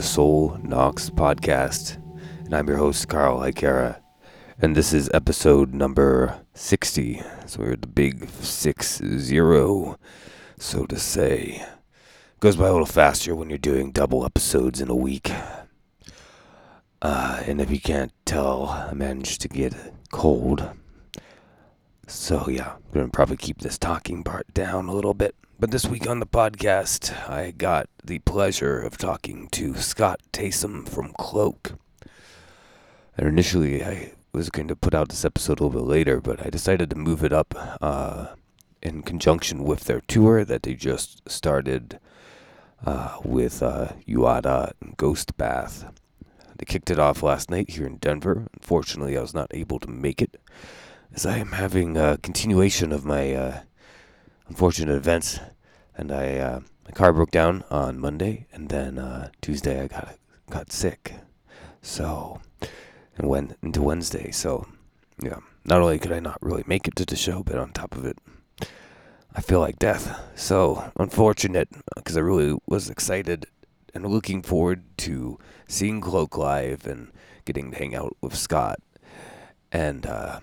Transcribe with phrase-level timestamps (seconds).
[0.00, 1.98] to Sol Nox Podcast,
[2.46, 4.00] and I'm your host, Carl Ikera,
[4.58, 7.22] and this is episode number 60.
[7.44, 9.98] So we're at the big 6 0,
[10.58, 11.66] so to say.
[12.38, 15.30] Goes by a little faster when you're doing double episodes in a week.
[17.02, 19.74] Uh, and if you can't tell, I managed to get
[20.12, 20.66] cold.
[22.06, 25.34] So yeah, I'm gonna probably keep this talking part down a little bit.
[25.60, 30.88] But this week on the podcast, I got the pleasure of talking to Scott Taysom
[30.88, 31.74] from Cloak.
[33.18, 36.46] And initially, I was going to put out this episode a little bit later, but
[36.46, 38.28] I decided to move it up uh,
[38.82, 42.00] in conjunction with their tour that they just started
[42.86, 45.92] uh, with uh, Uada and Ghost Bath.
[46.56, 48.46] They kicked it off last night here in Denver.
[48.54, 50.40] Unfortunately, I was not able to make it,
[51.12, 53.60] as I am having a continuation of my uh,
[54.50, 55.38] unfortunate events,
[55.96, 60.16] and I uh, my car broke down on Monday, and then uh, Tuesday I got
[60.50, 61.14] got sick,
[61.80, 62.40] so
[63.16, 64.32] and went into Wednesday.
[64.32, 64.66] So
[65.22, 67.94] yeah, not only could I not really make it to the show, but on top
[67.94, 68.18] of it,
[69.34, 70.20] I feel like death.
[70.34, 73.46] So unfortunate, because I really was excited
[73.94, 77.12] and looking forward to seeing Cloak live and
[77.44, 78.80] getting to hang out with Scott
[79.70, 80.04] and.
[80.06, 80.40] Uh,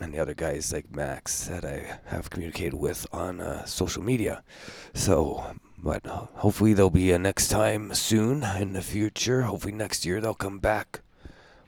[0.00, 4.42] and the other guys like Max that I have communicated with on uh, social media.
[4.94, 9.42] So, but hopefully there'll be a next time soon in the future.
[9.42, 11.00] Hopefully next year they'll come back.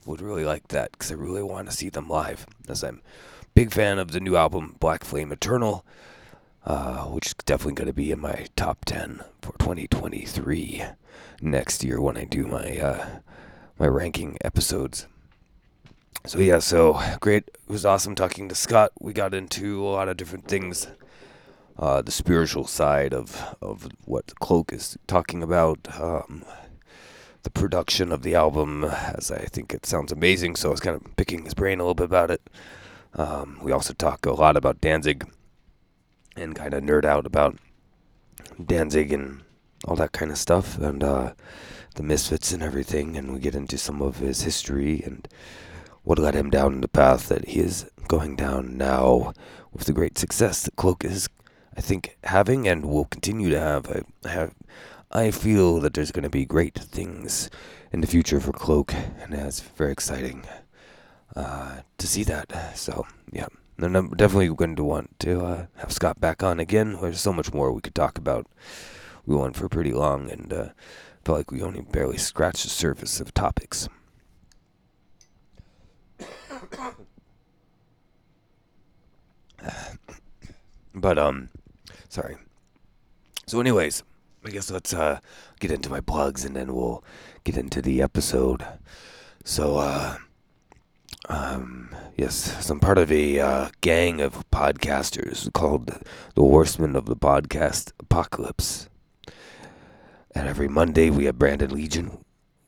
[0.06, 2.46] Would really like that because I really want to see them live.
[2.68, 3.02] As I'm
[3.54, 5.84] big fan of the new album Black Flame Eternal,
[6.64, 10.84] uh, which is definitely going to be in my top ten for 2023
[11.42, 13.06] next year when I do my uh,
[13.78, 15.06] my ranking episodes
[16.26, 17.48] so yeah, so great.
[17.48, 18.93] It was awesome talking to Scott.
[19.00, 20.88] We got into a lot of different things.
[21.78, 25.78] Uh, the spiritual side of of what Cloak is talking about.
[25.98, 26.44] Um,
[27.43, 30.56] the production of the album, as I think it sounds amazing.
[30.56, 32.50] So I was kind of picking his brain a little bit about it.
[33.15, 35.27] Um, we also talk a lot about Danzig
[36.37, 37.56] and kind of nerd out about
[38.65, 39.42] Danzig and
[39.84, 41.32] all that kind of stuff and uh,
[41.94, 43.16] the misfits and everything.
[43.16, 45.27] And we get into some of his history and
[46.02, 49.32] what led him down the path that he is going down now
[49.72, 51.28] with the great success that Cloak is,
[51.76, 54.04] I think, having and will continue to have.
[54.24, 54.54] I have,
[55.12, 57.50] I feel that there's going to be great things
[57.92, 60.44] in the future for Cloak, and it's very exciting
[61.36, 62.76] uh, to see that.
[62.76, 63.46] So, yeah.
[63.78, 66.98] And I'm definitely going to want to uh, have Scott back on again.
[67.00, 68.46] There's so much more we could talk about.
[69.24, 70.68] We went for pretty long, and uh,
[71.24, 73.88] felt like we only barely scratched the surface of topics.
[80.94, 81.48] but um,
[82.08, 82.36] sorry.
[83.46, 84.02] So, anyways,
[84.44, 85.20] I guess let's uh
[85.58, 87.04] get into my plugs and then we'll
[87.44, 88.64] get into the episode.
[89.44, 90.16] So, uh,
[91.28, 95.86] um, yes, I'm part of a uh, gang of podcasters called
[96.34, 98.88] the Horsemen of the Podcast Apocalypse.
[100.34, 102.18] And every Monday we have Brandon Legion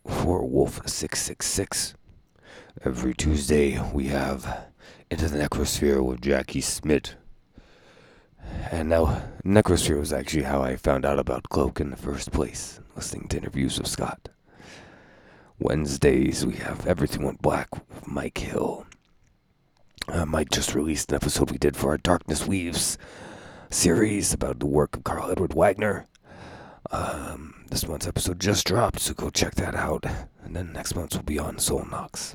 [0.07, 1.95] for Wolf Six Six Six.
[2.85, 4.67] Every Tuesday we have
[5.09, 7.15] Into the Necrosphere with Jackie Smith.
[8.73, 12.81] And now, Necrosphere was actually how I found out about Cloak in the first place,
[12.97, 14.31] listening to interviews with Scott.
[15.61, 18.85] Wednesdays we have Everything Went Black with Mike Hill.
[20.09, 22.99] Uh, Mike just released an episode we did for our Darkness Weaves
[23.71, 26.09] series about the work of Karl Edward Wagner.
[26.91, 30.05] Um, this month's episode just dropped, so go check that out.
[30.43, 32.35] And then next month will be on Sol Nox.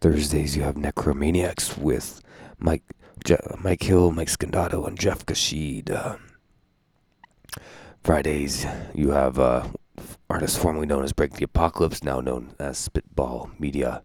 [0.00, 2.22] Thursdays you have Necromaniacs with
[2.58, 2.84] Mike
[3.24, 5.90] Je- Mike Hill, Mike Scandato, and Jeff Kashid.
[5.90, 6.16] Uh,
[8.02, 9.66] Fridays you have uh,
[10.28, 14.02] artists formerly known as Break the Apocalypse, now known as Spitball Media.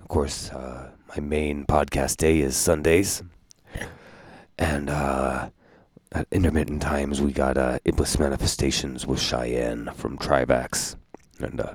[0.00, 3.22] Of course, uh, my main podcast day is Sundays,
[4.58, 5.50] and uh,
[6.12, 7.78] at intermittent times we got uh,
[8.18, 10.96] Manifestations with Cheyenne from Trivax,
[11.38, 11.74] and uh,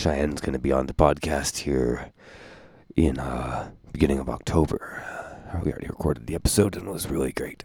[0.00, 2.10] Cheyenne's going to be on the podcast here
[2.96, 5.04] in uh, beginning of October.
[5.52, 7.64] Uh, we already recorded the episode and it was really great.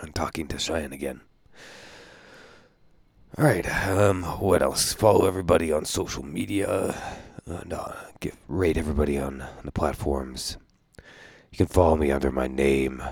[0.00, 1.22] I'm talking to Cheyenne again.
[3.36, 3.68] All right.
[3.88, 4.92] Um, what else?
[4.92, 6.94] Follow everybody on social media
[7.44, 10.58] and uh, give, rate everybody on, on the platforms.
[11.50, 13.02] You can follow me under my name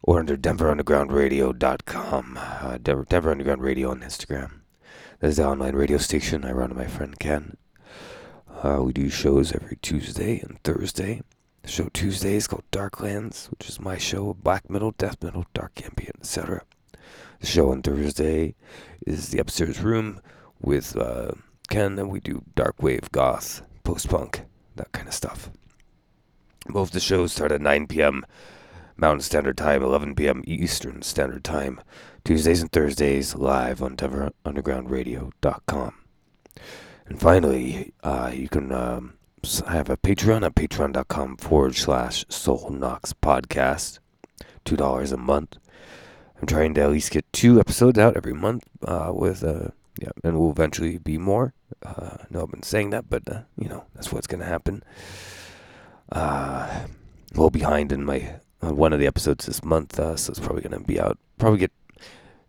[0.00, 2.38] or under DenverUndergroundRadio.com.
[2.40, 4.60] Uh, Denver, Denver Underground Radio on Instagram.
[5.18, 7.56] That's the online radio station I run with my friend Ken.
[8.62, 11.22] Uh, we do shows every Tuesday and Thursday.
[11.62, 15.46] The show Tuesday is called Darklands, which is my show of black metal, death metal,
[15.54, 16.60] dark ambient, etc.
[17.40, 18.56] The show on Thursday
[19.06, 20.20] is The Upstairs Room
[20.60, 21.32] with uh,
[21.70, 24.42] Ken, and we do dark wave, goth, post punk,
[24.76, 25.48] that kind of stuff.
[26.68, 28.26] Both the shows start at 9 p.m.
[28.98, 30.42] Mountain Standard Time, 11 p.m.
[30.46, 31.80] Eastern Standard Time,
[32.26, 35.94] Tuesdays and Thursdays, live on DenverUndergroundRadio.com.
[37.06, 39.14] And finally, uh, you can um,
[39.68, 44.00] have a Patreon at patreon.com forward slash Sol Nox Podcast.
[44.64, 45.56] $2 a month.
[46.40, 49.68] I'm trying to at least get two episodes out every month uh, with, uh,
[50.00, 51.54] yeah, and will eventually be more.
[51.84, 54.46] Uh, I know I've been saying that, but, uh, you know, that's what's going to
[54.46, 54.82] happen.
[56.10, 56.88] Uh, a
[57.34, 60.62] little behind in my uh, one of the episodes this month, uh, so it's probably
[60.62, 61.18] going to be out.
[61.38, 61.70] Probably get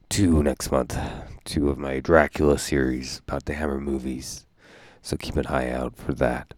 [0.09, 0.97] two next month.
[1.45, 4.45] Two of my Dracula series about the Hammer movies.
[5.01, 6.53] So keep an eye out for that.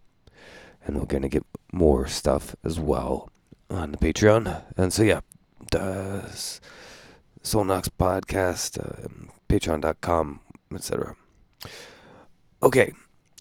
[0.86, 3.30] And we're going to get more stuff as well
[3.70, 4.64] on the Patreon.
[4.78, 5.22] And so, yeah,
[5.70, 6.60] does
[7.44, 9.08] Sol Nox Podcast, uh,
[9.48, 10.40] Patreon.com,
[10.74, 11.16] etc.
[12.62, 12.94] Okay,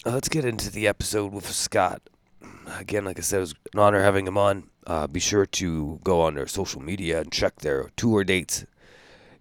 [0.05, 2.01] uh, let's get into the episode with Scott.
[2.77, 4.69] Again, like I said, it was an honor having him on.
[4.85, 8.65] Uh, be sure to go on their social media and check their tour dates.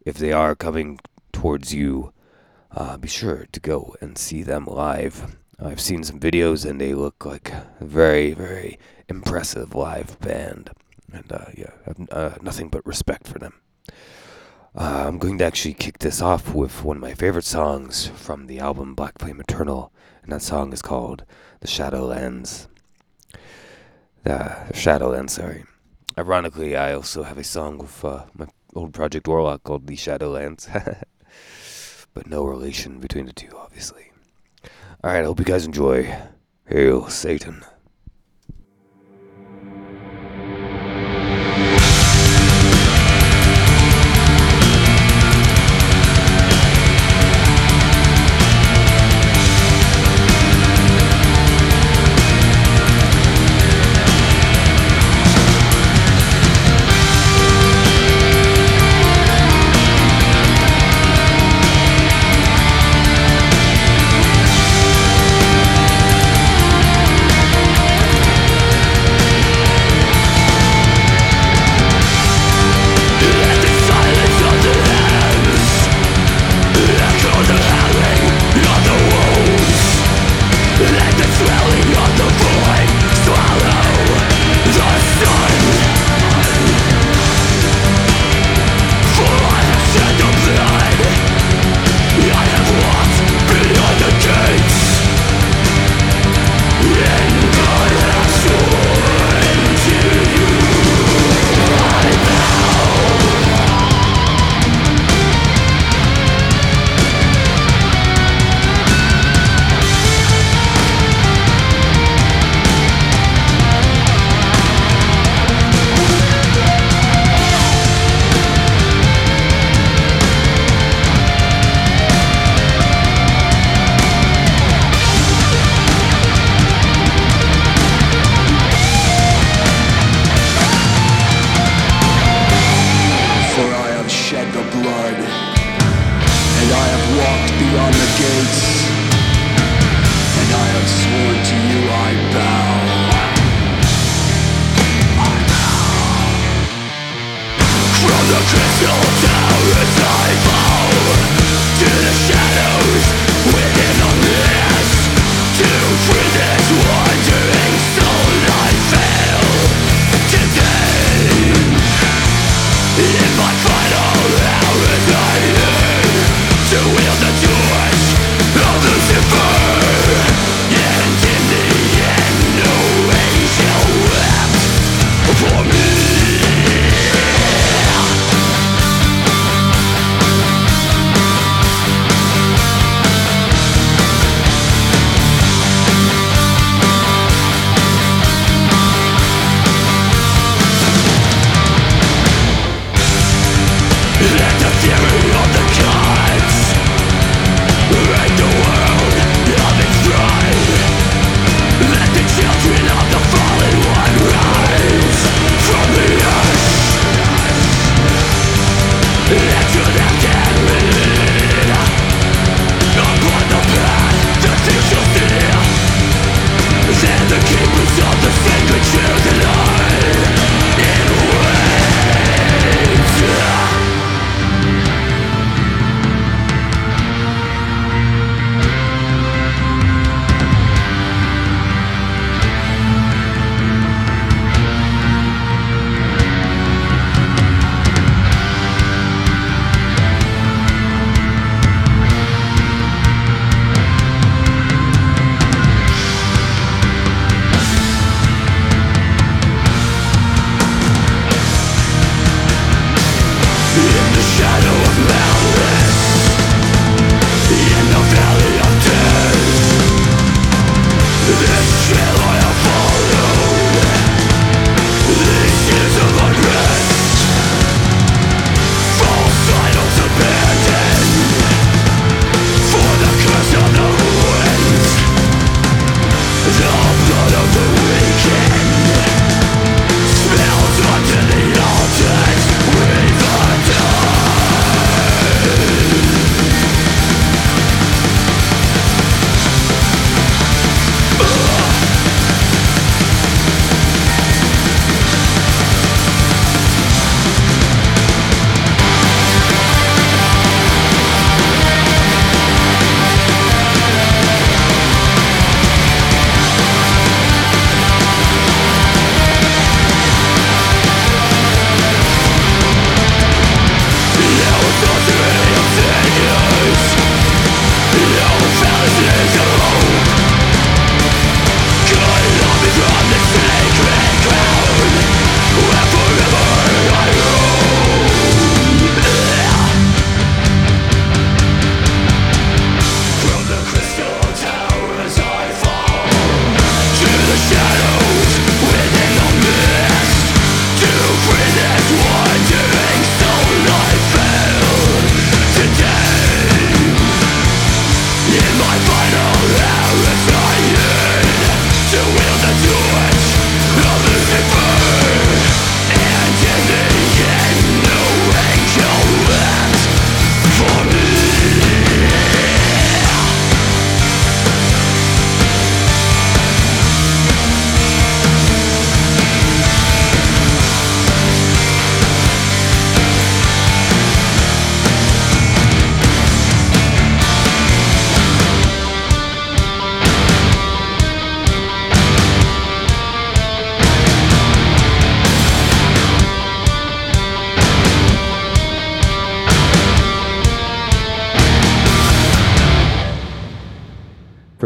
[0.04, 1.00] If they are coming
[1.32, 2.12] towards you,
[2.70, 5.36] uh, be sure to go and see them live.
[5.60, 8.78] I've seen some videos and they look like a very, very
[9.08, 10.70] impressive live band.
[11.12, 13.54] And uh, yeah, I have uh, nothing but respect for them.
[14.76, 18.46] Uh, I'm going to actually kick this off with one of my favorite songs from
[18.46, 19.90] the album Black Flame Eternal,
[20.22, 21.24] and that song is called
[21.60, 22.68] The Shadowlands.
[24.22, 25.64] The Shadowlands, sorry.
[26.16, 30.68] Ironically, I also have a song with uh, my old Project Warlock called The Shadowlands,
[32.14, 34.12] but no relation between the two, obviously.
[35.04, 36.14] Alright, I hope you guys enjoy.
[36.66, 37.64] Hail Satan.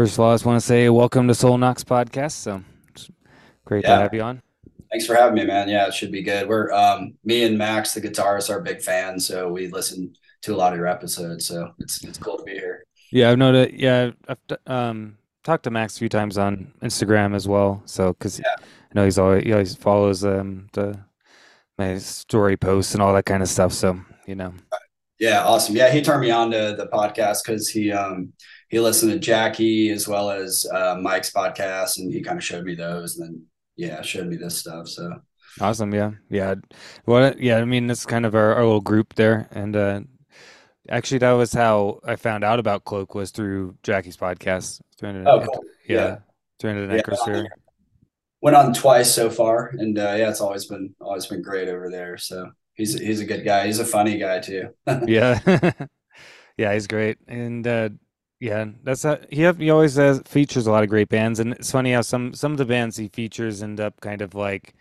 [0.03, 2.33] First of all, I just want to say welcome to Sol Nox podcast.
[2.33, 2.61] So
[3.63, 3.95] great yeah.
[3.95, 4.41] to have you on.
[4.91, 5.69] Thanks for having me, man.
[5.69, 6.49] Yeah, it should be good.
[6.49, 10.57] We're um, me and Max, the guitarist, are big fans, so we listen to a
[10.57, 11.47] lot of your episodes.
[11.47, 12.83] So it's it's cool to be here.
[13.13, 13.75] Yeah, I've noticed.
[13.75, 17.81] Yeah, I've um, talked to Max a few times on Instagram as well.
[17.85, 18.55] So because yeah.
[18.59, 20.99] I know he's always he always follows um the
[21.77, 23.71] my story posts and all that kind of stuff.
[23.71, 24.53] So you know.
[25.17, 25.77] Yeah, awesome.
[25.77, 28.33] Yeah, he turned me on to the podcast because he um
[28.73, 32.65] he listened to Jackie as well as uh, Mike's podcast, and he kind of showed
[32.65, 34.87] me those, and then yeah, showed me this stuff.
[34.87, 35.13] So
[35.61, 36.55] awesome, yeah, yeah.
[37.05, 40.01] Well, yeah, I mean, it's kind of our, our little group there, and uh,
[40.89, 44.81] actually, that was how I found out about Cloak was through Jackie's podcast.
[45.03, 45.63] Oh, cool.
[45.87, 46.17] yeah, yeah.
[46.59, 47.47] 300 yeah, Acres here.
[48.41, 51.91] Went on twice so far, and uh, yeah, it's always been always been great over
[51.91, 52.17] there.
[52.17, 53.67] So he's he's a good guy.
[53.67, 54.69] He's a funny guy too.
[55.05, 55.39] yeah,
[56.57, 57.89] yeah, he's great, and uh,
[58.43, 61.53] yeah, that's a, he have, he always has, features a lot of great bands, and
[61.53, 64.73] it's funny how some some of the bands he features end up kind of like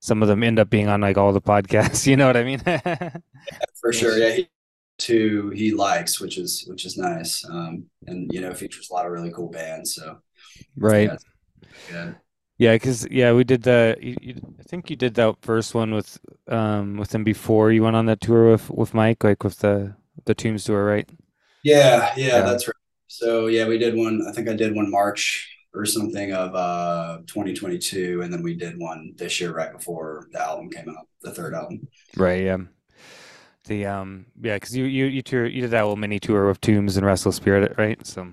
[0.00, 2.06] some of them end up being on like all the podcasts.
[2.10, 2.60] You know what I mean?
[2.66, 3.14] yeah,
[3.80, 4.18] for sure.
[4.18, 4.48] Yeah, he,
[4.98, 9.06] too he likes, which is which is nice, um, and you know features a lot
[9.06, 9.94] of really cool bands.
[9.94, 10.18] So
[10.76, 11.10] right.
[11.90, 12.12] Yeah.
[12.58, 13.96] Yeah, because yeah, we did the.
[14.02, 17.82] You, you, I think you did that first one with um with him before you
[17.84, 19.96] went on that tour with with Mike, like with the
[20.26, 21.08] the Tombs tour, right?
[21.64, 22.40] Yeah, yeah, yeah.
[22.42, 22.81] that's right.
[23.12, 24.24] So yeah, we did one.
[24.26, 28.78] I think I did one March or something of uh 2022, and then we did
[28.78, 31.86] one this year right before the album came out, the third album.
[32.16, 32.42] Right.
[32.44, 32.56] Yeah.
[33.64, 36.62] The um yeah, because you you you tour you did that little mini tour with
[36.62, 38.04] Tombs and Restless Spirit, right?
[38.06, 38.28] So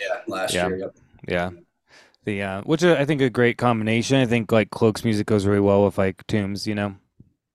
[0.00, 0.68] yeah, last yeah.
[0.68, 0.78] year.
[0.78, 0.96] Yep.
[1.26, 1.50] Yeah.
[2.24, 4.18] The uh, which I think a great combination.
[4.18, 6.94] I think like Cloak's music goes really well with like Tombs, you know.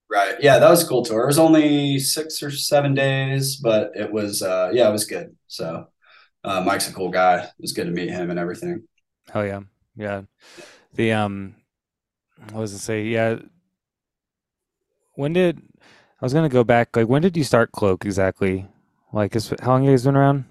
[0.10, 0.36] Right.
[0.42, 1.24] Yeah, that was a cool tour.
[1.24, 5.38] It was only six or seven days, but it was uh yeah, it was good.
[5.48, 5.88] So
[6.44, 7.40] uh, Mike's a cool guy.
[7.44, 8.84] It was good to meet him and everything.
[9.34, 9.62] Oh yeah,
[9.96, 10.24] yeah.
[10.94, 11.56] The um,
[12.52, 13.04] what was it say?
[13.04, 13.40] Yeah.
[15.16, 15.62] When did
[16.22, 16.96] I was gonna go back?
[16.96, 18.68] Like, when did you start Cloak exactly?
[19.14, 20.46] Like, is how long you guys been around?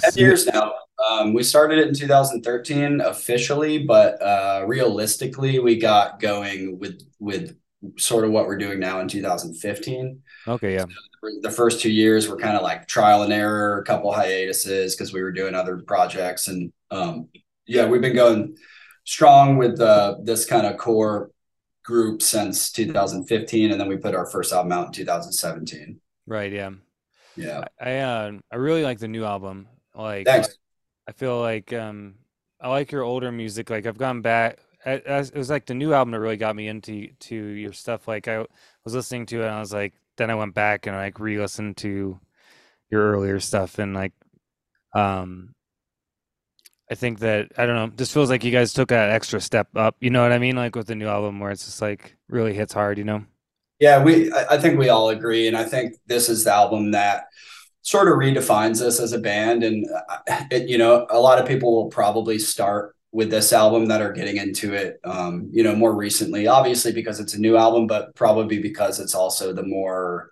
[0.00, 0.74] Ten years now.
[1.08, 7.56] Um, we started it in 2013 officially, but uh, realistically, we got going with with
[7.98, 10.22] sort of what we're doing now in 2015.
[10.46, 10.84] Okay, yeah.
[10.84, 14.94] So the first two years were kind of like trial and error, a couple hiatuses
[14.94, 17.28] because we were doing other projects, and um,
[17.66, 18.56] yeah, we've been going
[19.04, 21.30] strong with uh, this kind of core
[21.84, 26.00] group since 2015, and then we put our first album out in 2017.
[26.26, 26.52] Right.
[26.52, 26.70] Yeah.
[27.36, 27.64] Yeah.
[27.80, 29.68] I uh, I really like the new album.
[29.94, 30.56] Like, Thanks.
[31.08, 32.14] I feel like um,
[32.60, 33.70] I like your older music.
[33.70, 37.08] Like I've gone back it was like the new album that really got me into
[37.08, 38.08] to your stuff.
[38.08, 38.44] Like I
[38.84, 41.76] was listening to it, and I was like, then I went back and like re-listened
[41.78, 42.18] to
[42.90, 44.12] your earlier stuff, and like,
[44.94, 45.54] um,
[46.90, 47.92] I think that I don't know.
[47.94, 49.96] This feels like you guys took that extra step up.
[50.00, 50.56] You know what I mean?
[50.56, 52.98] Like with the new album, where it's just like really hits hard.
[52.98, 53.24] You know?
[53.80, 54.32] Yeah, we.
[54.32, 57.24] I think we all agree, and I think this is the album that
[57.80, 59.64] sort of redefines us as a band.
[59.64, 63.86] And uh, it, you know, a lot of people will probably start with this album
[63.86, 67.56] that are getting into it um, you know more recently obviously because it's a new
[67.56, 70.30] album but probably because it's also the more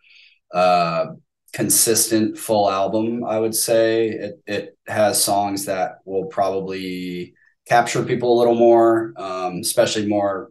[0.52, 1.06] uh,
[1.52, 7.34] consistent full album i would say it, it has songs that will probably
[7.68, 10.50] capture people a little more um, especially more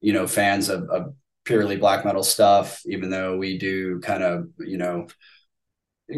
[0.00, 1.14] you know fans of, of
[1.44, 5.06] purely black metal stuff even though we do kind of you know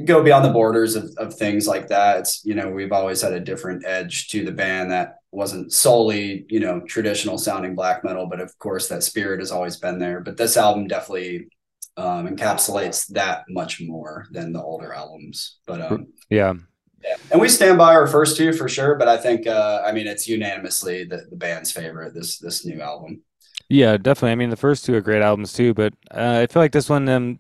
[0.05, 2.19] go beyond the borders of, of things like that.
[2.19, 6.47] It's, you know, we've always had a different edge to the band that wasn't solely,
[6.49, 10.21] you know, traditional sounding black metal, but of course that spirit has always been there.
[10.21, 11.49] But this album definitely
[11.97, 15.59] um, encapsulates that much more than the older albums.
[15.67, 16.55] But um, yeah.
[17.03, 17.17] Yeah.
[17.31, 20.07] And we stand by our first two for sure, but I think uh, I mean
[20.07, 23.23] it's unanimously the, the band's favorite this this new album.
[23.69, 24.33] Yeah, definitely.
[24.33, 26.89] I mean the first two are great albums too, but uh, I feel like this
[26.89, 27.39] one um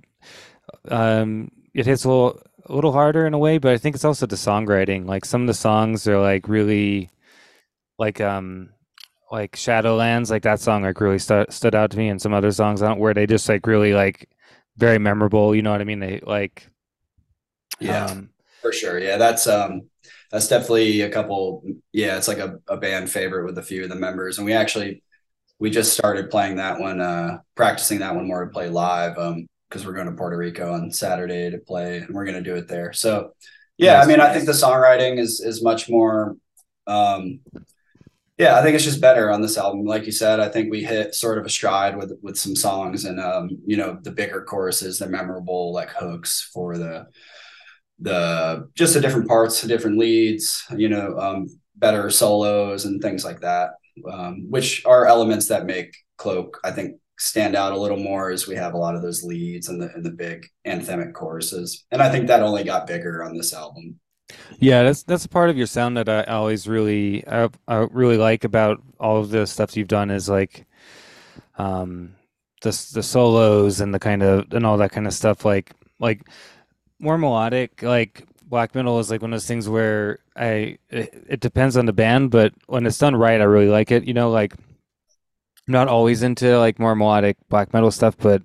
[0.90, 4.05] um it hits a little a little harder in a way, but I think it's
[4.05, 5.07] also the songwriting.
[5.07, 7.11] Like some of the songs are like really
[7.98, 8.70] like um
[9.30, 12.50] like Shadowlands, like that song like really stu stood out to me and some other
[12.50, 14.28] songs on where they just like really like
[14.76, 16.00] very memorable, you know what I mean?
[16.00, 16.68] They like
[17.80, 18.06] yeah.
[18.06, 18.30] Um,
[18.62, 18.98] for sure.
[18.98, 19.88] Yeah, that's um
[20.30, 23.88] that's definitely a couple yeah, it's like a, a band favorite with a few of
[23.88, 25.02] the members and we actually
[25.58, 29.46] we just started playing that one uh practicing that one more to play live um
[29.68, 32.56] because we're going to Puerto Rico on Saturday to play and we're going to do
[32.56, 32.94] it there.
[32.94, 33.34] So
[33.76, 36.37] yeah, I mean, I think the songwriting is is much more
[36.87, 37.40] um
[38.38, 39.85] yeah, I think it's just better on this album.
[39.85, 43.05] Like you said, I think we hit sort of a stride with with some songs
[43.05, 47.07] and um, you know, the bigger choruses, the memorable like hooks for the
[47.98, 53.24] the just the different parts, the different leads, you know, um, better solos and things
[53.24, 53.70] like that,
[54.11, 58.46] um, which are elements that make Cloak, I think, stand out a little more as
[58.46, 61.87] we have a lot of those leads and the and the big anthemic choruses.
[61.90, 63.98] And I think that only got bigger on this album.
[64.58, 68.16] Yeah, that's that's a part of your sound that I always really I, I really
[68.16, 70.66] like about all of the stuff you've done is like
[71.56, 72.14] um
[72.62, 76.22] the the solos and the kind of and all that kind of stuff like like
[76.98, 81.40] more melodic like black metal is like one of those things where I it, it
[81.40, 84.30] depends on the band but when it's done right I really like it you know
[84.30, 88.42] like I'm not always into like more melodic black metal stuff but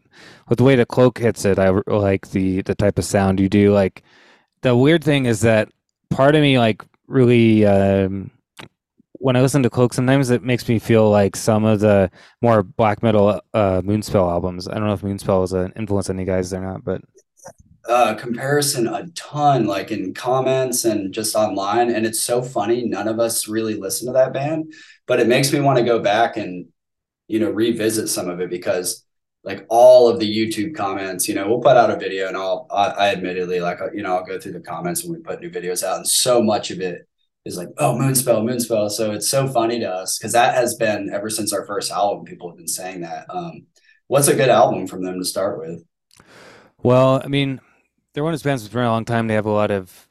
[0.49, 3.49] with the way the cloak hits it I like the the type of sound you
[3.49, 4.03] do like
[4.63, 5.69] the weird thing is that
[6.09, 8.31] part of me like really um,
[9.23, 12.61] when I listen to Cloak, sometimes it makes me feel like some of the more
[12.61, 14.67] black metal uh, Moonspell albums.
[14.67, 17.01] I don't know if Moonspell is an influence on you guys or not, but
[17.87, 21.89] uh, comparison a ton, like in comments and just online.
[21.89, 22.83] And it's so funny.
[22.83, 24.73] None of us really listen to that band,
[25.05, 26.67] but it makes me want to go back and
[27.29, 29.02] you know revisit some of it because
[29.43, 32.65] like all of the YouTube comments, you know, we'll put out a video and I'll,
[32.71, 35.49] I, I admittedly, like, you know, I'll go through the comments when we put new
[35.49, 37.07] videos out and so much of it
[37.43, 38.89] is like, oh, Moonspell, Moonspell.
[38.89, 42.23] So it's so funny to us because that has been ever since our first album,
[42.23, 43.25] people have been saying that.
[43.29, 43.65] Um,
[44.07, 45.83] what's a good album from them to start with?
[46.81, 47.59] Well, I mean,
[48.13, 49.27] they're one of those bands for a long time.
[49.27, 50.07] They have a lot of,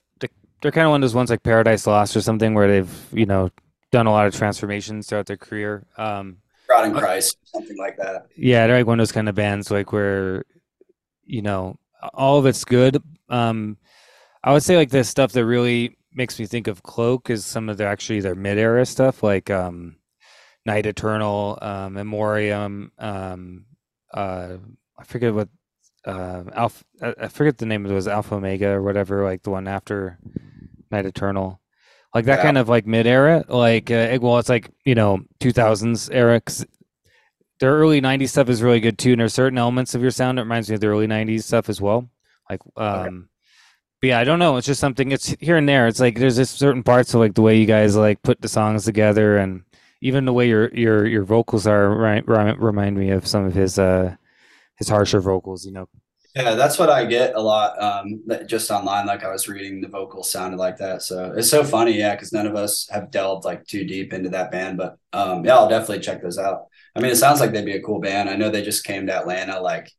[0.60, 3.26] they're kind of one of those ones like Paradise Lost or something where they've, you
[3.26, 3.50] know,
[3.90, 5.86] done a lot of transformations throughout their career.
[5.96, 6.36] Um,
[6.72, 8.26] God in Christ, something like that.
[8.36, 10.44] Yeah, they're like one of those kind of bands like where,
[11.24, 11.76] you know,
[12.14, 13.02] all of it's good.
[13.28, 13.76] Um,
[14.44, 17.68] I would say like the stuff that really makes me think of Cloak is some
[17.68, 19.96] of their actually their mid era stuff like um,
[20.66, 23.64] Night Eternal, um, Memoriam, um,
[24.12, 24.56] uh,
[24.98, 25.48] I forget what
[26.04, 29.50] uh, Alpha, I forget the name of it was Alpha Omega or whatever, like the
[29.50, 30.18] one after
[30.90, 31.60] Night Eternal
[32.14, 32.42] like that yeah.
[32.42, 36.40] kind of like mid era, like uh, well, it's like you know 2000s era.
[37.60, 40.38] Their early 90s stuff is really good too, and there's certain elements of your sound
[40.38, 42.10] that reminds me of the early 90s stuff as well.
[42.50, 43.16] Like, um, okay.
[44.00, 44.56] but yeah, I don't know.
[44.56, 45.12] It's just something.
[45.12, 45.86] It's here and there.
[45.86, 48.48] It's like there's just certain parts of like the way you guys like put the
[48.48, 49.62] songs together, and
[50.02, 53.78] even the way your your your vocals are right, remind me of some of his
[53.78, 54.16] uh
[54.76, 55.64] his harsher vocals.
[55.64, 55.88] You know,
[56.34, 57.80] yeah, that's what I get a lot.
[57.82, 61.02] Um, just online, like I was reading, the vocals sounded like that.
[61.02, 64.30] So it's so funny, yeah, because none of us have delved like too deep into
[64.30, 64.78] that band.
[64.78, 66.68] But um, yeah, I'll definitely check those out.
[66.96, 68.30] I mean, it sounds like they'd be a cool band.
[68.30, 69.90] I know they just came to Atlanta like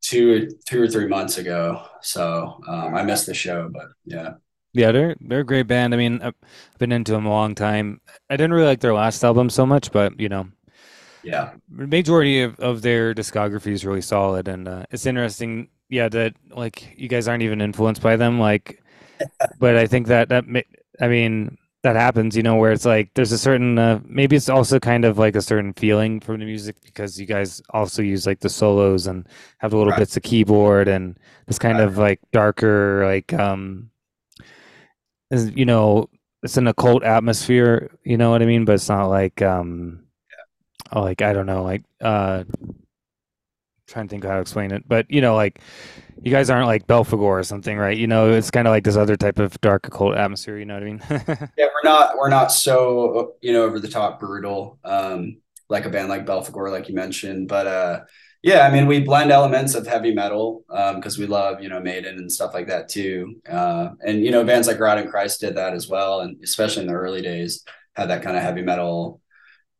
[0.00, 1.86] two, two or three months ago.
[2.02, 4.34] So um, I missed the show, but yeah.
[4.72, 5.94] Yeah, they're they're a great band.
[5.94, 6.34] I mean, I've
[6.78, 8.00] been into them a long time.
[8.28, 10.48] I didn't really like their last album so much, but you know,
[11.24, 16.34] yeah majority of, of their discography is really solid and uh, it's interesting yeah that
[16.50, 18.82] like you guys aren't even influenced by them like
[19.58, 20.44] but i think that that
[21.00, 24.48] i mean that happens you know where it's like there's a certain uh, maybe it's
[24.48, 28.26] also kind of like a certain feeling from the music because you guys also use
[28.26, 29.98] like the solos and have the little right.
[29.98, 31.86] bits of keyboard and this kind right.
[31.86, 33.90] of like darker like um
[35.30, 36.08] is you know
[36.42, 40.03] it's an occult atmosphere you know what i mean but it's not like um
[41.02, 42.44] like I don't know, like uh
[43.86, 45.60] trying to think how to explain it, but you know, like
[46.22, 47.96] you guys aren't like Belphegor or something, right?
[47.96, 50.58] You know, it's kind of like this other type of dark occult atmosphere.
[50.58, 51.02] You know what I mean?
[51.58, 55.90] yeah, we're not we're not so you know over the top brutal, um, like a
[55.90, 57.48] band like Belphegor, like you mentioned.
[57.48, 58.00] But uh,
[58.42, 61.68] yeah, I mean, we blend elements of heavy metal um, because um, we love you
[61.68, 63.40] know Maiden and stuff like that too.
[63.48, 66.88] Uh, and you know, bands like Rotting Christ did that as well, and especially in
[66.88, 69.20] the early days had that kind of heavy metal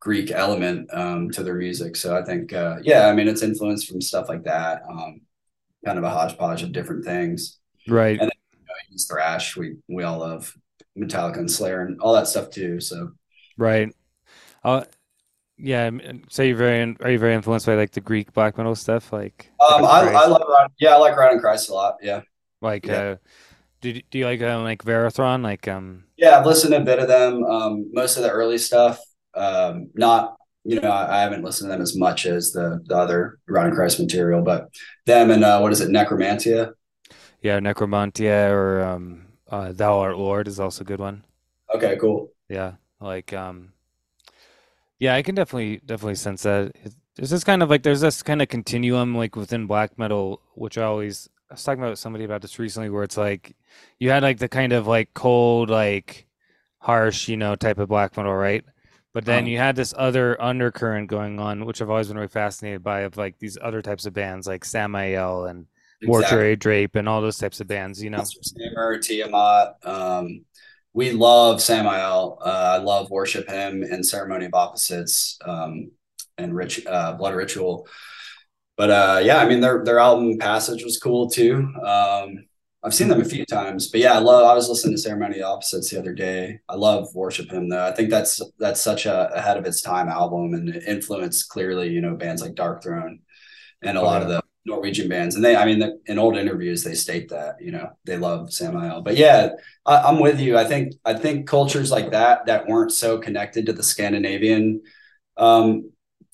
[0.05, 1.97] Greek element um, to their music.
[1.97, 5.23] So I think, uh, yeah, I mean, it's influenced from stuff like that, um,
[5.83, 7.59] kind of a hodgepodge of different things.
[7.89, 8.21] Right.
[8.21, 9.57] And then, you know, thrash.
[9.57, 10.55] We we all love
[10.97, 12.81] Metallica and Slayer and all that stuff too.
[12.81, 13.13] So.
[13.57, 13.95] Right.
[14.63, 14.85] Uh,
[15.57, 15.91] yeah.
[16.29, 19.11] So you're very are you very influenced by like the Greek black metal stuff?
[19.11, 19.51] Like.
[19.59, 21.97] Um, I, I love yeah I like Rotting Christ a lot.
[22.03, 22.21] Yeah.
[22.61, 22.95] Like, Yeah.
[22.95, 23.17] uh,
[23.81, 25.43] do do you like uh, like Varathron?
[25.43, 27.43] Like, um, Yeah, I've listened to a bit of them.
[27.45, 29.01] Um, most of the early stuff.
[29.37, 32.97] Um, not you know, I, I haven't listened to them as much as the the
[32.97, 34.69] other Rotting Christ material, but
[35.07, 36.75] them and uh, what is it, Necromantia?
[37.45, 41.25] yeah, Necromantia or um, uh, Thou Art Lord is also a good one.
[41.75, 42.33] Okay, cool.
[42.49, 43.73] Yeah, like um,
[44.99, 46.73] yeah, I can definitely definitely sense that.
[47.17, 50.79] There's this kind of like there's this kind of continuum like within black metal, which
[50.79, 53.55] I always I was talking about with somebody about this recently, where it's like
[53.99, 56.27] you had like the kind of like cold, like
[56.79, 58.65] harsh, you know, type of black metal, right?
[59.15, 62.29] But then Um, you had this other undercurrent going on, which I've always been really
[62.29, 65.67] fascinated by, of like these other types of bands like Samael and
[66.05, 68.31] Mortuary Drape and all those types of bands, you know.
[68.61, 69.77] Hammer, Tiamat.
[69.85, 70.45] Um,
[70.93, 72.39] we love Samael.
[72.45, 75.91] Uh, I love worship him in Ceremony of Opposites um,
[76.39, 77.89] and Rich uh, Blood Ritual.
[78.77, 81.73] But uh, yeah, I mean their their album Passage was cool too.
[81.85, 82.47] Um,
[82.85, 84.45] I've seen them a few times, but yeah, I love.
[84.45, 86.61] I was listening to Ceremony of Opposites the other day.
[86.69, 87.85] I love Worship Him though.
[87.87, 91.89] I think that's that's such a ahead of its time album and it influenced clearly,
[91.89, 93.21] you know, bands like Darkthrone
[93.83, 95.37] and a Oh, lot of the Norwegian bands.
[95.37, 99.03] And they, I mean, in old interviews, they state that you know they love Samael.
[99.03, 99.51] But yeah,
[99.87, 100.59] I, I'm with you.
[100.59, 104.83] I think I think cultures like that that weren't so connected to the Scandinavian
[105.37, 105.91] um,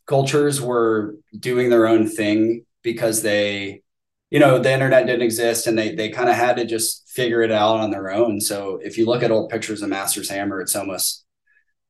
[0.06, 3.82] cultures were doing their own thing because they,
[4.30, 7.42] you know, the internet didn't exist and they they kind of had to just figure
[7.42, 8.40] it out on their own.
[8.40, 11.24] So if you look at old pictures of Master's Hammer, it's almost,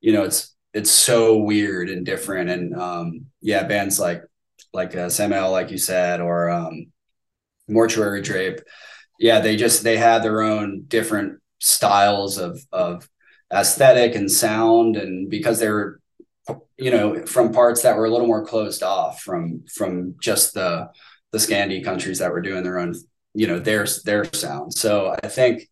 [0.00, 2.48] you know, it's it's so weird and different.
[2.48, 4.22] And um, yeah, bands like
[4.72, 6.86] like uh, Samael, like you said, or um,
[7.68, 8.60] Mortuary Drape,
[9.18, 13.06] yeah, they just they had their own different styles of of
[13.52, 16.00] aesthetic and sound, and because they were,
[16.78, 20.88] you know, from parts that were a little more closed off from from just the
[21.32, 22.94] the Scandi countries that were doing their own,
[23.34, 24.74] you know, their their sound.
[24.74, 25.68] So I think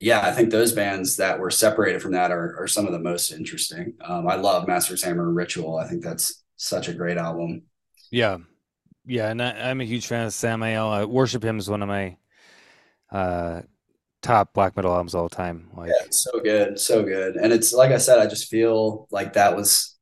[0.00, 3.00] yeah, I think those bands that were separated from that are, are some of the
[3.00, 3.94] most interesting.
[4.04, 5.76] Um, I love Master's Hammer and Ritual.
[5.76, 7.62] I think that's such a great album.
[8.10, 8.38] Yeah,
[9.06, 10.88] yeah, and I, I'm a huge fan of Samael.
[10.88, 12.16] I worship him as one of my
[13.10, 13.62] uh
[14.22, 15.70] top black metal albums of all time.
[15.76, 17.36] Like, Yeah, so good, so good.
[17.36, 19.97] And it's like I said, I just feel like that was.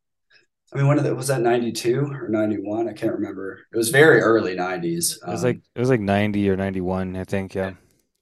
[0.77, 2.87] I mean, when did it was that ninety two or ninety one?
[2.89, 3.61] I can't remember.
[3.73, 5.19] It was very early nineties.
[5.27, 7.55] it was like it was like 90 or 91, I think.
[7.55, 7.73] Yeah,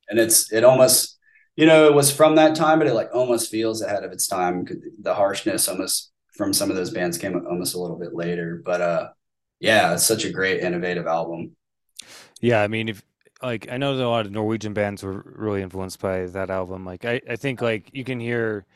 [0.09, 1.19] and it's it almost,
[1.57, 4.27] you know, it was from that time, but it like almost feels ahead of its
[4.29, 4.67] time.
[5.01, 8.81] The harshness almost from some of those bands came almost a little bit later, but
[8.81, 9.09] uh,
[9.61, 11.57] yeah, it's such a great innovative album.
[12.40, 12.62] yeah.
[12.62, 13.03] I mean, if
[13.43, 16.85] like I know that a lot of Norwegian bands were really influenced by that album.
[16.85, 18.67] Like, I I think like you can hear,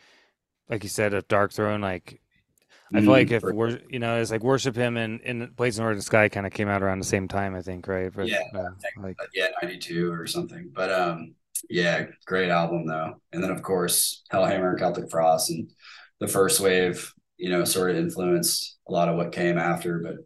[0.69, 1.81] like you said, a Darkthrone.
[1.83, 2.21] Like,
[2.95, 5.79] I feel like Mm, if we're you know, it's like worship him and in Blaze
[5.79, 7.55] in Northern Sky kind of came out around the same time.
[7.55, 8.13] I think, right?
[8.13, 10.71] But, Yeah, uh, like uh, yeah, 92 or something.
[10.75, 11.35] But um,
[11.71, 13.21] yeah, great album though.
[13.33, 15.71] And then of course Hellhammer and Celtic Frost and
[16.21, 20.01] the first wave, you know, sort of influenced a lot of what came after.
[20.01, 20.17] But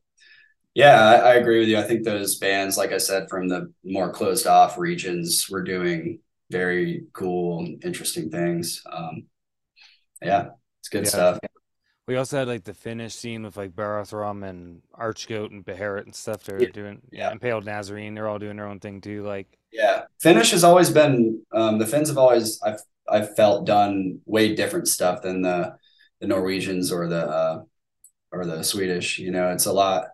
[0.74, 1.78] yeah, I, I agree with you.
[1.78, 6.20] I think those bands, like I said, from the more closed off regions were doing
[6.50, 8.82] very cool and interesting things.
[8.90, 9.24] Um,
[10.22, 11.08] yeah, it's good Yeah.
[11.08, 11.38] stuff.
[12.06, 16.14] We also had like the Finnish scene with like Barathrum and Archgoat and Beharit and
[16.14, 16.42] stuff.
[16.44, 16.68] They're Yeah.
[16.72, 17.30] doing Yeah.
[17.30, 18.14] Impaled Nazarene.
[18.14, 19.22] They're all doing their own thing too.
[19.22, 24.20] Like Yeah, Finnish has always been um, the Finns have always I've I've felt done
[24.26, 25.76] way different stuff than the
[26.20, 27.62] the Norwegians or the uh,
[28.32, 29.18] or the Swedish.
[29.18, 30.08] You know, it's a lot.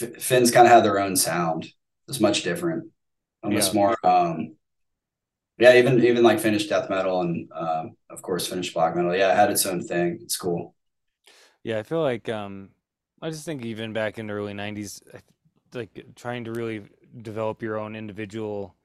[0.00, 1.66] F- Finns kind of have their own sound.
[2.08, 2.90] It's much different,
[3.42, 3.80] almost Yeah.
[3.80, 3.96] more.
[4.06, 4.56] Um,
[5.58, 9.14] yeah, even even like Finnish death metal and um, of course Finnish black metal.
[9.14, 10.18] Yeah, it had its own thing.
[10.22, 10.74] It's cool.
[11.62, 12.70] Yeah, I feel like um,
[13.20, 15.02] I just think even back in the early '90s,
[15.74, 16.82] like trying to really
[17.22, 18.76] develop your own individual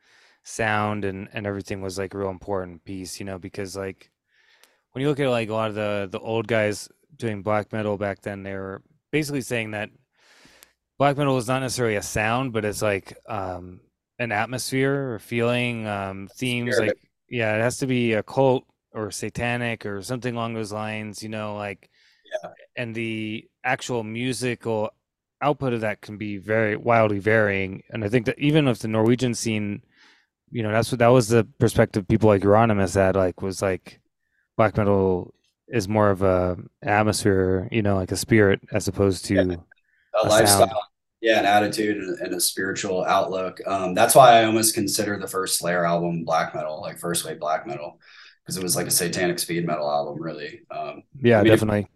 [0.43, 3.19] sound and and everything was like a real important piece.
[3.19, 4.11] You know, because like
[4.91, 7.97] when you look at like a lot of the the old guys doing black metal
[7.97, 9.89] back then, they were basically saying that
[10.97, 13.81] black metal is not necessarily a sound, but it's like um,
[14.19, 16.79] an atmosphere or feeling, um, themes.
[16.79, 16.97] Like,
[17.29, 21.21] yeah, it has to be a cult or satanic or something along those lines.
[21.23, 21.89] You know, like,
[22.75, 24.91] and the actual musical
[25.41, 27.83] output of that can be very wildly varying.
[27.89, 29.81] And I think that even with the Norwegian scene,
[30.51, 33.15] you know, that's what that was the perspective people like Euronymous had.
[33.15, 33.99] Like, was like
[34.57, 35.33] black metal
[35.69, 39.55] is more of a atmosphere, you know, like a spirit as opposed to Yeah.
[40.15, 40.71] a, A lifestyle sound.
[41.21, 45.27] yeah an attitude and, and a spiritual outlook um that's why i almost consider the
[45.27, 47.99] first slayer album black metal like first wave black metal
[48.43, 51.79] because it was like a satanic speed metal album really um yeah, I mean, definitely.
[51.79, 51.89] if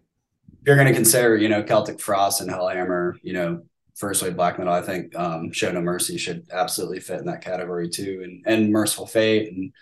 [0.69, 3.63] you're going to consider you know celtic frost and hellhammer you know
[3.95, 4.71] first wave black metal.
[4.71, 8.71] I think um, Show No Mercy should absolutely fit in that category too, and and
[8.71, 9.73] Mercyful Fate, and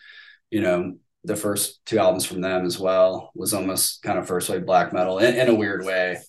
[0.49, 0.95] you know
[1.25, 4.93] the first two albums from them as well was almost kind of first wave black
[4.93, 6.19] metal in, in a weird way.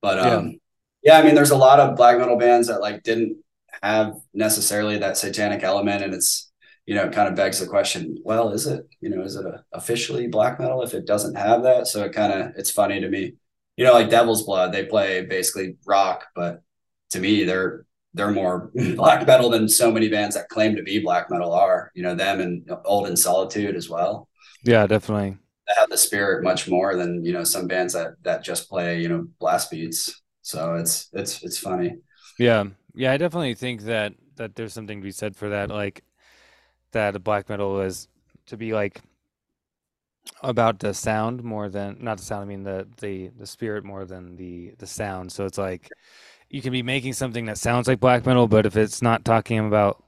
[0.00, 0.58] But um,
[1.02, 1.14] yeah.
[1.14, 3.38] yeah, I mean, there's a lot of black metal bands that like didn't
[3.82, 6.52] have necessarily that satanic element, and it's
[6.86, 9.44] you know, it kind of begs the question, well, is it, you know, is it
[9.44, 11.88] a, officially black metal if it doesn't have that?
[11.88, 13.34] So it kind of, it's funny to me,
[13.76, 16.62] you know, like Devil's Blood, they play basically rock, but
[17.10, 17.84] to me, they're,
[18.14, 21.90] they're more black metal than so many bands that claim to be black metal are,
[21.94, 24.28] you know, them and Old in Solitude as well.
[24.64, 25.36] Yeah, definitely.
[25.68, 29.00] They have the spirit much more than, you know, some bands that, that just play,
[29.00, 30.22] you know, blast beats.
[30.42, 31.96] So it's, it's, it's funny.
[32.38, 32.64] Yeah.
[32.94, 33.12] Yeah.
[33.12, 35.70] I definitely think that, that there's something to be said for that.
[35.70, 36.02] Like,
[36.92, 38.08] that black metal is
[38.46, 39.00] to be like
[40.42, 44.04] about the sound more than not the sound i mean the the the spirit more
[44.04, 45.32] than the the sound.
[45.32, 45.88] So it's like
[46.50, 49.58] you can be making something that sounds like black metal but if it's not talking
[49.58, 50.02] about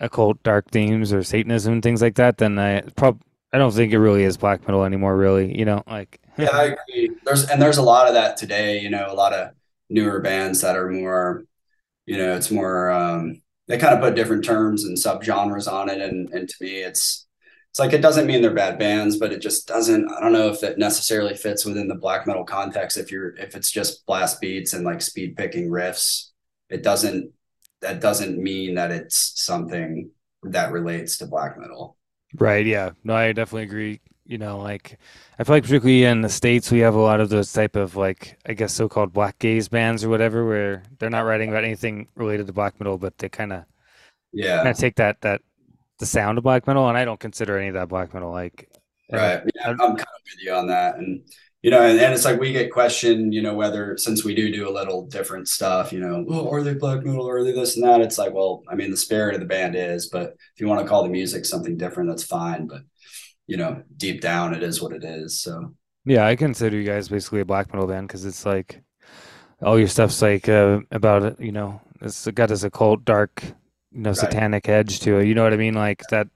[0.00, 3.92] occult dark themes or satanism and things like that then i prob i don't think
[3.92, 7.10] it really is black metal anymore really you know like yeah i agree.
[7.24, 9.52] There's and there's a lot of that today you know a lot of
[9.88, 11.44] newer bands that are more
[12.04, 16.00] you know it's more um they kind of put different terms and subgenres on it
[16.00, 17.25] and and to me it's
[17.76, 20.48] it's like it doesn't mean they're bad bands but it just doesn't i don't know
[20.48, 22.96] if it necessarily fits within the black metal context.
[22.96, 26.30] If you're if it's just blast beats and like speed picking riffs
[26.70, 27.30] it doesn't
[27.82, 30.08] that doesn't mean that it's something
[30.42, 31.98] that relates to black metal.
[32.38, 32.92] Right yeah.
[33.04, 34.00] No i definitely agree.
[34.24, 34.98] You know like
[35.38, 37.94] i feel like particularly in the states we have a lot of those type of
[37.94, 42.08] like i guess so-called black gaze bands or whatever where they're not writing about anything
[42.14, 43.64] related to black metal but they kind of
[44.32, 44.56] yeah.
[44.56, 45.42] kind of take that that
[45.98, 48.70] the sound of black metal and i don't consider any of that black metal like
[49.12, 51.22] right yeah, i'm kind of with you on that and
[51.62, 54.52] you know and, and it's like we get questioned you know whether since we do
[54.52, 57.52] do a little different stuff you know oh, are they black metal or are they
[57.52, 60.34] this and that it's like well i mean the spirit of the band is but
[60.54, 62.82] if you want to call the music something different that's fine but
[63.46, 65.40] you know, deep down, it is what it is.
[65.40, 68.80] So yeah, I consider you guys basically a black metal band because it's like
[69.62, 71.40] all your stuff's like uh, about it.
[71.40, 73.42] You know, it's got this occult, dark,
[73.96, 74.18] you know, right.
[74.18, 75.26] satanic edge to it.
[75.26, 75.74] You know what I mean?
[75.74, 76.28] Like that.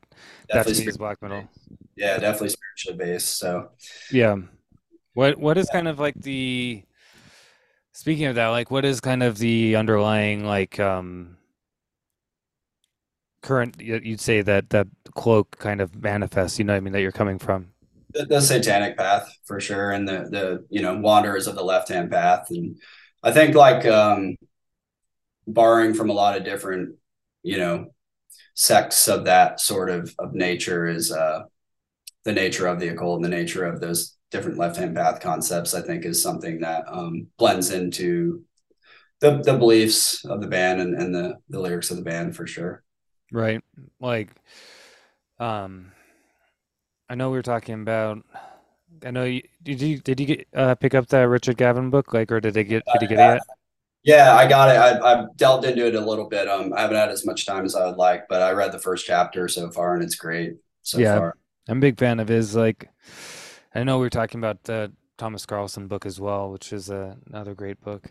[0.48, 1.48] Definitely that's black metal.
[1.94, 3.38] Yeah, definitely spiritually based.
[3.38, 3.70] So
[4.10, 4.36] yeah,
[5.14, 6.82] what what is kind of like the
[7.92, 11.36] speaking of that, like what is kind of the underlying like um
[13.42, 17.00] current you'd say that that cloak kind of manifests you know what i mean that
[17.00, 17.68] you're coming from
[18.12, 21.88] the, the, satanic path for sure and the the you know wanderers of the left
[21.88, 22.76] hand path and
[23.22, 24.36] i think like um
[25.46, 26.96] borrowing from a lot of different
[27.42, 27.86] you know
[28.54, 31.42] sects of that sort of of nature is uh
[32.24, 35.74] the nature of the occult and the nature of those different left hand path concepts
[35.74, 38.42] i think is something that um blends into
[39.20, 42.46] the the beliefs of the band and, and the the lyrics of the band for
[42.46, 42.82] sure
[43.32, 43.62] Right.
[44.00, 44.30] Like,
[45.38, 45.92] um,
[47.08, 48.24] I know we were talking about.
[49.04, 52.12] I know you did you did you get uh, pick up that Richard Gavin book
[52.12, 53.42] like or did they get did you get it yet?
[54.02, 54.78] Yeah, I got it.
[54.78, 56.48] I, I've delved into it a little bit.
[56.48, 58.78] Um, I haven't had as much time as I would like, but I read the
[58.78, 61.36] first chapter so far, and it's great so yeah, far.
[61.68, 62.56] I'm a big fan of his.
[62.56, 62.88] Like,
[63.74, 67.14] I know we were talking about the Thomas Karlsson book as well, which is uh,
[67.26, 68.08] another great book.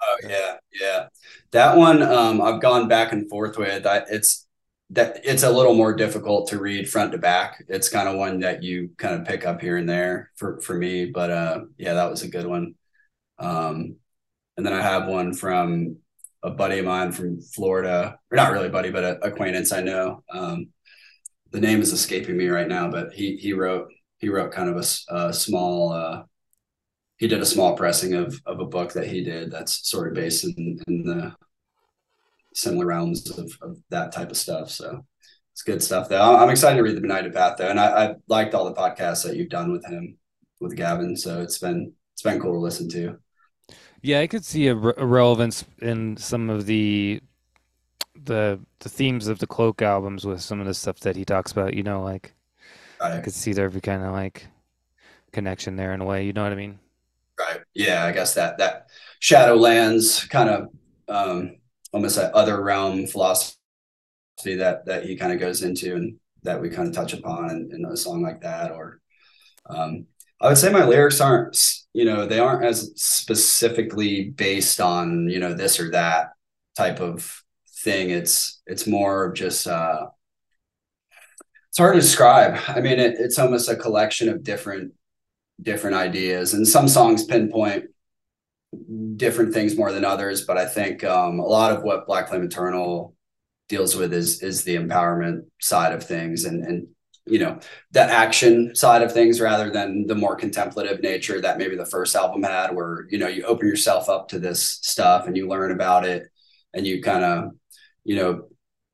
[0.00, 1.06] Oh yeah, yeah.
[1.50, 3.86] That one um, I've gone back and forth with.
[3.86, 4.46] I, it's
[4.90, 7.64] that it's a little more difficult to read front to back.
[7.68, 10.74] It's kind of one that you kind of pick up here and there for for
[10.74, 11.06] me.
[11.06, 12.74] But uh, yeah, that was a good one.
[13.38, 13.96] Um,
[14.56, 15.98] and then I have one from
[16.42, 20.22] a buddy of mine from Florida, or not really buddy, but an acquaintance I know.
[20.30, 20.68] Um,
[21.50, 23.88] the name is escaping me right now, but he he wrote
[24.18, 25.92] he wrote kind of a, a small.
[25.92, 26.22] Uh,
[27.16, 30.14] he did a small pressing of of a book that he did that's sort of
[30.14, 31.34] based in, in the
[32.54, 34.70] similar realms of, of that type of stuff.
[34.70, 35.04] So
[35.52, 36.36] it's good stuff though.
[36.36, 37.68] I'm excited to read the Benighted Path though.
[37.68, 40.16] And I, I liked all the podcasts that you've done with him,
[40.60, 41.16] with Gavin.
[41.16, 43.18] So it's been, it's been cool to listen to.
[44.04, 44.20] Yeah.
[44.20, 47.20] I could see a, re- a relevance in some of the,
[48.14, 51.52] the, the themes of the cloak albums with some of the stuff that he talks
[51.52, 52.34] about, you know, like
[53.00, 53.14] right.
[53.14, 54.46] I could see there be kind of like
[55.32, 56.78] connection there in a way, you know what I mean?
[57.38, 57.60] Right.
[57.74, 58.04] Yeah.
[58.04, 58.88] I guess that, that
[59.20, 60.68] Shadowlands kind of,
[61.08, 61.56] um,
[61.94, 63.56] almost that other realm philosophy
[64.44, 67.70] that that he kind of goes into and that we kind of touch upon in,
[67.72, 69.00] in a song like that or
[69.70, 70.06] um,
[70.40, 71.56] i would say my lyrics aren't
[71.92, 76.30] you know they aren't as specifically based on you know this or that
[76.76, 77.44] type of
[77.84, 78.10] thing.
[78.10, 80.06] It's it's more of just uh
[81.68, 82.60] it's hard to describe.
[82.68, 84.92] I mean it, it's almost a collection of different
[85.62, 86.54] different ideas.
[86.54, 87.86] And some songs pinpoint
[89.16, 92.42] different things more than others, but I think um, a lot of what Black Flame
[92.42, 93.14] Eternal
[93.68, 96.44] deals with is is the empowerment side of things.
[96.44, 96.88] And and
[97.26, 97.58] you know
[97.92, 102.14] the action side of things rather than the more contemplative nature that maybe the first
[102.14, 105.72] album had where you know you open yourself up to this stuff and you learn
[105.72, 106.28] about it
[106.74, 107.50] and you kind of
[108.04, 108.44] you know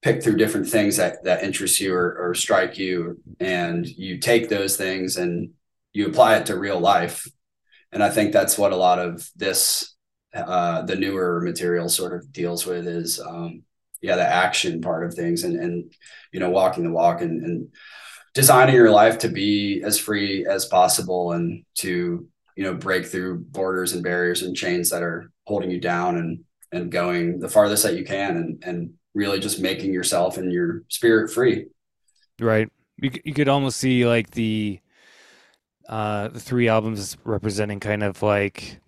[0.02, 4.48] pick through different things that that interest you or, or strike you and you take
[4.48, 5.50] those things and
[5.92, 7.28] you apply it to real life.
[7.92, 9.96] And i think that's what a lot of this
[10.32, 13.64] uh the newer material sort of deals with is um
[14.00, 15.92] yeah the action part of things and and
[16.32, 17.68] you know walking the walk and and
[18.34, 23.38] designing your life to be as free as possible and to you know break through
[23.38, 27.82] borders and barriers and chains that are holding you down and and going the farthest
[27.82, 31.66] that you can and and really just making yourself and your spirit free.
[32.38, 32.70] Right.
[32.98, 34.78] You, you could almost see like the
[35.88, 38.78] uh the three albums representing kind of like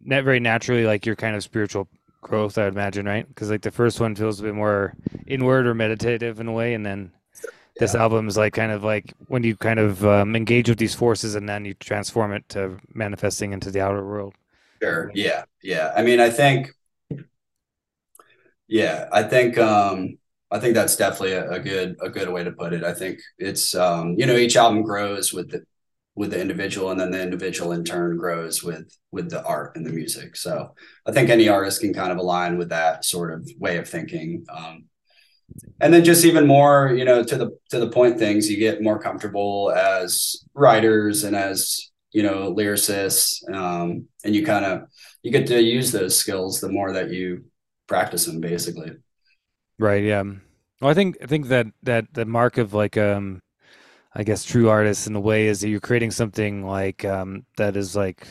[0.00, 1.88] not very naturally like your kind of spiritual
[2.22, 3.28] growth i would imagine right?
[3.28, 4.94] Because like the first one feels a bit more
[5.26, 7.12] inward or meditative in a way and then
[7.78, 8.00] this yeah.
[8.00, 11.34] album is like kind of like when you kind of um, engage with these forces
[11.34, 14.34] and then you transform it to manifesting into the outer world.
[14.82, 15.10] Sure.
[15.14, 15.44] Yeah.
[15.62, 15.92] Yeah.
[15.96, 16.72] I mean i think
[18.68, 20.18] yeah i think um
[20.50, 22.84] i think that's definitely a, a good a good way to put it.
[22.84, 25.64] I think it's um you know each album grows with the
[26.14, 29.86] with the individual and then the individual in turn grows with with the art and
[29.86, 30.36] the music.
[30.36, 30.74] So
[31.06, 34.44] i think any artist can kind of align with that sort of way of thinking.
[34.50, 34.84] Um,
[35.80, 38.82] and then just even more you know to the to the point things you get
[38.82, 44.82] more comfortable as writers and as you know lyricists um, and you kind of
[45.22, 47.44] you get to use those skills the more that you
[47.86, 48.92] practice them basically.
[49.78, 50.22] Right yeah.
[50.80, 53.40] Well i think i think that that the mark of like um
[54.14, 57.76] i guess true artists in a way is that you're creating something like um that
[57.76, 58.26] is like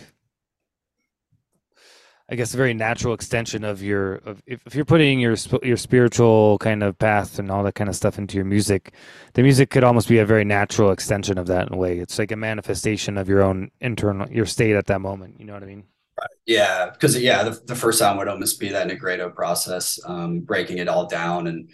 [2.28, 5.78] I guess a very natural extension of your of if, if you're putting your your
[5.78, 8.94] spiritual kind of path and all that kind of stuff into your music,
[9.34, 12.00] the music could almost be a very natural extension of that in a way.
[12.00, 15.40] It's like a manifestation of your own internal your state at that moment.
[15.40, 15.84] You know what I mean?
[16.20, 16.30] Right.
[16.46, 20.80] Yeah, because yeah, the, the first sound would almost be that nigredo process, um, breaking
[20.80, 21.70] it all down and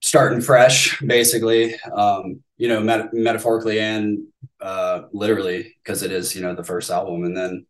[0.00, 1.74] starting fresh, basically.
[1.92, 4.26] Um, you know, met- metaphorically and
[4.60, 7.66] uh, literally, because it is you know the first album, and then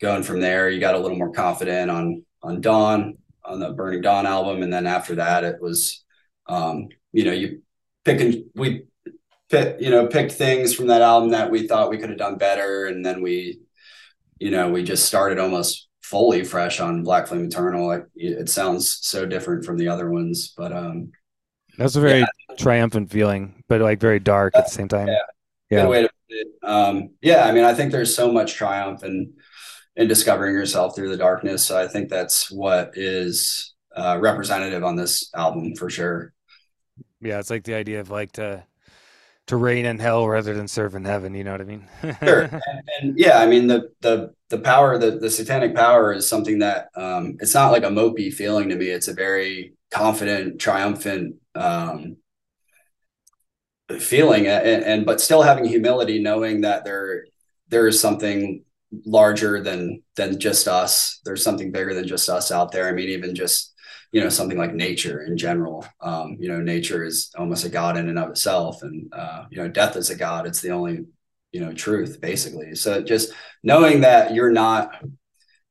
[0.00, 4.00] going from there, you got a little more confident on on Dawn on the Burning
[4.00, 6.04] Dawn album, and then after that, it was,
[6.46, 7.62] um, you know, you
[8.04, 8.84] picking we
[9.50, 12.38] pick, you know, picked things from that album that we thought we could have done
[12.38, 13.60] better, and then we,
[14.38, 17.90] you know, we just started almost fully fresh on Black Flame Eternal.
[17.92, 21.12] It, it sounds so different from the other ones, but um,
[21.78, 22.56] that's a very yeah.
[22.56, 25.08] triumphant feeling, but like very dark at the same time.
[25.08, 25.18] Yeah,
[25.70, 25.82] yeah.
[25.82, 26.46] Good way to put it.
[26.62, 29.32] Um, yeah, I mean, I think there's so much triumph and
[29.96, 31.64] and discovering yourself through the darkness.
[31.64, 36.32] So I think that's what is uh, representative on this album for sure.
[37.20, 38.64] Yeah, it's like the idea of like to
[39.46, 41.34] to reign in hell rather than serve in heaven.
[41.34, 41.86] You know what I mean?
[42.22, 42.42] sure.
[42.42, 42.62] And,
[43.00, 46.88] and, yeah, I mean the the the power, the the satanic power is something that
[46.96, 48.86] um, it's not like a mopey feeling to me.
[48.86, 52.16] It's a very confident, triumphant um,
[53.98, 57.26] feeling, and, and but still having humility, knowing that there
[57.68, 58.64] there is something
[59.04, 61.20] larger than than just us.
[61.24, 62.88] There's something bigger than just us out there.
[62.88, 63.74] I mean, even just
[64.12, 65.86] you know something like nature in general.
[66.00, 69.58] Um, you know, nature is almost a god in and of itself, and uh, you
[69.58, 70.46] know, death is a god.
[70.46, 71.06] It's the only
[71.52, 72.74] you know truth basically.
[72.74, 73.32] So just
[73.62, 75.02] knowing that you're not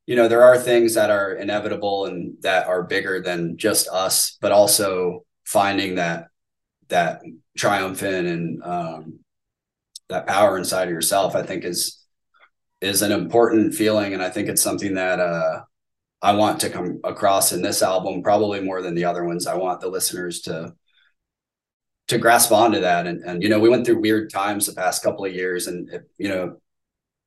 [0.05, 4.37] you know there are things that are inevitable and that are bigger than just us
[4.41, 6.27] but also finding that
[6.89, 7.21] that
[7.57, 9.19] triumphant and um,
[10.09, 12.02] that power inside of yourself i think is
[12.83, 15.63] is an important feeling, and I think it's something that uh,
[16.21, 19.47] I want to come across in this album, probably more than the other ones.
[19.47, 20.73] I want the listeners to
[22.09, 25.03] to grasp onto that, and and you know, we went through weird times the past
[25.03, 26.57] couple of years, and it, you know,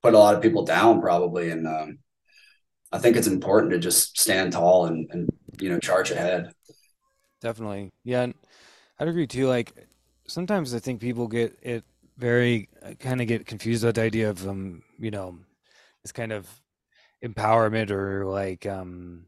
[0.03, 1.99] put a lot of people down probably, and um,
[2.93, 6.53] I think it's important to just stand tall and and you know charge ahead.
[7.41, 8.27] Definitely, yeah,
[8.99, 9.49] I'd agree too.
[9.49, 9.73] Like
[10.27, 11.85] sometimes I think people get it
[12.17, 15.39] very uh, kind of get confused with the idea of um you know
[16.07, 16.49] this kind of
[17.25, 19.27] empowerment or like um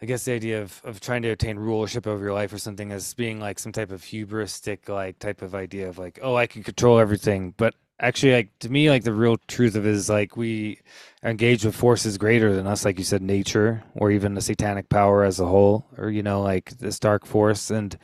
[0.00, 2.92] I guess the idea of, of trying to attain rulership over your life or something
[2.92, 6.46] as being like some type of hubristic like type of idea of like, oh, I
[6.46, 7.54] can control everything.
[7.56, 10.78] But actually like to me like the real truth of it is like we
[11.24, 14.88] are engaged with forces greater than us, like you said, nature or even the satanic
[14.90, 17.70] power as a whole, or you know, like this dark force.
[17.70, 17.98] And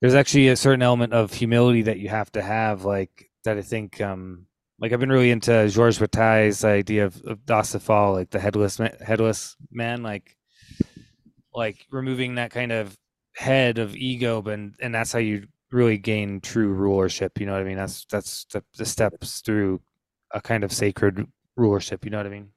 [0.00, 3.62] there's actually a certain element of humility that you have to have, like that I
[3.62, 4.46] think um
[4.82, 9.56] like I've been really into Georges Bataille's idea of, of Dosafal, like the headless headless
[9.70, 10.36] man, like
[11.54, 12.98] like removing that kind of
[13.36, 17.38] head of ego, but and, and that's how you really gain true rulership.
[17.38, 17.76] You know what I mean?
[17.76, 19.80] That's that's the, the steps through
[20.32, 22.04] a kind of sacred rulership.
[22.04, 22.48] You know what I mean?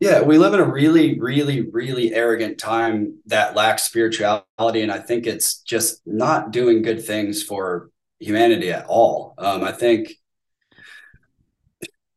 [0.00, 5.00] Yeah, we live in a really, really, really arrogant time that lacks spirituality, and I
[5.00, 7.90] think it's just not doing good things for
[8.20, 9.34] humanity at all.
[9.36, 10.14] Um, I think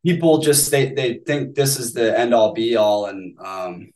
[0.06, 3.92] people just they they think this is the end all be all, and um,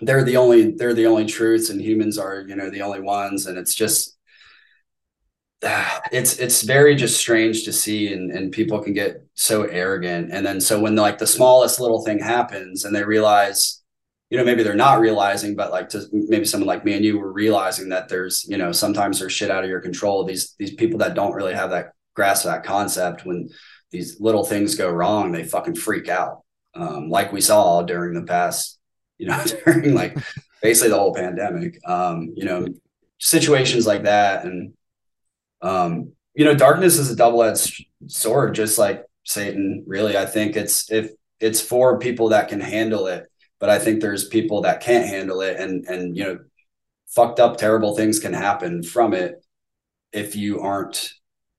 [0.00, 3.46] they're the only they're the only truths, and humans are you know the only ones,
[3.46, 4.14] and it's just
[6.12, 10.30] it's it's very just strange to see and, and people can get so arrogant.
[10.32, 13.82] And then so when like the smallest little thing happens and they realize
[14.30, 17.18] you know maybe they're not realizing but like to maybe someone like me and you
[17.18, 20.24] were realizing that there's you know sometimes there's shit out of your control.
[20.24, 23.48] These these people that don't really have that grasp of that concept when
[23.94, 26.42] these little things go wrong they fucking freak out.
[26.74, 28.78] Um, like we saw during the past
[29.18, 30.18] you know during like
[30.60, 32.66] basically the whole pandemic um, you know
[33.18, 34.44] situations like that.
[34.44, 34.74] And
[35.62, 39.84] um, you know, darkness is a double-edged sword, just like Satan.
[39.86, 43.26] Really, I think it's if it's for people that can handle it,
[43.58, 46.38] but I think there's people that can't handle it, and and you know,
[47.08, 49.44] fucked up, terrible things can happen from it
[50.12, 51.12] if you aren't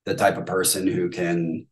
[0.04, 1.66] the type of person who can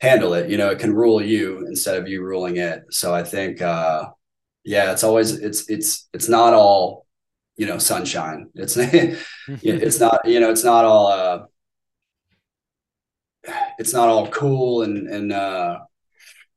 [0.00, 0.50] handle it.
[0.50, 2.84] You know, it can rule you instead of you ruling it.
[2.90, 4.10] So I think, uh,
[4.64, 7.06] yeah, it's always it's it's it's not all
[7.58, 8.76] you know sunshine it's
[9.62, 11.44] it's not you know it's not all uh
[13.78, 15.78] it's not all cool and and uh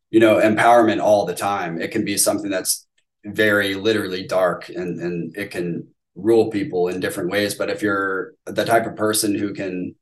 [0.09, 2.87] you know empowerment all the time it can be something that's
[3.25, 8.33] very literally dark and and it can rule people in different ways but if you're
[8.45, 9.95] the type of person who can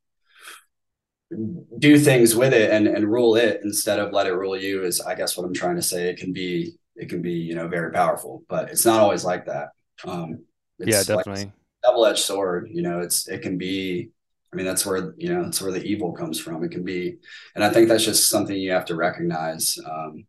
[1.77, 4.99] do things with it and and rule it instead of let it rule you is
[5.01, 7.67] i guess what i'm trying to say it can be it can be you know
[7.67, 9.69] very powerful but it's not always like that
[10.05, 10.39] um
[10.79, 11.45] yeah, definitely.
[11.45, 11.53] Like
[11.83, 12.69] double edged sword.
[12.71, 14.09] You know, it's it can be.
[14.51, 16.63] I mean, that's where you know that's where the evil comes from.
[16.63, 17.17] It can be,
[17.55, 20.25] and I think that's just something you have to recognize um,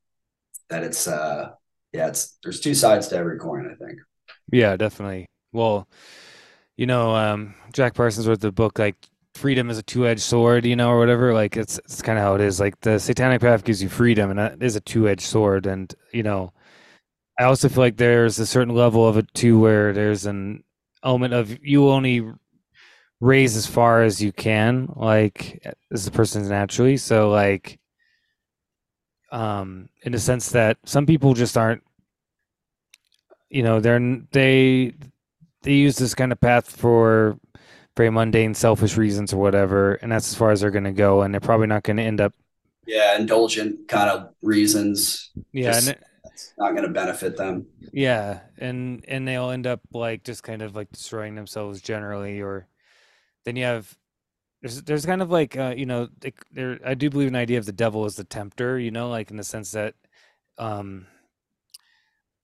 [0.68, 1.06] that it's.
[1.06, 1.50] uh
[1.92, 3.66] Yeah, it's there's two sides to every coin.
[3.70, 3.98] I think.
[4.52, 5.26] Yeah, definitely.
[5.52, 5.88] Well,
[6.76, 8.96] you know, um, Jack Parsons wrote the book like
[9.40, 11.34] freedom is a two-edged sword, you know, or whatever.
[11.34, 12.60] Like it's it's kind of how it is.
[12.60, 15.66] Like the satanic path gives you freedom, and that is a two-edged sword.
[15.66, 16.52] And you know,
[17.38, 20.64] I also feel like there's a certain level of it too where there's an
[21.02, 22.22] element of you only
[23.20, 26.96] raise as far as you can, like as the person's naturally.
[26.98, 27.78] So like
[29.32, 31.82] um in the sense that some people just aren't
[33.50, 34.00] you know, they're
[34.32, 34.94] they
[35.62, 37.38] they use this kind of path for
[38.00, 41.34] very mundane, selfish reasons or whatever, and that's as far as they're gonna go, and
[41.34, 42.32] they're probably not gonna end up
[42.86, 45.30] yeah, indulgent kind of reasons.
[45.52, 47.66] Yeah, just, and it, it's not going to benefit them.
[47.92, 52.66] Yeah, and and they'll end up like just kind of like destroying themselves generally, or
[53.44, 53.94] then you have
[54.62, 56.08] there's there's kind of like uh, you know
[56.50, 59.30] there I do believe an idea of the devil as the tempter, you know, like
[59.30, 59.94] in the sense that
[60.58, 61.06] um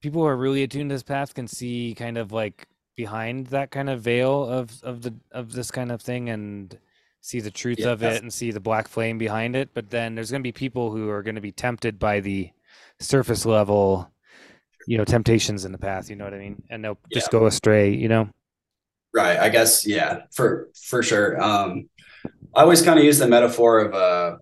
[0.01, 3.71] people who are really attuned to this path can see kind of like behind that
[3.71, 6.79] kind of veil of of the of this kind of thing and
[7.21, 10.15] see the truth yeah, of it and see the black flame behind it but then
[10.15, 12.51] there's going to be people who are going to be tempted by the
[13.01, 14.11] surface level,
[14.87, 16.09] you know, temptations in the path.
[16.11, 16.63] You know what I mean?
[16.71, 17.95] And they'll just go astray.
[17.95, 18.29] You know.
[19.13, 19.39] Right.
[19.39, 19.87] I guess.
[19.87, 20.23] Yeah.
[20.33, 21.41] For for sure.
[21.41, 21.89] Um,
[22.55, 24.39] I always kind of use the metaphor of uh,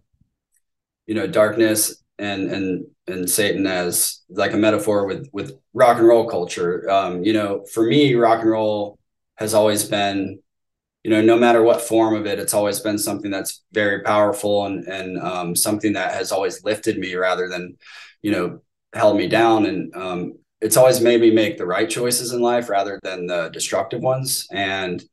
[1.06, 6.06] you know, darkness and and and Satan as like a metaphor with with rock and
[6.06, 6.88] roll culture.
[6.90, 8.98] Um, you know, for me, rock and roll
[9.36, 10.40] has always been
[11.02, 14.64] you know no matter what form of it it's always been something that's very powerful
[14.64, 17.76] and and um, something that has always lifted me rather than
[18.24, 18.60] you know,
[18.94, 19.66] held me down.
[19.66, 23.50] And um, it's always made me make the right choices in life rather than the
[23.50, 24.48] destructive ones.
[24.50, 25.04] And,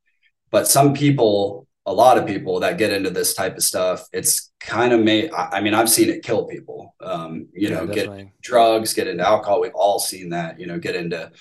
[0.49, 4.51] but some people, a lot of people that get into this type of stuff, it's
[4.59, 8.23] kind of made, I mean, I've seen it kill people, um, you yeah, know, definitely.
[8.23, 9.61] get drugs, get into alcohol.
[9.61, 11.31] We've all seen that, you know, get into,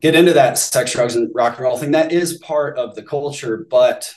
[0.00, 1.90] get into that sex, drugs and rock and roll thing.
[1.90, 4.12] That is part of the culture, but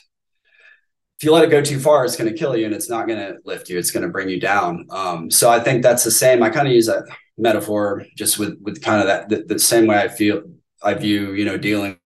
[1.17, 3.07] if you let it go too far, it's going to kill you and it's not
[3.07, 3.77] going to lift you.
[3.77, 4.85] It's going to bring you down.
[4.89, 6.41] Um, so I think that's the same.
[6.43, 9.87] I kind of use that metaphor just with, with kind of that, the, the, same
[9.87, 10.43] way I feel,
[10.81, 11.99] I view, you know, dealing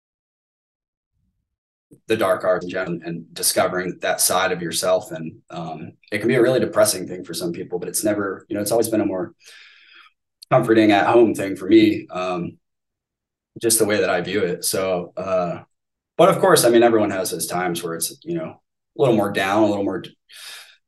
[2.08, 5.12] the dark arts and, and discovering that side of yourself.
[5.12, 8.46] And um, it can be a really depressing thing for some people, but it's never,
[8.50, 9.34] you know, it's always been a more
[10.52, 12.08] comforting at home thing for me.
[12.12, 12.58] Um,
[13.62, 14.66] just the way that I view it.
[14.66, 15.64] So, uh,
[16.18, 18.62] but of course, I mean, everyone has those times where it's, you know,
[18.98, 20.04] a little more down, a little more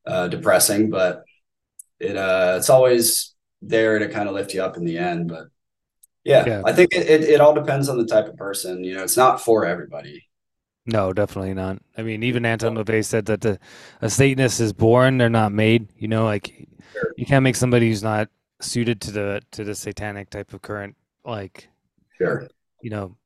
[0.06, 0.90] uh, depressing.
[0.90, 1.24] But
[2.00, 5.48] it uh it's always there to kind of lift you up in the end but
[6.24, 6.62] yeah, Yeah.
[6.66, 9.18] i think it, it, it all depends on the type of person you know it's
[9.18, 10.28] not for everybody
[10.86, 11.82] No, definitely not.
[11.98, 13.60] I mean, even Anton LaVey said that the
[14.02, 15.90] a Satanist is born; they're not made.
[15.98, 17.16] You know, like Sure.
[17.16, 18.30] you can't make somebody who's not
[18.62, 20.96] suited to the to the satanic type of current.
[21.24, 21.70] Like,
[22.18, 22.48] sure
[22.82, 23.18] you know,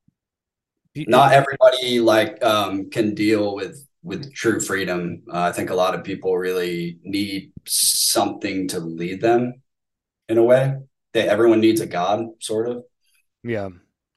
[1.08, 5.96] not everybody like um can deal with with true freedom uh, i think a lot
[5.96, 9.54] of people really need something to lead them
[10.30, 10.74] in a way
[11.14, 12.84] that everyone needs a god sort of
[13.44, 13.70] Yeah,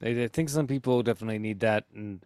[0.03, 2.25] I, I think some people definitely need that, and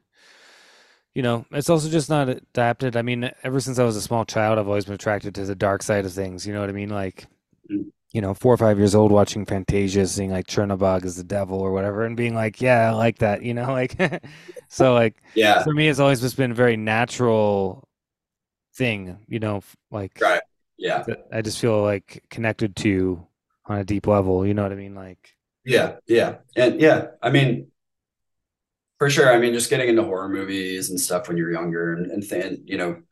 [1.16, 2.94] you know, it's also just not adapted.
[2.94, 5.54] I mean, ever since I was a small child, I've always been attracted to the
[5.54, 6.46] dark side of things.
[6.46, 6.90] You know what I mean?
[6.90, 7.26] Like,
[7.72, 7.86] Mm.
[8.12, 11.58] you know, four or five years old, watching Fantasia, seeing like Chernobog is the devil
[11.58, 13.42] or whatever, and being like, yeah, I like that.
[13.42, 13.96] You know, like,
[14.68, 17.88] so like yeah for me, it's always just been a very natural
[18.74, 19.18] thing.
[19.26, 20.42] You know, like Right.
[20.76, 21.02] yeah
[21.32, 23.26] I just feel like connected to
[23.66, 24.46] on a deep level.
[24.46, 24.94] You know what I mean?
[24.94, 26.36] Like, Yeah, yeah.
[26.54, 27.68] And yeah, I mean,
[28.98, 29.32] for sure.
[29.32, 32.78] I mean, just getting into horror movies and stuff when you're younger and, and you
[32.78, 33.02] know,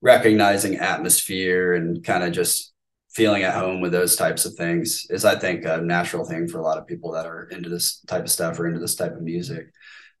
[0.00, 2.72] recognizing atmosphere and kind of just
[3.10, 6.58] feeling at home with those types of things is, I think, a natural thing for
[6.58, 9.12] a lot of people that are into this type of stuff or into this type
[9.12, 9.72] of music.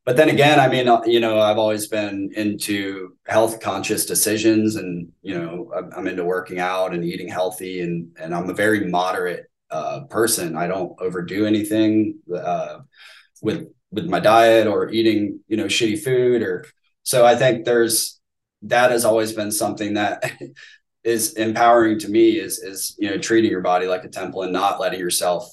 [0.04, 4.76] But then again, I mean, uh, you know, I've always been into health conscious decisions
[4.76, 8.54] and, you know, I'm, I'm into working out and eating healthy and, and I'm a
[8.54, 10.56] very moderate uh, person.
[10.56, 12.78] I don't overdo anything uh,
[13.42, 16.64] with with my diet or eating, you know, shitty food or
[17.02, 17.24] so.
[17.24, 18.20] I think there's
[18.62, 20.32] that has always been something that
[21.04, 22.38] is empowering to me.
[22.38, 25.48] Is is you know treating your body like a temple and not letting yourself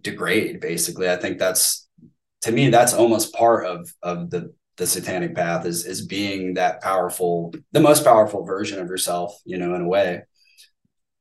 [0.00, 0.60] degrade.
[0.60, 1.88] Basically, I think that's
[2.42, 6.82] to me that's almost part of of the the satanic path is is being that
[6.82, 9.38] powerful, the most powerful version of yourself.
[9.44, 10.22] You know, in a way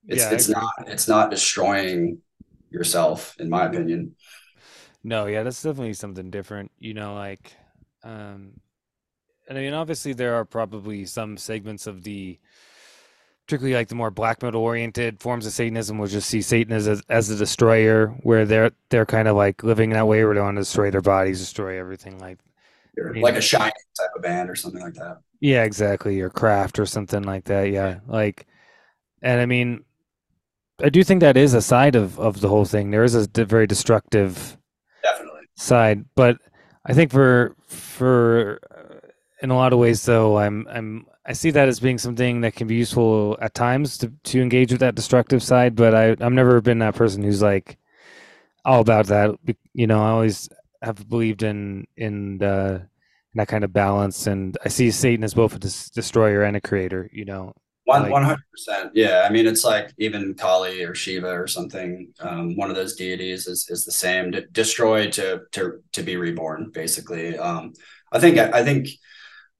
[0.08, 2.20] it's Yeah, it's not it's not destroying
[2.70, 4.16] yourself in my opinion
[5.04, 6.72] No, yeah, that's definitely something different.
[6.80, 7.54] You know, like,
[8.04, 8.60] um,
[9.48, 12.40] and I mean, obviously there are probably some segments of the,
[13.46, 16.88] particularly like the more black metal oriented forms of Satanism, will just see Satan as
[16.88, 20.42] a, as a destroyer, where they're they're kind of like living that way, where they
[20.42, 22.20] want to destroy their bodies, destroy everything.
[22.20, 22.40] Like,
[22.98, 26.86] like a shining type of band or something like that yeah, exactly, or craft or
[26.86, 27.70] something like that.
[27.70, 28.48] Yeah, like,
[29.22, 29.84] and I mean,
[30.82, 32.92] I do think that is a side of of the whole thing.
[32.92, 34.58] There is a very destructive.
[35.56, 36.38] Side but
[36.86, 39.08] i think for for uh,
[39.42, 42.56] in a lot of ways though i'm i'm i see that as being something that
[42.56, 46.34] can be useful at times to, to engage with that destructive side but i i've
[46.34, 47.78] never been that person who's like
[48.66, 49.36] all about that.
[49.74, 50.50] You know i always
[50.82, 52.80] have believed in in uh
[53.34, 56.58] in that kind of balance and i see satan as both a des- destroyer and
[56.58, 57.54] a creator you know
[57.86, 58.92] One one hundred percent.
[58.94, 59.26] Yeah.
[59.28, 62.14] I mean, it's like even Kali or Shiva or something.
[62.20, 64.32] Um, one of those deities is is the same.
[64.32, 67.38] To destroy to to to be reborn, basically.
[67.38, 67.74] Um,
[68.12, 68.88] I think I think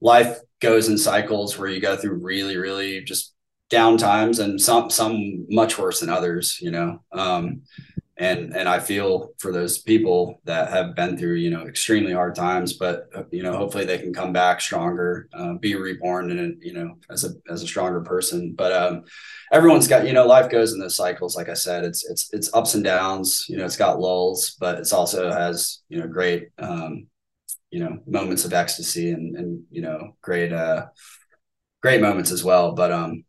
[0.00, 3.34] life goes in cycles where you go through really, really just
[3.68, 7.02] down times and some some much worse than others, you know.
[7.12, 7.62] Um,
[8.16, 12.34] and and I feel for those people that have been through you know extremely hard
[12.34, 16.72] times, but you know hopefully they can come back stronger, uh, be reborn, and you
[16.72, 18.54] know as a as a stronger person.
[18.56, 19.04] But um,
[19.52, 21.36] everyone's got you know life goes in those cycles.
[21.36, 23.46] Like I said, it's it's it's ups and downs.
[23.48, 27.08] You know, it's got lulls, but it's also has you know great um,
[27.70, 30.86] you know moments of ecstasy and and you know great uh
[31.82, 32.72] great moments as well.
[32.72, 33.24] But um,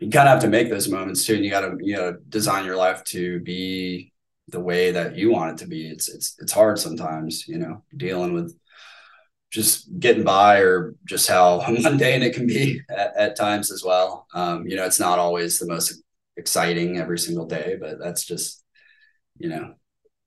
[0.00, 2.16] you kind of have to make those moments too, and you got to you know
[2.28, 4.12] design your life to be
[4.48, 5.88] the way that you want it to be.
[5.88, 8.56] It's it's it's hard sometimes, you know, dealing with
[9.50, 14.26] just getting by or just how mundane it can be at, at times as well.
[14.34, 16.02] Um, you know, it's not always the most
[16.36, 18.64] exciting every single day, but that's just
[19.38, 19.74] you know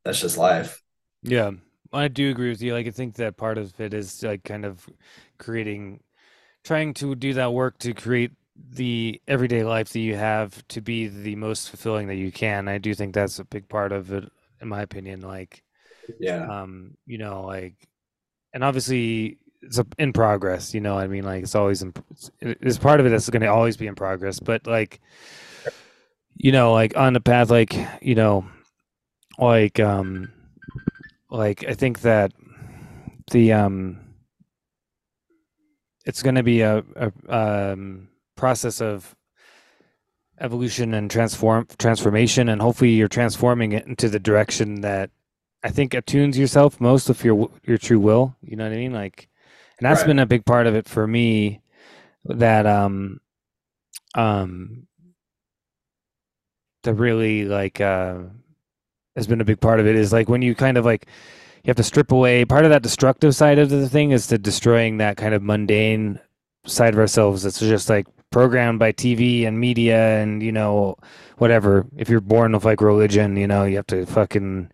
[0.05, 0.81] that's just life.
[1.23, 1.51] Yeah,
[1.91, 2.73] I do agree with you.
[2.73, 4.87] Like, I think that part of it is like kind of
[5.39, 6.01] creating,
[6.63, 11.07] trying to do that work to create the everyday life that you have to be
[11.07, 12.67] the most fulfilling that you can.
[12.67, 14.31] I do think that's a big part of it,
[14.61, 15.21] in my opinion.
[15.21, 15.63] Like,
[16.19, 17.75] Yeah, um, you know, like,
[18.53, 20.73] and obviously it's a, in progress.
[20.73, 23.41] You know, I mean, like, it's always in, it's, it's part of it that's going
[23.41, 24.39] to always be in progress.
[24.39, 25.01] But like,
[26.35, 28.45] you know, like on the path, like, you know,
[29.39, 30.31] like, um,
[31.29, 32.31] like I think that
[33.31, 33.99] the um,
[36.05, 38.09] it's going to be a, a um
[38.43, 39.15] process of
[40.41, 45.11] evolution and transform transformation, and hopefully you're transforming it into the direction that
[45.63, 48.35] I think attunes yourself most with your your true will.
[48.41, 48.91] You know what I mean?
[48.91, 49.29] Like,
[49.79, 50.07] and that's Right.
[50.07, 51.61] been a big part of it for me.
[52.25, 53.21] That um,
[54.15, 54.87] um,
[56.83, 58.15] that really like uh
[59.15, 61.07] has been a big part of it is like when you kind of like
[61.63, 64.37] you have to strip away part of that destructive side of the thing is to
[64.37, 66.19] destroying that kind of mundane
[66.65, 70.97] side of ourselves that's just like programmed by TV and media and you know
[71.37, 74.71] whatever if you're born with like religion you know you have to fucking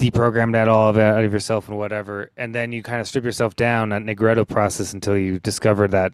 [0.00, 3.06] deprogram that all of it out of yourself and whatever and then you kind of
[3.06, 6.12] strip yourself down that nigredo process until you discover that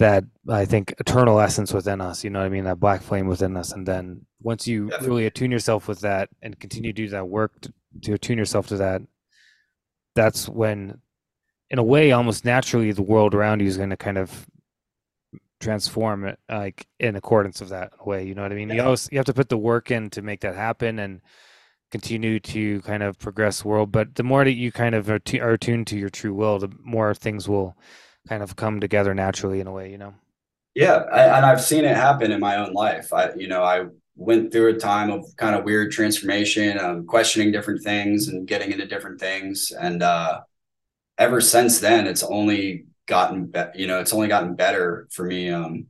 [0.00, 2.64] that I think eternal essence within us, you know what I mean?
[2.64, 3.70] That black flame within us.
[3.70, 5.08] And then once you Definitely.
[5.08, 8.66] really attune yourself with that and continue to do that work to, to attune yourself
[8.68, 9.02] to that,
[10.16, 11.00] that's when,
[11.70, 14.48] in a way, almost naturally, the world around you is going to kind of
[15.64, 18.24] transform it, like in accordance of that way.
[18.26, 18.70] You know what I mean?
[18.70, 18.84] You Yeah.
[18.84, 21.20] always you have to put the work in to make that happen and
[21.90, 23.92] continue to kind of progress world.
[23.92, 26.58] But the more that you kind of are, tu- are attuned to your true will,
[26.58, 27.76] the more things will
[28.28, 30.14] kind of come together naturally in a way, you know?
[30.74, 33.12] Yeah, I, and I've seen it happen in my own life.
[33.12, 33.86] I, you know, I
[34.16, 38.72] went through a time of kind of weird transformation, um, questioning different things and getting
[38.72, 39.70] into different things.
[39.70, 40.40] And uh,
[41.18, 45.50] ever since then, it's only gotten, be- you know, it's only gotten better for me.
[45.50, 45.86] Um,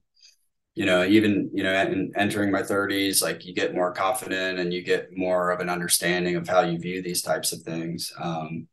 [0.75, 4.73] you know, even you know, in entering my 30s, like you get more confident and
[4.73, 8.12] you get more of an understanding of how you view these types of things.
[8.21, 8.67] Um,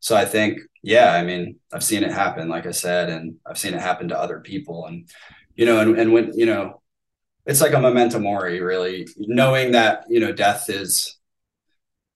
[0.00, 3.58] so I think, yeah, I mean, I've seen it happen, like I said, and I've
[3.58, 4.86] seen it happen to other people.
[4.86, 5.08] And,
[5.54, 6.80] you know, and, and when, you know,
[7.46, 11.16] it's like a memento mori, really, knowing that, you know, death is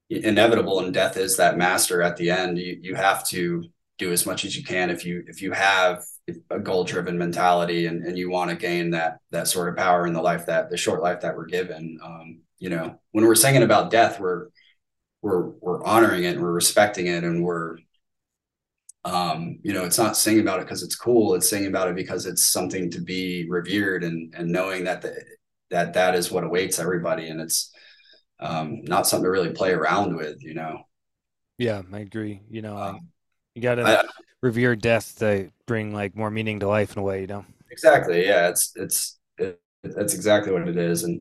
[0.08, 2.58] inevitable and death is that master at the end.
[2.58, 3.64] You, you have to
[4.00, 6.04] do as much as you can if you, if you have
[6.50, 10.06] a goal driven mentality and, and you want to gain that, that sort of power
[10.06, 11.98] in the life that the short life that we're given.
[12.02, 14.48] Um, you know, when we're singing about death, we're,
[15.22, 17.78] we're we're honoring it and we're respecting it and we're
[19.04, 21.94] um you know it's not singing about it because it's cool it's singing about it
[21.96, 25.14] because it's something to be revered and and knowing that the,
[25.70, 27.72] that that is what awaits everybody and it's
[28.40, 30.82] um not something to really play around with you know
[31.58, 32.40] Yeah, I agree.
[32.50, 33.09] You know, Um,
[33.54, 34.08] you gotta
[34.42, 37.44] revere death to bring like more meaning to life in a way, you know?
[37.70, 41.20] exactly yeah it's it's it, that's exactly what it is and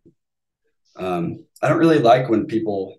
[0.96, 2.96] um i don't really like when people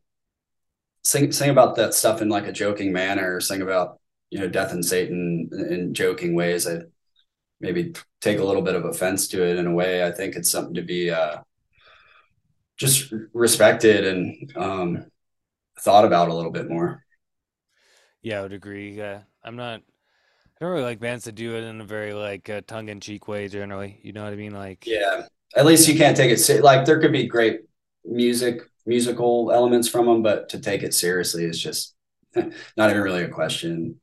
[1.04, 3.98] sing sing about that stuff in like a joking manner or sing about
[4.30, 6.66] you know death and satan in, in joking ways.
[6.66, 6.80] I
[7.60, 10.06] maybe take a little bit of offense to it in a way.
[10.06, 11.38] I think it's something to be uh
[12.76, 15.06] just respected and um
[15.80, 17.04] thought about a little bit more
[18.22, 18.92] Yeah, I would agree.
[18.92, 19.80] Yeah, I'm not.
[19.80, 23.48] I don't really like bands that do it in a very like uh, tongue-in-cheek way.
[23.48, 24.52] Generally, you know what I mean?
[24.52, 25.22] Like, yeah
[25.56, 27.62] at least you can't take it se- like there could be great
[28.04, 31.96] music musical elements from them but to take it seriously is just
[32.76, 34.00] not even really a question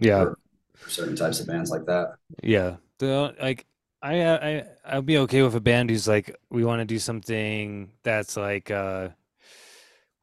[0.00, 0.38] yeah, for,
[0.76, 2.76] for certain types of bands like that yeah.
[2.98, 3.66] The like,
[4.02, 6.98] I uh, I I'll be okay with a band who's like, we want to do
[6.98, 9.08] something that's like uh,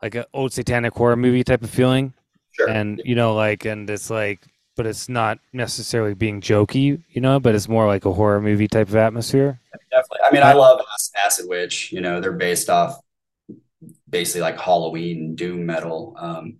[0.02, 2.14] like an old satanic horror movie type of feeling,
[2.58, 2.70] sure.
[2.70, 4.42] And you know, like, and it's like,
[4.76, 8.68] but it's not necessarily being jokey, you know, but it's more like a horror movie
[8.68, 9.60] type of atmosphere.
[9.92, 10.20] definitely.
[10.30, 10.82] I mean i love
[11.26, 13.00] acid witch you know they're based off
[14.10, 16.16] basically like halloween doom metal.
[16.20, 16.60] Um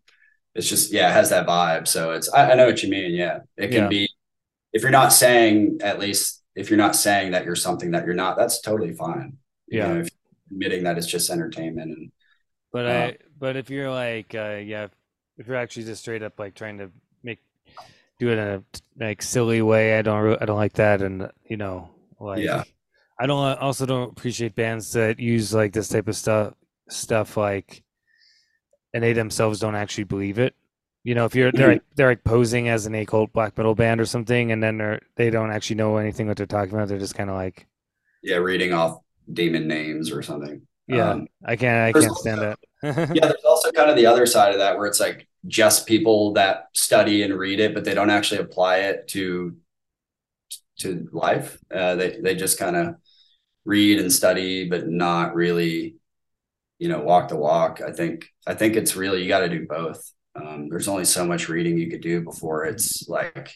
[0.56, 1.88] it's just yeah it has that vibe.
[1.88, 3.14] So it's i, I know what you mean.
[3.14, 3.40] Yeah.
[3.58, 3.90] It can Yeah.
[3.90, 4.10] be
[4.74, 8.16] if you're not saying at least if you're not saying that you're something that you're
[8.16, 9.38] not that's totally fine.
[9.70, 9.88] You Yeah.
[9.90, 12.12] know, if you're admitting that it's just entertainment and
[12.72, 14.88] But Uh, I, but if you're like, uh, yeah,
[15.38, 16.92] if you're actually just straight up like trying to
[17.24, 17.40] make,
[18.20, 18.64] do it in a
[19.00, 22.64] like silly way, I don't, I don't like that, and you know, like, Yeah.
[23.20, 26.54] I don't I also don't appreciate bands that use like this type of stuff,
[26.90, 27.82] stuff like,
[28.94, 30.54] and they themselves don't actually believe it.
[31.04, 34.02] You know, if you're they're like they're like posing as an occult black metal band
[34.02, 36.90] or something, and then they're they don't actually know anything what they're talking about.
[36.90, 37.68] They're just kind of like,
[38.22, 39.00] yeah reading off
[39.32, 42.60] demon names or something yeah, Um, I can't, I can't stand that.
[43.12, 46.34] yeah there's also kind of the other side of that where it's like just people
[46.34, 49.56] that study and read it but they don't actually apply it to
[50.80, 51.58] to life.
[51.74, 52.96] Uh, they they just kind of
[53.66, 55.96] read and study but not really
[56.80, 57.82] you know walk the walk.
[57.82, 60.02] I think i think it's really you got to do both.
[60.36, 63.54] Um, there's only so much reading you could do before it's like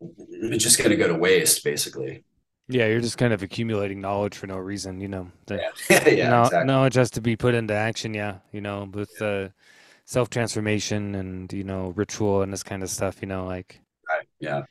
[0.00, 2.24] it's just going to go to waste basically
[2.68, 5.30] Yeah, you're just kind of accumulating knowledge for no reason, you know.
[5.46, 5.56] The,
[5.88, 9.20] yeah yeah no, exactly Knowledge has to be put into action, yeah, you know, with
[9.22, 9.48] uh,
[10.04, 14.26] self transformation and you know ritual and this kind of stuff, you know, like right.
[14.40, 14.62] yeah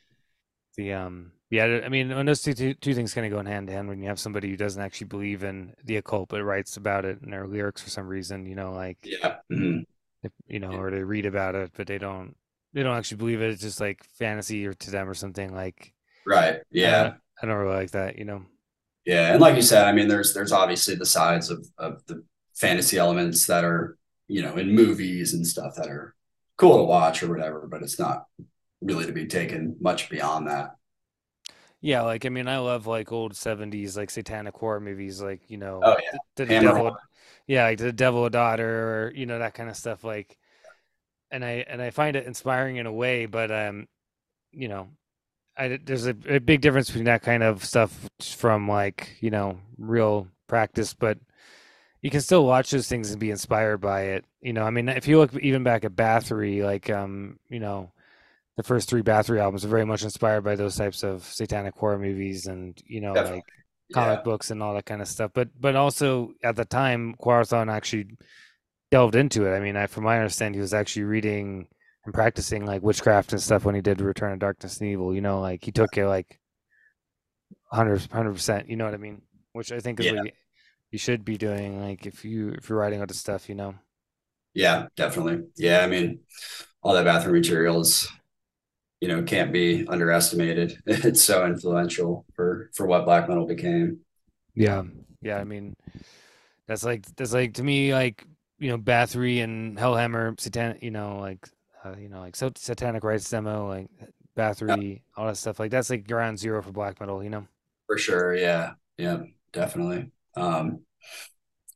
[0.76, 1.80] the um, yeah.
[1.84, 3.88] I mean, those two two, two things kind of go in hand in hand.
[3.88, 7.20] When you have somebody who doesn't actually believe in the occult but writes about it
[7.22, 9.84] in their lyrics for some reason, you know, like yeah Mhm.
[10.22, 12.36] if- you know, or they read about it but they don't
[12.74, 13.50] they don't actually believe it.
[13.50, 15.94] It's just like fantasy or to them or something like.
[16.26, 18.44] right yeah I don't really like that, you know.
[19.04, 22.24] Yeah, and like you said, I mean, there's there's obviously the sides of of the
[22.54, 26.14] fantasy elements that are you know in movies and stuff that are
[26.56, 28.26] cool to watch or whatever, but it's not
[28.80, 30.76] really to be taken much beyond that.
[31.80, 35.58] Yeah, like I mean, I love like old '70s like satanic horror movies, like you
[35.58, 36.96] know, Oh yeah, the, the devil,
[37.46, 40.02] yeah, like the devil a daughter, or you know that kind of stuff.
[40.04, 40.38] Like,
[41.30, 43.88] and I and I find it inspiring in a way, but um,
[44.52, 44.90] you know,
[45.56, 49.58] I there's a, a big difference between that kind of stuff from like you know
[49.78, 51.18] real practice, but
[52.02, 54.24] you can still watch those things and be inspired by it.
[54.42, 57.92] You know, I mean, if you look even back at Bathory, like um, you know
[58.56, 61.98] the first three Bathory albums are very much inspired by those types of satanic horror
[61.98, 63.36] movies and you know definitely.
[63.36, 63.46] like
[63.92, 65.32] comic Yeah, books and all that kind of stuff.
[65.34, 68.16] But but also at the time, Quorthon actually
[68.90, 69.56] delved into it.
[69.56, 71.68] I mean, I, from my understanding, he was actually reading
[72.06, 75.14] and practicing like witchcraft and stuff when he did Return of Darkness and Evil.
[75.14, 76.38] You know, like he took it like
[77.68, 78.70] 100 percent.
[78.70, 79.22] You know what I mean?
[79.52, 80.32] Which I think is yeah, what you,
[80.92, 81.80] you should be doing.
[81.80, 83.74] Like if you if you're writing out the stuff, you know.
[84.54, 85.46] yeah, definitely.
[85.56, 86.20] Yeah, I mean,
[86.82, 88.08] all that Bathory materials,
[89.00, 90.78] you know, can't be underestimated.
[90.86, 94.00] It's so influential for for what black metal became.
[94.54, 94.84] Yeah,
[95.22, 95.38] yeah.
[95.38, 95.74] I mean,
[96.68, 98.24] that's like that's like to me like
[98.58, 101.48] you know Bathory and Hellhammer, Satan, you know like
[101.86, 103.88] uh, you know like so Satanic Rites demo, like
[104.68, 105.58] Yeah, Bathory, all that stuff.
[105.60, 107.46] Like that's like ground zero for black metal, you know.
[107.86, 108.34] for sure.
[108.36, 109.22] Yeah, yeah,
[109.52, 110.10] definitely.
[110.36, 110.80] Um,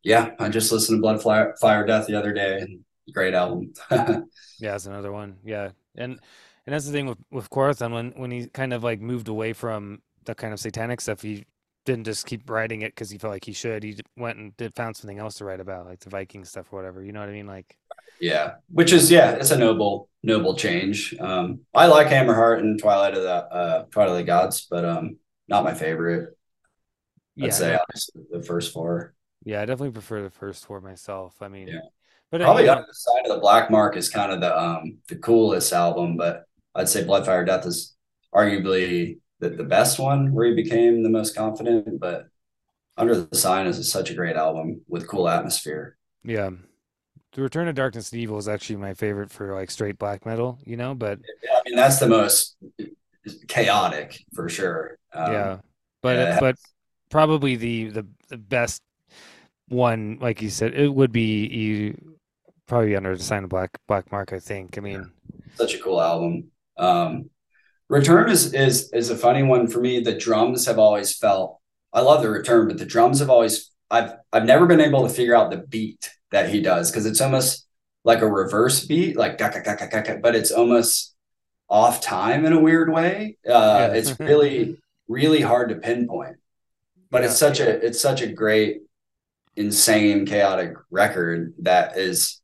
[0.03, 2.67] yeah, I just listened to Blood Fire, Fire Death the other day.
[3.13, 3.73] Great album.
[4.59, 5.39] Yeah, that's another one.
[5.45, 6.21] Yeah, and
[6.67, 9.53] and that's the thing with with Quorthon when when he kind of like moved away
[9.53, 11.45] from the kind of satanic stuff, he
[11.85, 13.83] didn't just keep writing it because he felt like he should.
[13.83, 16.77] He went and did found something else to write about, like the Viking stuff or
[16.77, 17.03] whatever.
[17.03, 17.47] You know what I mean?
[17.47, 17.77] Like,
[18.19, 21.15] Yeah, which is yeah, it's a noble noble change.
[21.19, 25.17] Um, I like Hammerheart and Twilight of the uh, Twilight of the Gods, but um,
[25.49, 26.37] not my favorite.
[27.41, 29.15] I'd yeah, say honestly the first four.
[29.45, 31.41] yeah, I definitely prefer the first four myself.
[31.41, 31.81] I mean, Yeah,
[32.31, 34.99] but uh, probably Under the Sign of the Black Mark is kind of the um
[35.09, 36.45] the coolest album, but
[36.75, 37.97] I'd say Bloodfire Death is
[38.35, 42.01] arguably the, the best one where he became the most confident.
[42.01, 42.29] But
[42.97, 45.97] Under the Sign is such a great album with cool atmosphere.
[46.25, 46.51] yeah,
[47.33, 50.59] the Return of Darkness and Evil is actually my favorite for like straight black metal.
[50.65, 51.19] You know, but
[51.53, 52.57] I mean, that's the most
[53.49, 54.99] chaotic for sure.
[55.15, 55.61] yeah, Um,
[56.03, 56.57] but yeah, it- it but
[57.11, 58.83] probably the the the best
[59.69, 62.17] one, like you said, it would be you
[62.67, 64.33] probably under the sign of black black mark.
[64.33, 64.79] I think.
[64.79, 65.11] I mean,
[65.55, 66.51] such a cool album.
[66.79, 67.31] Um,
[67.89, 70.01] Return is is is a funny one for me.
[70.01, 71.59] The drums have always felt
[71.93, 75.15] I love the Return, but the drums have always I've I've never been able to
[75.15, 77.67] figure out the beat that he does because it's almost
[78.05, 81.15] like a reverse beat, like but it's almost
[81.69, 83.37] off time in a weird way.
[83.47, 84.79] Uh, yeah, it's really
[85.09, 86.37] really hard to pinpoint,
[87.11, 88.83] but yeah, it's such a it's such a great,
[89.57, 92.41] insane, chaotic record that is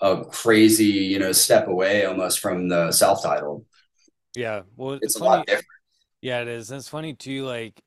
[0.00, 3.64] a crazy you know step away almost from the self-titled
[4.34, 4.62] yeah.
[4.76, 5.30] Well, it's it's a funny.
[5.38, 5.66] lot different.
[6.20, 6.70] Yeah, it is.
[6.70, 7.44] And it's funny too.
[7.44, 7.80] Like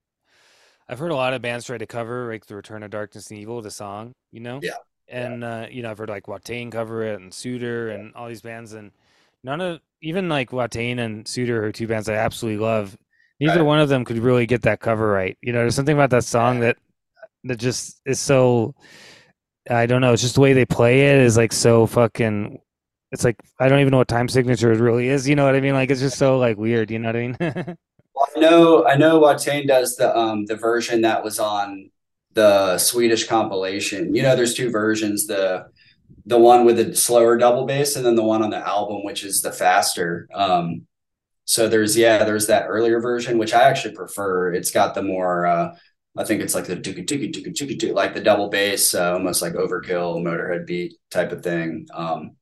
[0.87, 3.39] I've heard a lot of bands try to cover like the Return of Darkness and
[3.39, 4.13] Evil, the song.
[4.31, 4.77] You know, Yeah,
[5.17, 7.95] yeah, and uh, you know I've heard like Watain cover it and Tsjuder yeah.
[7.95, 8.91] and all these bands, and
[9.43, 12.97] none of even like Watain and Tsjuder are two bands I absolutely love.
[13.39, 13.65] Neither Right.
[13.65, 15.37] one of them could really get that cover right.
[15.41, 16.77] You know, there's something about that song that
[17.45, 18.75] that just is so
[19.69, 20.13] I don't know.
[20.13, 22.59] It's just the way they play it is like so fucking.
[23.11, 25.27] It's like I don't even know what time signature it really is.
[25.27, 25.73] You know what I mean?
[25.73, 26.91] Like it's just so like weird.
[26.91, 27.77] You know what I mean?
[28.15, 31.89] Well, I know I know Watain does the um the version that was on
[32.33, 34.13] the Swedish compilation.
[34.15, 35.67] You know, there's two versions, the
[36.25, 39.23] the one with the slower double bass and then the one on the album, which
[39.23, 40.27] is the faster.
[40.33, 40.87] Um
[41.45, 44.53] so there's yeah, there's that earlier version, which I actually prefer.
[44.53, 45.75] It's got the more uh
[46.17, 49.13] I think it's like the dooka dooka dooka dooka dooka, like the double bass, uh,
[49.13, 51.87] almost like overkill motorhead beat type of thing.
[51.93, 52.35] Um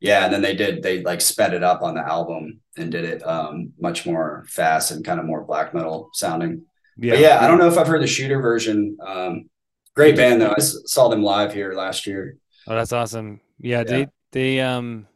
[0.00, 3.04] Yeah, and then they did they like sped it up on the album and did
[3.04, 6.66] it um much more fast and kind of more black metal sounding.
[6.96, 7.14] But yeah.
[7.14, 8.96] yeah, I don't know if I've heard the Tsjuder version.
[9.04, 9.48] Um
[9.94, 10.54] great band though.
[10.56, 12.36] I saw them live here last year.
[12.66, 13.40] Oh, that's awesome.
[13.58, 13.84] Yeah, Yeah.
[13.84, 15.06] they they um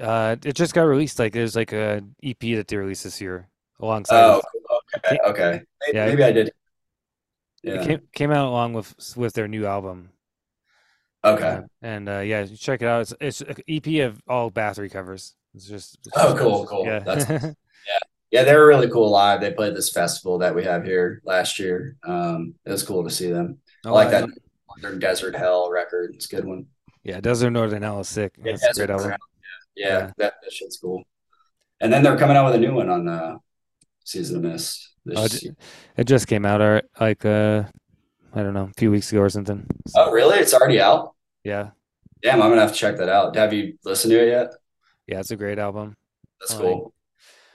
[0.00, 1.18] uh it just got released.
[1.18, 3.48] Like there's like a EP that they released this year
[3.80, 5.62] alongside Oh, with okay, okay.
[5.86, 6.48] May- yeah, Maybe I did.
[6.48, 6.54] it
[7.62, 7.84] Yeah.
[7.84, 10.10] came came out along with with their new album.
[11.24, 11.42] Okay.
[11.48, 13.02] Uh, and uh yeah, check it out.
[13.02, 15.34] It's it's an EP of all Bathory covers.
[15.54, 16.84] It's just it's Oh, just cool, cool.
[16.86, 17.00] yeah.
[17.00, 17.98] That's yeah.
[18.30, 19.40] Yeah, they were really cool live.
[19.40, 21.96] They played this festival that we have here last year.
[22.04, 23.58] Um, it was cool to see them.
[23.86, 24.28] I Oh, like I that
[24.82, 26.12] Northern Desert Hell record.
[26.14, 26.66] It's a good one.
[27.04, 28.34] yeah, Desert Northern Hell is sick.
[28.44, 29.10] Yeah, That's a great album.
[29.10, 29.18] Hell.
[29.76, 30.10] Yeah, Yeah.
[30.18, 31.04] that, that shit's cool.
[31.80, 33.38] And then they're coming out with a new one on uh
[34.04, 34.90] Season of Mist.
[35.06, 35.50] This, Oh,
[35.96, 37.62] it, just came out, or like uh,
[38.34, 39.64] I don't know, a few weeks ago or something.
[39.86, 40.38] So, oh, really?
[40.38, 41.14] It's already out?
[41.44, 41.70] yeah,
[42.22, 43.34] Damn, I'm gonna have to check that out.
[43.36, 44.50] Have you listened to it yet?
[45.06, 45.94] yeah, it's a great album.
[46.40, 46.92] That's I cool.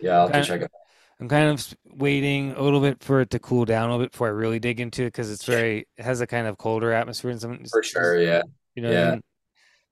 [0.04, 0.72] Yeah, I'll Kinda- check it.
[1.20, 4.12] I'm kind of waiting a little bit for it to cool down a little bit
[4.12, 6.92] before I really dig into it because it's very it has a kind of colder
[6.92, 8.42] atmosphere and some For sure, yeah.
[8.76, 9.12] You know what I Yeah.
[9.12, 9.24] mean?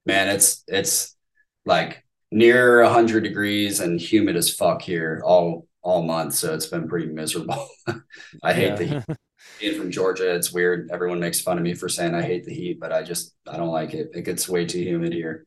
[0.04, 1.16] Man, it's it's
[1.64, 6.88] like near hundred degrees and humid as fuck here all all month, so it's been
[6.88, 7.66] pretty miserable.
[8.42, 9.16] I hate the heat.
[9.60, 10.90] Being from Georgia, it's weird.
[10.92, 13.56] Everyone makes fun of me for saying I hate the heat, but I just I
[13.56, 14.10] don't like it.
[14.12, 15.46] It gets way too humid here.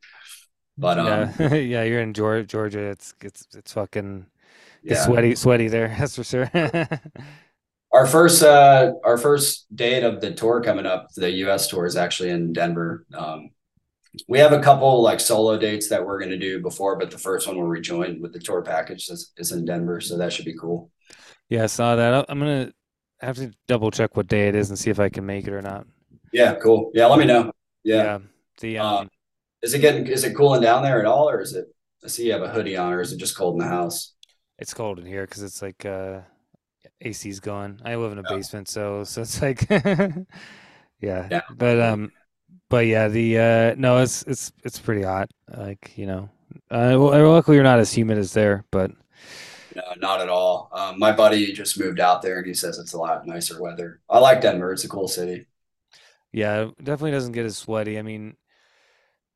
[0.77, 2.47] But um, yeah, yeah, you're in Georgia.
[2.47, 4.25] Georgia, it's it's it's fucking
[4.89, 5.05] yeah.
[5.05, 5.87] sweaty, sweaty there.
[5.99, 6.49] That's for sure.
[7.93, 11.95] Our first uh our first date of the tour coming up, the US tour is
[11.95, 13.05] actually in Denver.
[13.13, 13.51] Um
[14.27, 17.47] we have a couple like solo dates that we're gonna do before, but the first
[17.47, 20.45] one where we join with the tour package is, is in Denver, so that should
[20.45, 20.91] be cool.
[21.49, 22.25] Yeah, I saw that.
[22.29, 22.71] I'm gonna
[23.21, 25.53] have to double check what day it is and see if I can make it
[25.53, 25.87] or not.
[26.31, 26.91] Yeah, cool.
[26.93, 27.51] Yeah, let me know.
[27.83, 28.03] Yeah.
[28.03, 28.19] Yeah.
[28.59, 29.09] The Uh, um,
[29.61, 31.67] Is it getting is it cooling down there at all, or is it
[32.03, 34.14] I see you have a hoodie on, or is it just cold in the house?
[34.59, 36.21] It's cold in here because it's like uh,
[37.01, 37.81] AC's gone.
[37.85, 39.69] I live in a basement, so so it's like,
[41.01, 41.31] yeah.
[41.31, 41.41] Yeah.
[41.49, 42.11] But um,
[42.69, 45.29] but yeah, the uh, no, it's it's it's pretty hot.
[45.55, 46.29] Like you know,
[46.71, 48.91] uh, well, luckily you're not as humid as there, but
[49.75, 50.69] No, not at all.
[50.71, 54.01] Um, my buddy just moved out there and he says it's a lot nicer weather.
[54.09, 54.71] I like Denver.
[54.71, 55.47] It's a cool city.
[56.31, 57.97] Yeah, definitely doesn't get as sweaty.
[57.97, 58.35] I mean,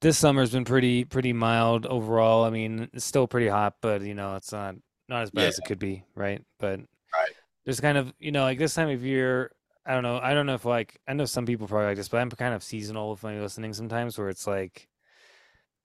[0.01, 2.43] this summer's been pretty pretty mild overall.
[2.45, 4.75] I mean, it's still pretty hot, but you know, it's not
[5.09, 5.47] not as bad Yeah.
[5.49, 6.41] as it could be, right?
[6.59, 7.33] But Right.
[7.65, 9.51] there's kind of, you know, like this time of year,
[9.85, 10.19] I don't know.
[10.19, 12.53] I don't know if like I know some people probably like this, but I'm kind
[12.53, 14.87] of seasonal with my listening sometimes where it's like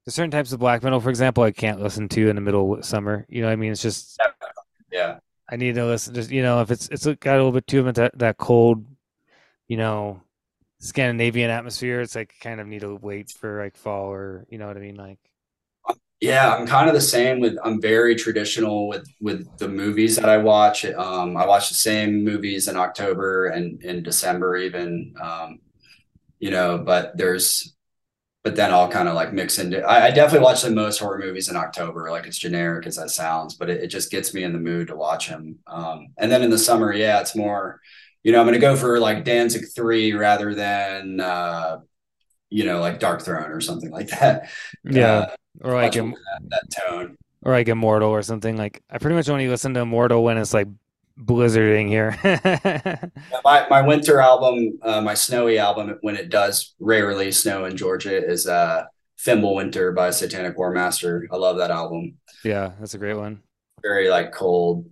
[0.04, 2.74] there's certain types of black metal, for example, I can't listen to in the middle
[2.74, 3.24] of summer.
[3.28, 3.72] You know what I mean?
[3.72, 4.18] It's just
[4.92, 5.18] Yeah.
[5.50, 6.14] I need to listen.
[6.14, 8.84] Just you know, if it's it's got a little bit too much that that cold,
[9.68, 10.20] you know,
[10.80, 14.66] Scandinavian atmosphere, it's like kind of need to wait for like fall or you know
[14.66, 14.96] what I mean.
[14.96, 15.18] Like
[16.20, 20.28] Yeah, I'm kind of the same with I'm very traditional with with the movies that
[20.28, 20.84] I watch.
[20.86, 25.14] Um, I watch the same movies in October and in December even.
[25.20, 25.58] Um,
[26.40, 27.74] you know, but there's
[28.44, 31.18] but then I'll kind of like mix into I, I definitely watch the most horror
[31.18, 34.44] movies in October, like it's generic as that sounds, but it, it just gets me
[34.44, 35.58] in the mood to watch them.
[35.66, 37.80] Um, and then in the summer, yeah, it's more,
[38.24, 41.80] you know, I'm gonna go for like Danzig 3 rather than uh,
[42.50, 44.48] you know, like Darkthrone or something like that.
[44.84, 47.16] yeah, Uh, or like Im- that, that tone.
[47.42, 48.56] or like Immortal or something.
[48.56, 50.68] Like I pretty much only listen to Immortal when it's like
[51.18, 52.18] blizzarding here.
[53.44, 58.16] My my winter album, uh, my snowy album, when it does rarely snow in Georgia,
[58.24, 58.84] is uh
[59.24, 61.22] Fimbulwinter by Satanic Warmaster.
[61.32, 62.18] I love that album.
[62.44, 63.42] yeah, that's a great one.
[63.82, 64.86] Very like cold,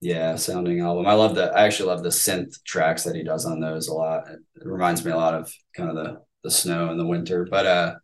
[0.00, 1.06] yeah, sounding album.
[1.06, 3.94] I love the I actually love the synth tracks that he does on those a
[3.94, 4.28] lot.
[4.28, 7.46] It, it reminds me a lot of kind of the the snow in the winter.
[7.50, 7.94] But uh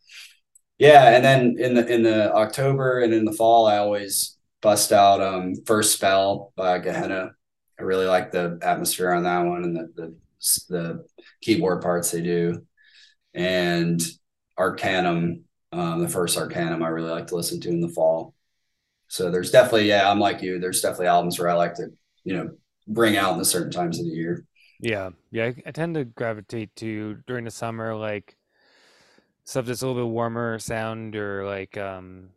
[0.78, 4.92] yeah, and then in the in the October and in the fall, I always bust
[4.92, 7.32] out um First Spell by Gehenna.
[7.78, 10.16] I really like the atmosphere on that one and the the,
[10.68, 11.06] the
[11.42, 12.64] keyboard parts they do.
[13.34, 14.00] And
[14.58, 18.34] Arckanum, um, the first Arckanum, I really like to listen to in the fall.
[19.08, 20.58] So there's definitely, yeah, I'm like you.
[20.58, 21.88] There's definitely albums where I like to,
[22.24, 22.50] you know,
[22.86, 24.44] bring out in the certain times of the year.
[24.80, 28.36] Yeah, yeah, I, I tend to gravitate to during the summer like
[29.48, 32.28] stuff that's a little bit warmer sound or like um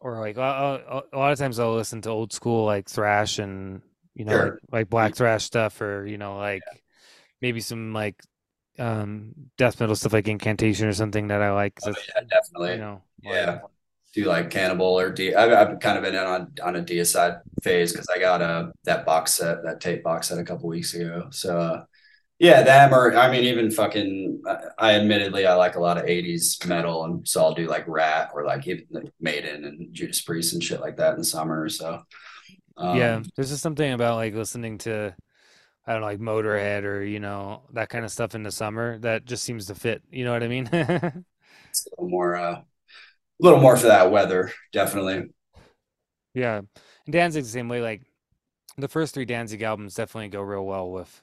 [0.00, 3.38] or like I'll, I'll- a lot of times I'll listen to old school like thrash
[3.38, 3.80] and
[4.14, 4.58] you know like, Sure.
[4.70, 6.62] like black thrash stuff or you know like
[7.40, 8.20] maybe some like
[8.78, 11.78] um death metal stuff like incantation or something that I like.
[11.86, 12.72] Oh, yeah, definitely.
[12.72, 13.50] you know Yeah.
[13.52, 13.62] like-
[14.14, 15.34] Do like Cannibal or D.
[15.34, 18.72] I've, I've kind of been in on on a deicide phase because I got a
[18.84, 21.28] that box set, that tape box set a couple weeks ago.
[21.30, 21.84] So uh,
[22.42, 24.42] yeah, them or I mean even fucking.
[24.46, 27.86] I- I admittedly I like a lot of '80s metal, and so I'll do like
[27.86, 31.24] Ratt or like even like Maiden and Judas Priest and shit like that in the
[31.24, 31.68] summer.
[31.68, 32.02] So
[32.76, 35.14] um, yeah there's just something about like listening to
[35.86, 38.98] I don't know like Motorhead or you know that kind of stuff in the summer
[39.00, 42.52] that just seems to fit you know what I mean it's a little more uh,
[42.52, 42.64] a
[43.40, 45.30] little more for that weather, definitely.
[46.34, 47.80] Yeah, and Danzig's the same way.
[47.82, 48.02] Like
[48.78, 51.22] the first three Danzig albums definitely go real well with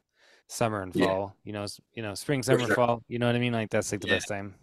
[0.49, 1.05] summer and Yeah.
[1.05, 1.35] fall.
[1.43, 2.75] You know, you know, spring, summer, sure.
[2.75, 3.03] fall.
[3.07, 3.53] You know what I mean?
[3.53, 4.15] Like that's like the Yeah.
[4.15, 4.55] best time.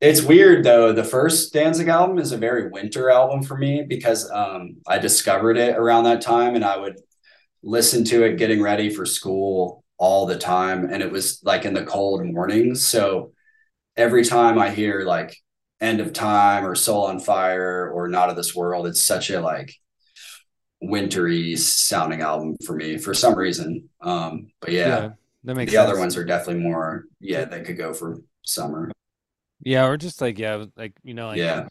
[0.00, 0.92] It's weird though.
[0.92, 5.56] The first Danzig album is a very winter album for me because um, I discovered
[5.56, 6.96] it around that time and I would
[7.62, 10.88] listen to it getting ready for school all the time.
[10.90, 12.84] And it was like in the cold mornings.
[12.84, 13.32] So
[13.96, 15.36] every time I hear like
[15.80, 19.40] End of Time or Soul on Fire or Not of This World, it's such a
[19.40, 19.74] like
[20.80, 23.88] wintry sounding album for me for some reason.
[24.00, 25.08] Um, but yeah, Yeah,
[25.44, 25.88] that makes the sense.
[25.90, 27.04] other ones are definitely more.
[27.20, 28.90] Yeah, they could go for summer.
[29.60, 31.68] Yeah, or just like yeah, like you know, like yeah,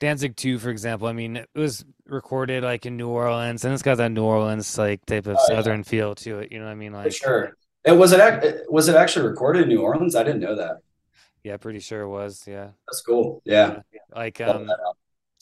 [0.00, 1.08] Danzig 2, for example.
[1.08, 4.78] I mean, it was recorded like in New Orleans, and it's got that New Orleans
[4.78, 5.56] like type of Oh, yeah.
[5.56, 6.52] southern feel to it.
[6.52, 6.92] You know what I mean?
[7.02, 7.56] for Like, sure.
[7.84, 10.16] It was it was it actually recorded in New Orleans?
[10.16, 10.78] I didn't know that.
[11.44, 12.44] yeah, pretty sure it was.
[12.46, 13.42] Yeah, That's cool.
[13.44, 13.80] Yeah,
[14.14, 14.76] like um.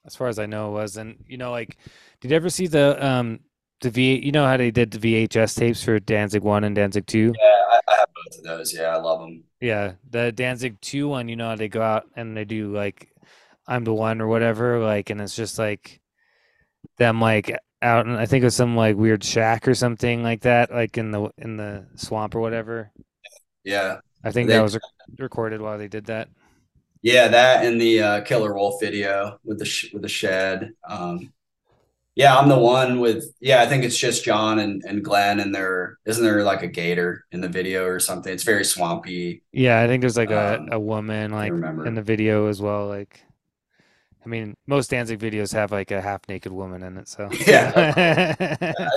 [0.07, 0.97] As far as I know, it was.
[0.97, 1.77] And you know, like,
[2.21, 3.41] did you ever see the um
[3.81, 4.19] the V?
[4.25, 4.99] You know how they did the
[5.29, 7.33] VHS tapes for Danzig One and Danzig Two?
[7.39, 7.51] yeah.
[7.71, 8.75] I, I have both of those.
[8.75, 9.45] Yeah, I love them.
[9.61, 13.09] Yeah, the Danzig 2 one, you know, how they go out and they do like
[13.67, 16.01] I'm the one or whatever, like, and it's just like
[16.99, 20.43] them like out and I think it was some like weird shack or something like
[20.43, 22.91] that, like in the in the swamp or whatever.
[23.65, 24.83] Yeah, I think They- that was rec-
[25.19, 26.29] recorded while they did that.
[27.05, 27.29] Yeah.
[27.29, 30.73] That and the uh, Killer Wolf video with the sh- with the shed.
[30.89, 31.33] Um,
[32.17, 33.35] yeah, I'm the one with.
[33.41, 36.69] Yeah, I think it's just John and and Glenn, and there isn't there like a
[36.69, 38.33] gator in the video or something.
[38.33, 39.43] It's very swampy.
[39.53, 42.89] Yeah, I think there's like a, Um, a woman like in the video as well.
[42.89, 43.25] Like,
[44.25, 48.35] I mean, most Danzig videos have like a half naked woman in it, so Yeah.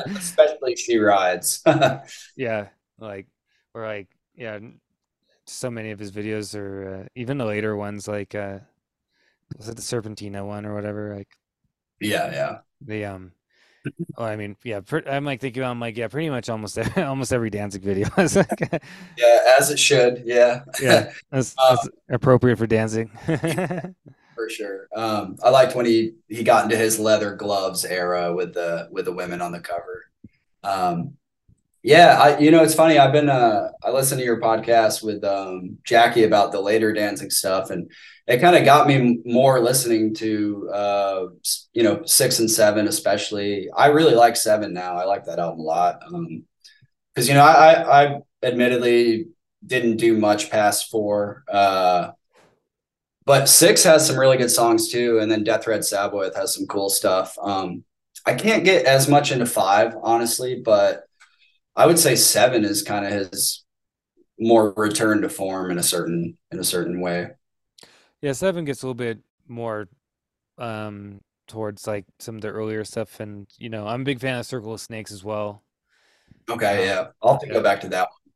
[0.15, 1.63] Especially she rides.
[2.35, 3.27] Yeah, like
[3.73, 4.59] or like yeah,
[5.47, 8.59] so many of his videos are uh, even the later ones like uh
[9.57, 11.29] was it the Serpentina one or whatever like
[11.99, 12.57] yeah, yeah.
[12.81, 13.31] the um
[14.17, 17.03] oh I mean yeah per, I'm like thinking I'm like yeah pretty much almost every,
[17.03, 18.83] almost every Danzig video is like
[19.17, 20.23] Yeah, as it should.
[20.25, 20.63] Yeah.
[20.81, 21.11] Yeah.
[21.31, 23.09] that's, Uh, that's appropriate for Danzig
[24.37, 24.87] for sure.
[24.95, 29.05] Um, I liked when he he got into his leather gloves era with the with
[29.05, 30.05] the women on the cover.
[30.63, 31.17] Um,
[31.87, 32.97] yeah, I you know it's funny.
[32.99, 37.31] I've been uh I listened to your podcast with um Jackie about the later Danzig
[37.31, 37.89] stuff, and
[38.27, 41.27] it kind of got me more listening to uh
[41.71, 43.69] you know six and seven especially.
[43.71, 44.97] I really like seven now.
[44.97, 46.01] I like that album a lot.
[46.05, 46.43] Um,
[47.15, 49.27] because you know I, I I admittedly
[49.65, 51.45] didn't do much past four.
[51.49, 52.11] Uh,
[53.25, 56.67] but six has some really good songs too, and then Death Thread Sabbath has some
[56.67, 57.37] cool stuff.
[57.41, 57.85] Um,
[58.25, 61.06] I can't get as much into five, honestly, but
[61.77, 63.65] I would say seven is kind of his
[64.39, 67.29] more return to form in a certain in a certain way.
[68.21, 69.87] yeah seven gets a little bit more
[70.57, 74.39] um towards like some of the earlier stuff and you know I'm a big fan
[74.39, 75.63] of Circle of Snakes as well
[76.49, 77.53] Okay, yeah, I'll have to Yeah.
[77.53, 78.01] go back to that.
[78.03, 78.31] One.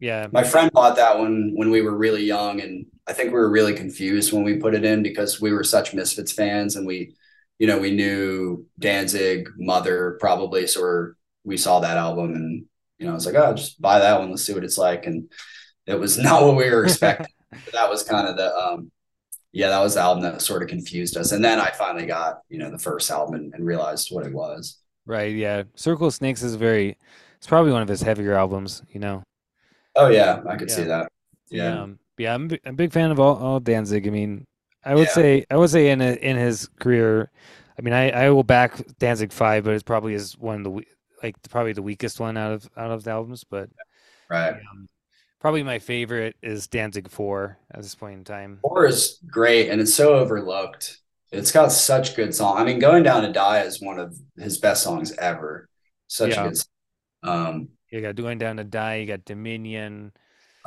[0.00, 3.38] Yeah My friend bought that one when we were really young, and I think we
[3.38, 6.86] were really confused when we put it in because we were such Misfits fans, and
[6.86, 7.14] we,
[7.58, 11.12] you know, we knew Danzig, Mother, probably, so we're,
[11.44, 12.66] we saw that album, and
[13.00, 15.06] you know, I was like, oh, just buy that one, let's see what it's like,
[15.06, 15.30] and
[15.86, 17.32] it was not what we were expecting.
[17.72, 18.92] That was kind of the, um,
[19.52, 22.40] yeah, that was the album that sort of confused us, and then I finally got,
[22.48, 24.78] you know, the first album and, and realized what it was.
[25.06, 25.64] Right, yeah.
[25.74, 26.96] Circle of Snakes is very
[27.36, 29.22] it's probably one of his heavier albums, you know.
[29.96, 30.76] Oh yeah, I could Yeah.
[30.76, 31.10] see that.
[31.50, 31.82] Yeah.
[31.82, 34.06] Um, yeah, I'm, I'm a big fan of all, all Danzig.
[34.06, 34.46] I mean,
[34.84, 35.10] I would Yeah.
[35.10, 37.30] say I would say in a, in his career,
[37.78, 40.84] I mean, I, I will back Danzig 5, but it's probably is one of the
[41.22, 43.68] like probably the weakest one out of out of the albums, but
[44.28, 44.54] Right.
[44.54, 44.88] um,
[45.40, 48.58] probably my favorite is Danzig 4 at this point in time.
[48.62, 50.98] Four is great and it's so overlooked.
[51.32, 52.58] It's got such good song.
[52.58, 55.68] I mean, Going Down to Die is one of his best songs ever.
[56.08, 56.46] Such Yeah.
[56.46, 56.66] a good song.
[57.22, 60.12] Um, You got Going Down to Die, you got Dominion.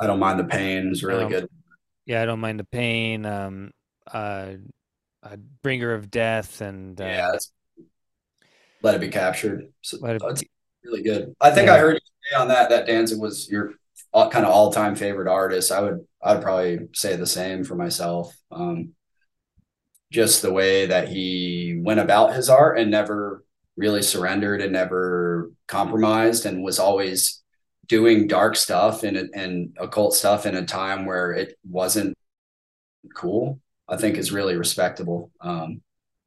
[0.00, 1.48] I don't mind the pain is really Um, good.
[2.06, 3.24] Yeah, I don't mind the pain.
[3.26, 3.72] Um,
[4.12, 4.52] uh,
[5.22, 7.50] uh Bringer of Death and uh, Yeah, that's
[8.84, 9.72] Let It Be Captured.
[9.80, 10.50] So, It that's Be-
[10.84, 11.34] really good.
[11.40, 11.74] I think Yeah.
[11.74, 13.72] I heard you say on that that Danzig was your
[14.12, 15.72] all, kind of all time favorite artist.
[15.72, 18.36] I would I'd probably say the same for myself.
[18.52, 18.90] Um,
[20.12, 23.42] just the way that he went about his art and never
[23.76, 27.42] really surrendered and never compromised and was always
[27.88, 32.14] doing dark stuff and and occult stuff in a time where it wasn't
[33.14, 33.60] cool.
[33.88, 35.30] I think is really respectable.
[35.40, 35.80] Um,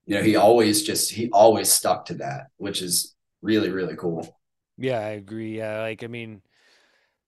[0.08, 4.40] you know, he always just he always stuck to that, which is really really cool.
[4.78, 5.58] Yeah, I agree.
[5.58, 6.42] Yeah, like I mean,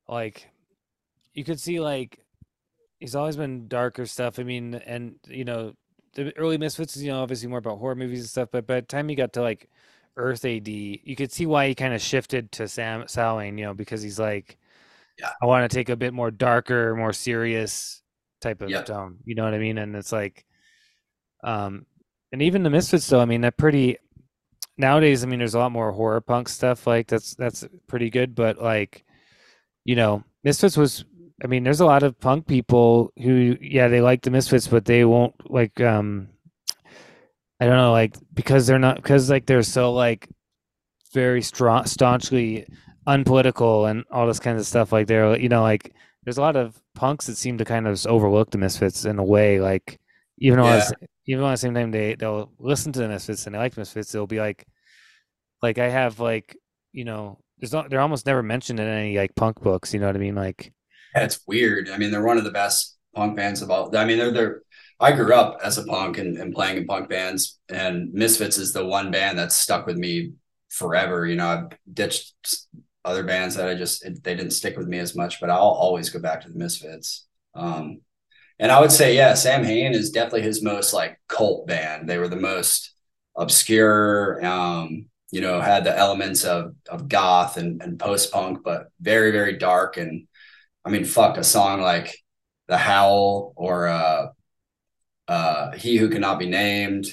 [0.07, 0.49] like
[1.33, 2.19] you could see like
[2.99, 4.39] he's always been darker stuff.
[4.39, 5.75] I mean, and you know,
[6.13, 8.49] the early Misfits is you know obviously more about horror movies and stuff.
[8.51, 9.69] But by the time he got to like
[10.17, 13.57] Earth AD, you could see why he kind of shifted to Sam Samhain.
[13.57, 14.57] You know, because he's like,
[15.19, 15.31] Yeah.
[15.41, 18.01] I want to take a bit more darker, more serious
[18.41, 19.17] type of tone.
[19.25, 19.77] You know what I mean?
[19.77, 20.45] And it's like,
[21.43, 21.85] um,
[22.31, 23.19] and even the Misfits though.
[23.19, 23.97] I mean, that pretty
[24.77, 25.23] nowadays.
[25.23, 26.87] I mean, there's a lot more horror punk stuff.
[26.87, 28.35] Like that's that's pretty good.
[28.35, 29.03] But like,
[29.85, 31.05] you know, Misfits was.
[31.41, 34.85] I mean, there's a lot of punk people who, yeah, they like the Misfits, but
[34.85, 35.79] they won't like.
[35.81, 36.29] um
[37.59, 40.29] I don't know, like because they're not because like they're so like
[41.13, 42.65] very strong, staunchly
[43.07, 44.91] unpolitical and all this kind of stuff.
[44.91, 45.93] Like they're, you know, like
[46.23, 49.23] there's a lot of punks that seem to kind of overlook the Misfits in a
[49.23, 49.59] way.
[49.59, 49.99] Like
[50.39, 50.89] even though, yeah.
[51.27, 53.73] even though at the same time they they'll listen to the Misfits and they like
[53.73, 54.65] the Misfits, they'll be like,
[55.61, 56.55] like I have like
[56.91, 59.93] you know, there's not they're almost never mentioned in any like punk books.
[59.93, 60.35] You know what I mean?
[60.35, 60.73] Like,
[61.15, 61.89] yeah, it's weird.
[61.89, 63.95] I mean, they're one of the best punk bands of all.
[63.95, 64.61] I mean, they're they're.
[65.01, 68.73] I grew up as a punk and, and playing in punk bands, and Misfits is
[68.73, 70.33] the one band that's stuck with me
[70.69, 71.25] forever.
[71.25, 72.65] You know, I've ditched
[73.05, 75.59] other bands that I just it, they didn't stick with me as much, but I'll
[75.59, 77.27] always go back to the Misfits.
[77.55, 78.01] Um,
[78.59, 82.09] and I would say, yeah, Sam Samhain is definitely his most like cult band.
[82.09, 82.93] They were the most
[83.35, 88.91] obscure, um, you know, had the elements of of goth and, and post punk, but
[88.99, 89.95] very very dark.
[89.97, 90.27] And
[90.83, 92.17] I mean, fuck, a song like
[92.67, 94.27] "The Howl" or uh,
[95.27, 97.07] uh, "He Who Cannot Be Named."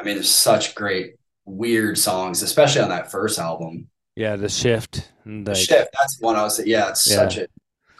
[0.00, 3.88] I mean, there's such great weird songs, especially on that first album.
[4.16, 5.12] Yeah, the shift.
[5.24, 5.90] The shift.
[5.92, 6.64] That's one I was.
[6.66, 7.16] Yeah, it's yeah.
[7.16, 7.48] such a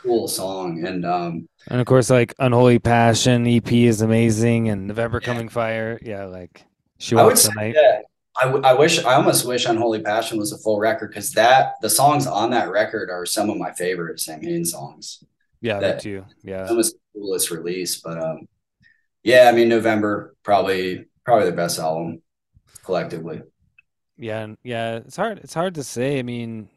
[0.02, 5.20] cool song, and um, and of course, like "Unholy Passion" EP is amazing, and "November
[5.20, 5.26] yeah.
[5.26, 6.64] Coming Fire." Yeah, like
[6.98, 7.74] she walks the night.
[7.76, 8.00] Yeah.
[8.40, 11.74] I, w- I wish I almost wish Unholy Passion was a full record because that
[11.80, 15.24] the songs on that record are some of my favorite Samhain songs.
[15.60, 16.24] Yeah, that too.
[16.42, 18.46] Yeah, almost the coolest release, but um,
[19.22, 22.22] yeah, I mean November probably probably the best album
[22.84, 23.42] collectively.
[24.18, 25.38] Yeah, yeah, it's hard.
[25.38, 26.18] It's hard to say.
[26.18, 26.68] I mean,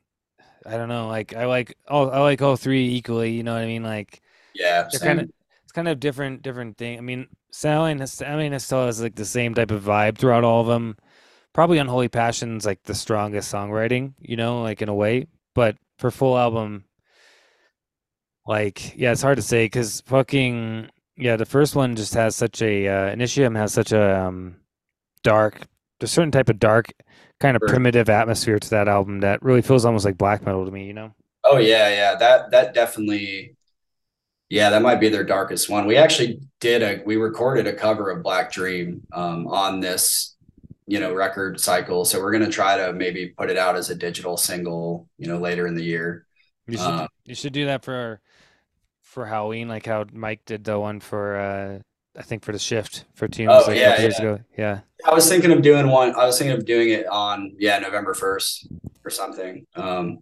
[0.66, 1.07] I don't know.
[1.07, 3.32] Like I like all I like all three equally.
[3.32, 3.84] You know what I mean?
[3.84, 4.22] Like
[4.60, 5.30] yeah, they're kind of
[5.64, 6.98] it's kind of different different thing.
[6.98, 7.27] I mean,
[7.64, 10.98] I mean, it still has like the same type of vibe throughout all of them.
[11.53, 14.14] Probably Unholy Passion's like the strongest songwriting.
[14.19, 15.27] You know, like in a way.
[15.56, 16.86] But for full album,
[18.45, 22.61] like yeah, it's hard to say because fucking yeah, the first one just has such
[22.61, 24.56] a uh, Initium has such a um,
[25.23, 25.61] dark,
[26.02, 26.91] a certain type of dark
[27.40, 30.72] kind of primitive atmosphere to that album that really feels almost like black metal to
[30.72, 31.14] me, you know?
[31.44, 32.15] Oh yeah, yeah.
[32.15, 33.56] That that definitely
[34.49, 35.85] yeah, that might be their darkest one.
[35.85, 40.35] We actually did a we recorded a cover of Black Dream um, on this,
[40.88, 42.03] you know, record cycle.
[42.03, 45.38] So we're gonna try to maybe put it out as a digital single, you know,
[45.38, 46.26] later in the year.
[46.67, 48.21] You should uh, you should do that for
[49.01, 51.80] for Halloween, like how Mike did the one for uh
[52.17, 54.01] I think for the shift for teams oh, like yeah, yeah.
[54.01, 54.39] years ago.
[54.57, 54.80] Yeah.
[55.05, 56.15] I was thinking of doing one.
[56.15, 58.67] I was thinking of doing it on yeah November first
[59.05, 59.67] or something.
[59.76, 60.19] Um,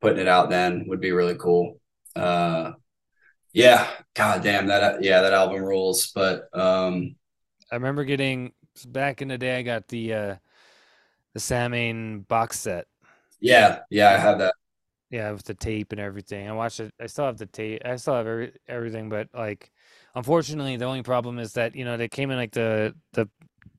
[0.00, 1.78] putting it out then would be really cool.
[2.16, 2.72] Uh,
[3.58, 5.02] yeah, god damn that.
[5.02, 6.12] Yeah, that album rules.
[6.12, 7.16] But um,
[7.70, 8.52] I remember getting
[8.86, 9.58] back in the day.
[9.58, 10.36] I got the uh,
[11.34, 12.86] the Samhain box set.
[13.40, 14.54] Yeah, yeah, I had that.
[15.10, 16.48] Yeah, with the tape and everything.
[16.48, 16.92] I watched it.
[17.00, 17.80] I still have the tape.
[17.84, 19.70] I still have every, everything, but like
[20.18, 23.28] Unfortunately, the only problem is that you know they came in like the the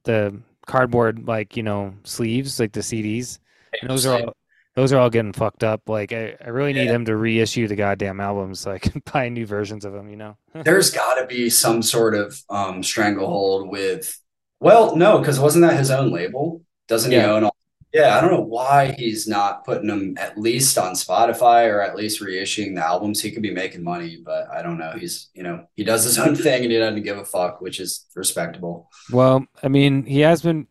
[0.03, 3.39] the cardboard like you know sleeves like the CDs.
[3.81, 4.33] And those are all
[4.79, 5.89] those are all getting fucked up.
[5.89, 6.93] Like I, I really need yeah.
[6.93, 10.09] them to reissue the goddamn albums so I can buy new versions of them.
[10.09, 14.17] You know, there's got to be some sort of um, stranglehold with.
[14.61, 16.63] Well, no, because wasn't that his own label?
[16.87, 17.23] Doesn't yeah.
[17.23, 17.55] he own all
[17.91, 21.95] yeah, I don't know why he's not putting them at least on Spotify or at
[21.95, 23.19] least reissuing the albums.
[23.19, 24.91] He could be making money, but I don't know.
[24.91, 27.79] He's, you know, he does his own thing and he doesn't give a fuck, which
[27.79, 28.89] is respectable.
[29.11, 30.67] Well, I mean, he has been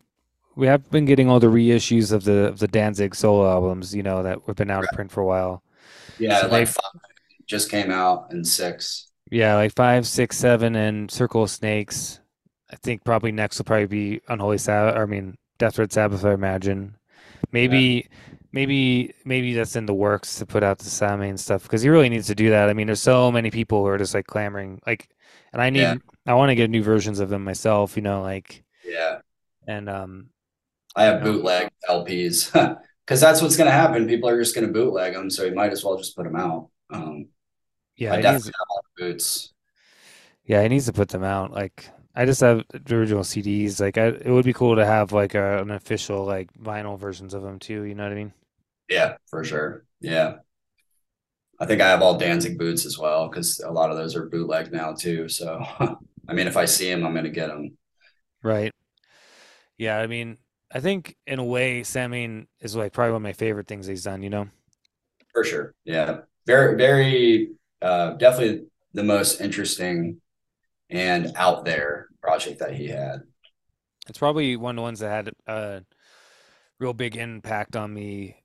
[0.58, 4.02] we have been getting all the reissues of the of the Danzig solo albums, you
[4.02, 4.88] know, that have been out right.
[4.90, 5.62] of print for a while.
[6.18, 7.00] Yeah, so like five
[7.46, 9.08] just came out and six.
[9.30, 12.18] Yeah, like five, six, seven, and Circle of Snakes.
[12.72, 14.96] I think probably next will probably be Unholy Sabbath.
[14.96, 16.96] I mean, Death Red Sabbath, I imagine.
[17.52, 18.26] Maybe, yeah.
[18.52, 22.08] maybe, maybe that's in the works to put out the Samhain stuff because he really
[22.08, 22.68] needs to do that.
[22.68, 25.08] I mean, there's so many people who are just like clamoring, like,
[25.52, 25.96] and I need, yeah.
[26.26, 27.96] I want to get new versions of them myself.
[27.96, 29.20] You know, like, yeah.
[29.66, 30.30] And um,
[30.96, 32.52] I have bootleg LPs
[33.04, 34.08] because that's what's going to happen.
[34.08, 36.36] People are just going to bootleg them, so you might as well just put them
[36.36, 36.68] out.
[36.90, 37.28] Um,
[37.96, 39.52] yeah, I definitely needs, have boots.
[40.44, 41.52] Yeah, he needs to put them out.
[41.52, 43.80] Like, I just have the original CDs.
[43.80, 47.34] Like, I, it would be cool to have like a, an official like vinyl versions
[47.34, 47.82] of them too.
[47.82, 48.32] You know what I mean?
[48.88, 49.84] Yeah, for sure.
[50.00, 50.36] Yeah,
[51.60, 54.28] I think I have all Danzig boots as well because a lot of those are
[54.28, 55.28] bootleg now too.
[55.28, 55.62] So,
[56.28, 57.76] I mean, if I see them, I'm gonna get them.
[58.42, 58.72] Right.
[59.76, 60.38] Yeah, I mean,
[60.72, 64.04] I think in a way, Samhain is like probably one of my favorite things he's
[64.04, 64.22] done.
[64.22, 64.48] You know?
[65.32, 65.74] For sure.
[65.84, 66.20] Yeah.
[66.46, 67.50] Very, very,
[67.82, 70.20] uh, definitely the most interesting
[70.90, 73.22] and out there project that he had.
[74.08, 75.84] It's probably one of the ones that had a
[76.78, 78.36] real big impact on me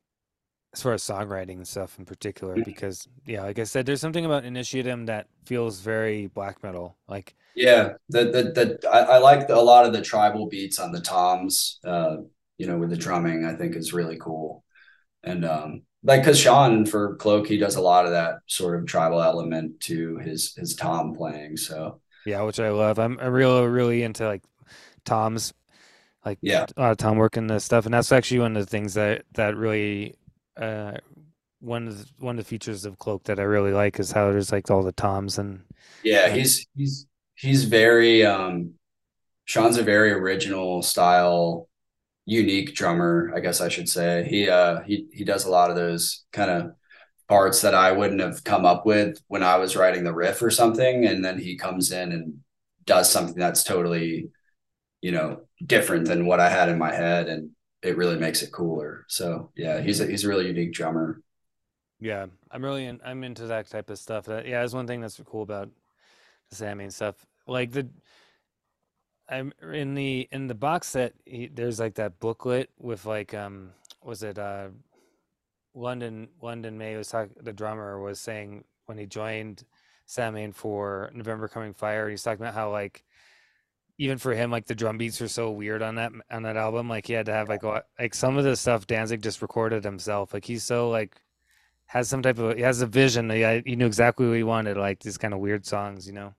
[0.73, 2.63] as far as songwriting and stuff in particular mm-hmm.
[2.63, 7.35] because yeah like i said there's something about Initium that feels very black metal like
[7.55, 8.43] yeah the the,
[8.81, 12.17] the I, I like the, a lot of the tribal beats on the toms uh
[12.57, 14.63] you know, with the drumming, I think is really cool.
[15.23, 18.85] And um, like because Sean for Cloak, he does a lot of that sort of
[18.85, 21.57] tribal element to his his tom playing.
[21.57, 22.99] So yeah, which I love.
[22.99, 24.43] I'm I'm really really into like
[25.05, 25.53] toms,
[26.25, 28.65] like yeah, a lot of tom work and this stuff, and that's actually one of
[28.65, 30.15] the things that that really
[30.57, 30.93] uh
[31.59, 34.29] one of the, one of the features of Cloak that I really like is how
[34.31, 35.63] there's like all the toms and
[36.03, 38.73] yeah, he's he's he's very um
[39.45, 41.67] Sean's a very original style
[42.25, 44.25] unique drummer, I guess I should say.
[44.29, 46.71] He uh he he does a lot of those kind of
[47.27, 50.49] parts that I wouldn't have come up with when I was writing the riff or
[50.51, 52.39] something and then he comes in and
[52.85, 54.29] does something that's totally
[55.01, 57.51] you know different than what I had in my head and
[57.83, 59.05] it really makes it cooler.
[59.09, 61.21] So, yeah, he's a he's a really unique drummer.
[61.99, 64.25] Yeah, I'm really in, I'm into that type of stuff.
[64.25, 65.69] That yeah, is one thing that's cool about
[66.59, 67.25] the and stuff.
[67.47, 67.89] Like the
[69.29, 71.13] I'm in the in the box set.
[71.25, 73.71] He, there's like that booklet with like um
[74.03, 74.67] was it uh
[75.73, 79.63] London London May was talking the drummer was saying when he joined
[80.05, 82.09] Samhain for November Coming Fire.
[82.09, 83.03] He's talking about how like
[83.97, 86.89] even for him like the drum beats are so weird on that on that album.
[86.89, 87.63] Like he had to have like
[87.99, 90.33] like some of the stuff Danzig just recorded himself.
[90.33, 91.15] Like he's so like
[91.85, 93.29] has some type of he has a vision.
[93.29, 94.77] He, he knew exactly what he wanted.
[94.77, 96.33] Like these kind of weird songs, you know.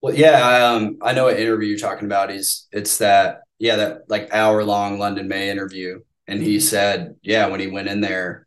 [0.00, 2.30] Well, yeah, I, um, I know what interview you're talking about.
[2.30, 7.46] He's it's that yeah that like hour long London May interview, and he said yeah
[7.48, 8.46] when he went in there,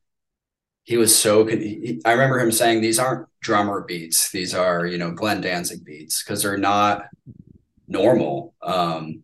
[0.84, 1.46] he was so.
[1.46, 5.84] He, I remember him saying these aren't drummer beats; these are you know Glenn Danzig
[5.84, 7.08] beats because they're not
[7.88, 8.54] normal.
[8.62, 9.24] Um,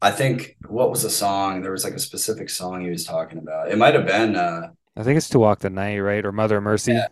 [0.00, 1.62] I think what was the song?
[1.62, 3.70] There was like a specific song he was talking about.
[3.70, 4.36] It might have been.
[4.36, 7.08] Uh, I think it's "To Walk the Night," right, or "Mother Mercy." Yeah,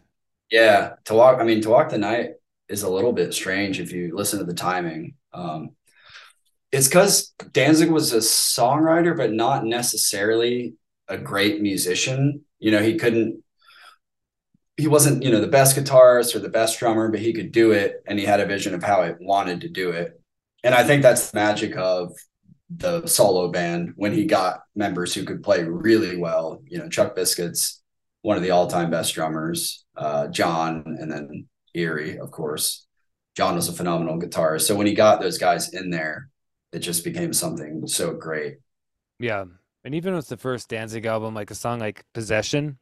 [0.50, 0.94] yeah.
[1.04, 1.40] To walk.
[1.40, 2.30] I mean, to walk the night
[2.70, 5.14] is a little bit strange if you listen to the timing.
[5.32, 5.70] Um,
[6.72, 10.74] it's because Danzig was a songwriter, but not necessarily
[11.08, 12.42] a great musician.
[12.60, 13.42] You know, he couldn't,
[14.76, 17.72] he wasn't, you know, the best guitarist or the best drummer, but he could do
[17.72, 20.20] it and he had a vision of how it wanted to do it.
[20.62, 22.12] And I think that's the magic of
[22.74, 26.62] the solo band when he got members who could play really well.
[26.66, 27.82] You know, Chuck Biscuits,
[28.22, 32.86] one of the all time best drummers, uh, John, and then Eerie, of course.
[33.36, 34.62] John was a phenomenal guitarist.
[34.62, 36.28] So when he got those guys in there,
[36.72, 38.58] it just became something so great.
[39.18, 39.44] Yeah.
[39.84, 42.78] And even with the first Danzig album, like a song like Possession,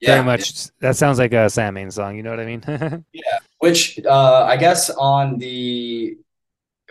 [0.00, 0.70] yeah, very much yeah.
[0.80, 2.62] that sounds like a Samhain song, you know what I mean?
[3.12, 3.38] yeah.
[3.58, 6.16] Which uh I guess on the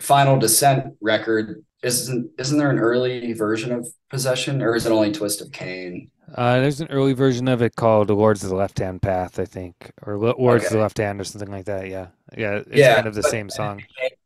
[0.02, 5.12] Final Descent record, isn't isn't there an early version of Possession or is it only
[5.12, 6.10] Twist of Cain?
[6.34, 9.40] Uh, there's an early version of it called "The Lords of the Left Hand Path,"
[9.40, 10.68] I think, or "Lords okay.
[10.68, 11.88] of the Left Hand" or something like that.
[11.88, 13.84] Yeah, yeah, it's yeah, kind of the same song.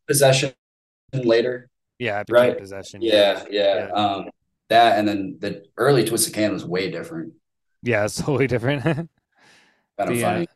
[0.07, 0.53] Possession
[1.13, 1.69] later.
[1.97, 2.57] Yeah, right.
[2.57, 3.01] Possession.
[3.01, 3.91] Yeah, yeah, yeah.
[3.91, 4.30] Um,
[4.69, 7.34] that and then the early Twist of Cain was way different.
[7.84, 8.84] Yeah, it's totally different.
[8.84, 9.09] kind
[9.97, 10.43] of the, funny.
[10.43, 10.53] Uh,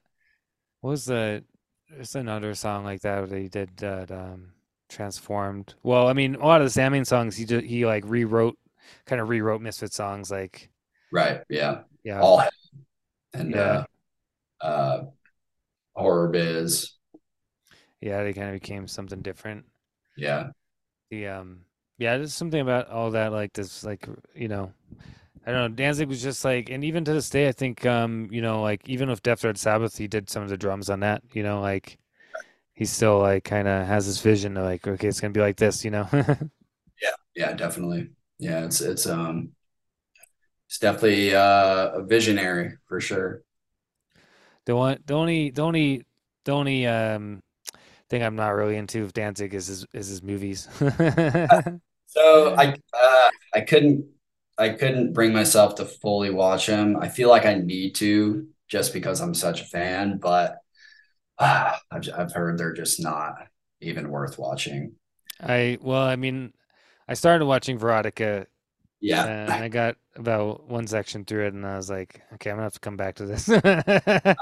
[0.82, 1.44] what was the?
[1.90, 4.54] There's another song like that that he did that um,
[4.90, 5.76] transformed.
[5.84, 8.58] Well, I mean, a lot of the Samhain songs he just, he like rewrote,
[9.06, 10.70] kind of rewrote Misfit songs like
[11.14, 11.42] Right.
[11.48, 11.84] Yeah.
[12.04, 12.22] Yeah.
[12.22, 12.44] All
[13.36, 13.84] and yeah.
[14.62, 15.04] uh uh
[15.96, 16.94] horror biz.
[18.02, 19.66] Yeah, they kind of became something different.
[20.18, 20.50] Yeah.
[21.12, 21.60] The um
[22.00, 24.74] yeah, there's something about all that like this like you know
[25.46, 28.28] I don't know, Danzig was just like and even to this day I think um,
[28.32, 31.02] you know, like even with Death Threat Sabbath he did some of the drums on
[31.02, 32.00] that, you know, like
[32.74, 35.86] he still like kinda has this vision of like, okay, it's gonna be like this,
[35.86, 36.08] you know.
[36.14, 38.10] yeah, yeah, definitely.
[38.40, 39.52] Yeah, it's it's um
[40.74, 43.44] it's definitely uh, a visionary for sure.
[44.66, 46.04] The one, the only, the only,
[46.46, 47.44] the only um,
[48.10, 50.68] thing I'm not really into with Danzig is his is his movies.
[52.08, 54.08] so I uh, I couldn't
[54.58, 56.98] I couldn't bring myself to fully watch him.
[57.00, 60.58] I feel like I need to just because I'm such a fan, but
[61.38, 63.36] uh, I've I've heard they're just not
[63.80, 64.94] even worth watching.
[65.40, 66.52] I well, I mean,
[67.08, 68.48] I started watching Verotika
[69.04, 69.26] yeah.
[69.26, 72.64] And I got about one section through it and I was like, okay, I'm gonna
[72.64, 73.50] have to come back to this.
[73.50, 74.36] I,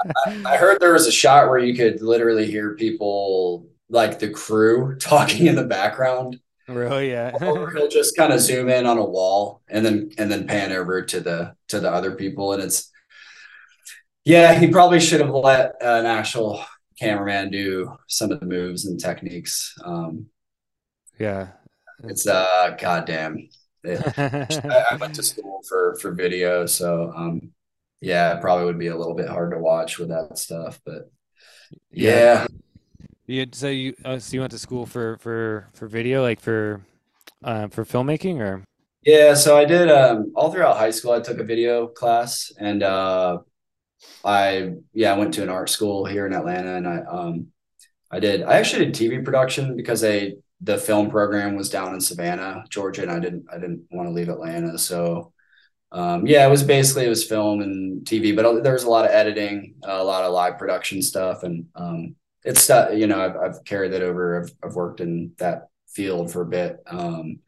[0.46, 4.96] I, heard there was a shot where you could literally hear people like the crew
[5.00, 6.38] talking in the background.
[6.68, 7.10] Really?
[7.10, 7.32] Yeah.
[7.42, 10.70] or he'll just kind of zoom in on a wall and then and then pan
[10.70, 12.52] over to the to the other people.
[12.52, 12.88] And it's
[14.24, 16.64] yeah, he probably should have let an actual
[17.00, 19.74] cameraman do some of the moves and techniques.
[19.84, 20.26] Um
[21.18, 21.48] yeah.
[22.04, 23.48] It's uh goddamn
[23.84, 27.52] I, I, went to school for for video, so um,
[28.00, 31.10] yeah, it probably would be a little bit hard to watch with that stuff, but
[31.90, 32.46] yeah.
[33.26, 33.44] yeah.
[33.52, 36.80] so you uh, so you went to school for for for video, like for
[37.42, 38.64] uh, for filmmaking, or
[39.02, 42.82] Yeah, so I did um all throughout high school I took a video class and
[42.82, 43.38] uh
[44.24, 47.46] I yeah, I went to an art school here in Atlanta and I um
[48.10, 52.00] I did I actually did TV production because I the film program was down in
[52.00, 54.78] Savannah, Georgia, and I didn't I didn't want to leave Atlanta.
[54.78, 55.32] So
[55.90, 59.04] um yeah, it was basically it was film and TV, but there was a lot
[59.04, 63.36] of editing, a lot of live production stuff and um it's uh, you know, I've
[63.36, 64.42] I've carried that over.
[64.42, 66.82] I've I've worked in that field for a bit.
[66.86, 67.40] Um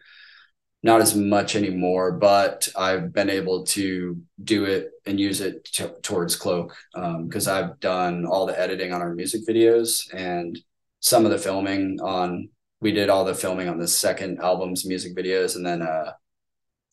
[0.85, 5.86] not as much anymore, but I've been able to do it and use it t-
[6.03, 10.59] towards Cloak because um, I've done all the editing on our music videos and
[11.01, 12.51] some of the filming on.
[12.85, 16.12] We did all the filming on the second album's music videos, and then uh,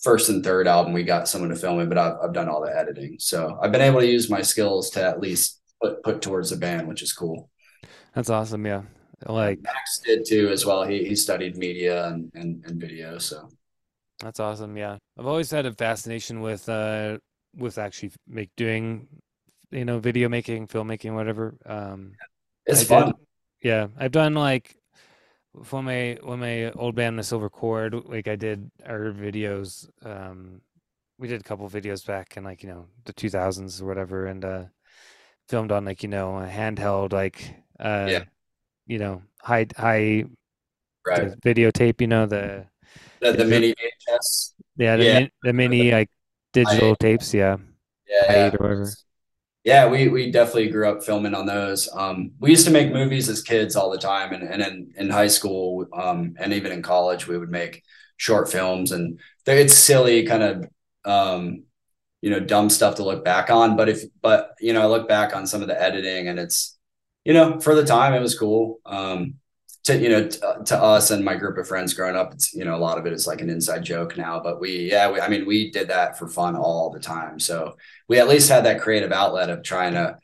[0.01, 2.61] first and third album we got someone to film it, but I've, I've done all
[2.61, 6.21] the editing, so I've been able to use my skills to at least put put
[6.21, 7.49] towards the band, which is cool.
[8.15, 8.65] That's awesome.
[8.65, 8.83] Yeah,
[9.27, 10.83] like Max did too as well.
[10.83, 13.49] He he studied media and and, and video, so.
[14.21, 14.77] That's awesome.
[14.77, 14.97] Yeah.
[15.17, 17.17] I've always had a fascination with uh
[17.57, 19.07] with actually make doing
[19.71, 21.57] you know video making, filmmaking, whatever.
[21.65, 22.13] Um
[22.65, 23.05] it's I fun.
[23.07, 23.15] Did,
[23.63, 23.87] yeah.
[23.97, 24.75] I've done like
[25.63, 30.61] for my when my old band the Silver Cord, like I did our videos um
[31.17, 34.43] we did a couple videos back in like, you know, the 2000s or whatever and
[34.43, 34.63] uh
[35.49, 38.23] filmed on like, you know, a handheld like uh yeah.
[38.87, 40.25] you know, high high
[41.05, 41.39] right.
[41.41, 42.65] videotape, you know, the
[43.19, 44.53] the, the mini VHS.
[44.77, 45.19] Yeah, the, yeah.
[45.19, 46.09] Min, the mini like
[46.53, 47.33] digital I, tapes.
[47.33, 47.57] Yeah.
[48.07, 48.49] Yeah.
[48.49, 48.55] yeah.
[48.59, 48.87] Or
[49.63, 51.87] Yeah, we we definitely grew up filming on those.
[51.93, 55.09] Um, we used to make movies as kids all the time, and and in, in
[55.11, 57.83] high school, um, and even in college, we would make
[58.17, 60.65] short films, and it's silly, kind of,
[61.05, 61.63] um,
[62.21, 63.77] you know, dumb stuff to look back on.
[63.77, 66.77] But if, but you know, I look back on some of the editing, and it's,
[67.25, 68.79] you know, for the time, it was cool.
[68.85, 69.35] Um,
[69.83, 72.53] to you know to, uh, to, us and my group of friends growing up it's
[72.53, 75.11] you know a lot of it is like an inside joke now but we yeah
[75.11, 77.75] we, i mean we did that for fun all the time so
[78.07, 80.17] we at least had that creative outlet of trying to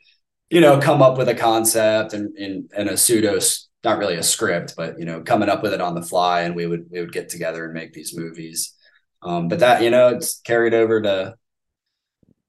[0.50, 3.38] you know come up with a concept and in and a pseudo
[3.84, 6.54] not really a script but you know coming up with it on the fly and
[6.54, 8.74] we would we would get together and make these movies
[9.22, 11.34] um, but that you know it's carried over to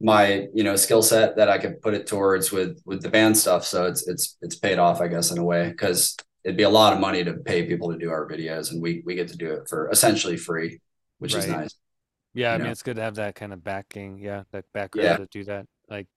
[0.01, 3.37] my you know skill set that I could put it towards with with the band
[3.37, 3.65] stuff.
[3.65, 6.15] So it's it's it's paid off, I guess, in a way because
[6.49, 9.03] it'd be a lot of money to pay people to do our videos and we
[9.05, 10.79] we get to do it for essentially free
[11.19, 11.43] which right.
[11.43, 11.75] is nice
[12.33, 12.63] yeah i know?
[12.63, 15.17] mean it's good to have that kind of backing yeah that background yeah.
[15.17, 16.07] to do that like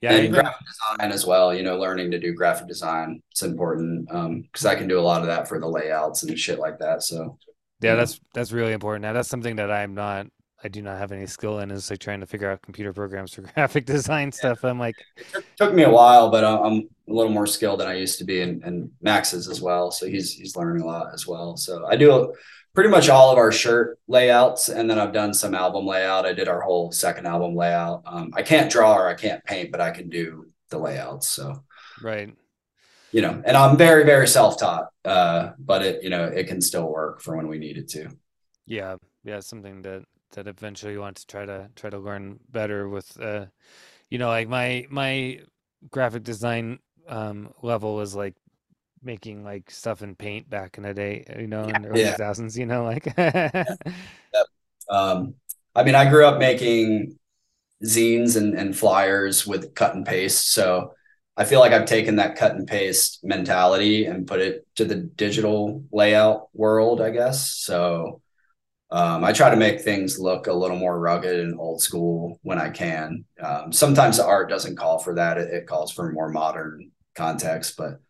[0.00, 4.08] yeah and graphic design as well you know learning to do graphic design it's important
[4.14, 6.78] um because i can do a lot of that for the layouts and shit like
[6.78, 7.36] that so
[7.80, 10.26] yeah that's that's really important now that's something that i'm not
[10.64, 13.34] I do not have any skill in is like trying to figure out computer programs
[13.34, 14.64] for graphic design stuff.
[14.64, 17.86] I'm like, it took, took me a while, but I'm a little more skilled than
[17.86, 19.90] I used to be, and, and Max is as well.
[19.90, 21.58] So he's he's learning a lot as well.
[21.58, 22.34] So I do
[22.72, 26.24] pretty much all of our shirt layouts, and then I've done some album layout.
[26.24, 28.02] I did our whole second album layout.
[28.06, 31.28] Um, I can't draw or I can't paint, but I can do the layouts.
[31.28, 31.62] So
[32.00, 32.34] right,
[33.12, 36.62] you know, and I'm very very self taught, uh, but it you know it can
[36.62, 38.08] still work for when we need it to.
[38.64, 40.04] Yeah, yeah, something that
[40.34, 43.46] that eventually you want to try to try to learn better with uh
[44.10, 45.40] you know like my my
[45.90, 46.78] graphic design
[47.08, 48.34] um level is like
[49.02, 52.16] making like stuff in paint back in the day you know in the early yeah.
[52.16, 53.06] thousands you know like
[54.88, 55.34] um
[55.74, 57.18] i mean i grew up making
[57.84, 60.94] zines and, and flyers with cut and paste so
[61.36, 64.94] i feel like i've taken that cut and paste mentality and put it to the
[64.94, 67.52] digital layout world i guess.
[67.52, 68.22] So
[68.94, 72.60] um, I try to make things look a little more rugged and old school when
[72.60, 73.24] I can.
[73.40, 77.76] Um, sometimes the art doesn't call for that; it, it calls for more modern context.
[77.76, 78.00] But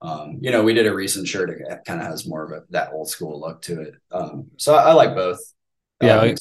[0.00, 2.64] um, you know, we did a recent shirt; it kind of has more of a
[2.70, 3.94] that old school look to it.
[4.10, 5.38] Um, so I, I, like both.
[6.02, 6.38] Yeah, like,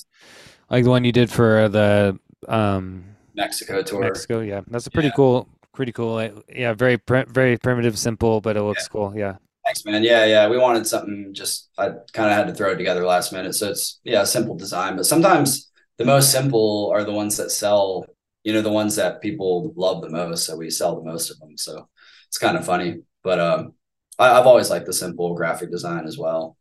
[0.72, 2.18] like, the one you did for the
[2.48, 3.03] um,
[3.36, 4.02] Mexico tour.
[4.02, 5.15] Mexico, yeah, that's a pretty yeah.
[5.15, 6.41] cool, pretty cool.
[6.49, 8.91] Yeah, very very primitive, simple, but it looks yeah.
[8.91, 9.14] cool.
[9.15, 9.36] Yeah.
[9.72, 10.03] Thanks, man.
[10.03, 10.49] Yeah, yeah.
[10.49, 13.56] We wanted something just I kind of had to throw it together last minute.
[13.56, 14.98] So it's yeah, simple design.
[14.98, 18.06] But sometimes the most simple are the ones that sell,
[18.43, 20.45] you know, the ones that people love the most.
[20.45, 21.57] So we sell the most of them.
[21.57, 21.88] So
[22.27, 23.03] it's kind of funny.
[23.23, 23.73] But um
[24.19, 26.57] I, have always liked the simple graphic design as well.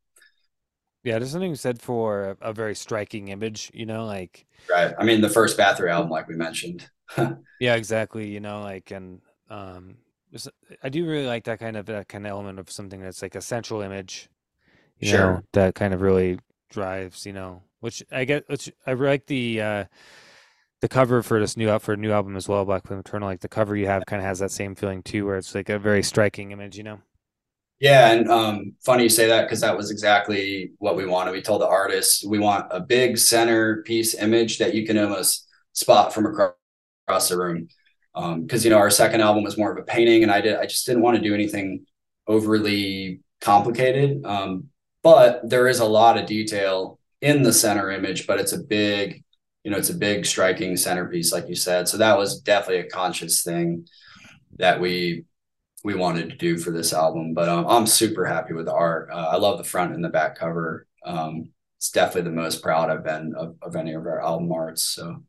[1.02, 4.94] Yeah, there's something said for a, a very striking image, you know, like right.
[4.96, 6.88] I mean the first Bathory album, like we mentioned.
[7.58, 8.28] yeah, exactly.
[8.28, 9.96] You know, like and um
[10.82, 13.34] I do really like that kind of that kind of element of something that's like
[13.34, 14.28] a central image,
[14.98, 15.18] you sure.
[15.18, 16.38] know, that kind of really
[16.70, 19.84] drives, you know, which I get, which I like the uh
[20.80, 23.28] the cover for this new out for a new album as well, Black Flame Eternal.
[23.28, 25.68] Like the cover you have kind of has that same feeling too, where it's like
[25.68, 27.00] a very striking image, you know.
[27.80, 31.32] Yeah, and um, funny you say that because that was exactly what we wanted.
[31.32, 36.12] We told the artist we want a big centerpiece image that you can almost spot
[36.12, 37.68] from across the room.
[38.14, 40.56] Because um, you know our second album was more of a painting, and I did
[40.56, 41.86] I just didn't want to do anything
[42.26, 44.24] overly complicated.
[44.24, 44.68] Um,
[45.02, 49.24] but there is a lot of detail in the center image, but it's a big,
[49.64, 51.88] you know, it's a big striking centerpiece, like you said.
[51.88, 53.86] So that was definitely a conscious thing
[54.58, 55.24] that we
[55.82, 57.32] we wanted to do for this album.
[57.32, 59.08] But um, I'm super happy with the art.
[59.10, 60.86] Uh, I love the front and the back cover.
[61.04, 64.82] Um, it's definitely the most proud I've been of, of any of our album arts.
[64.82, 65.22] So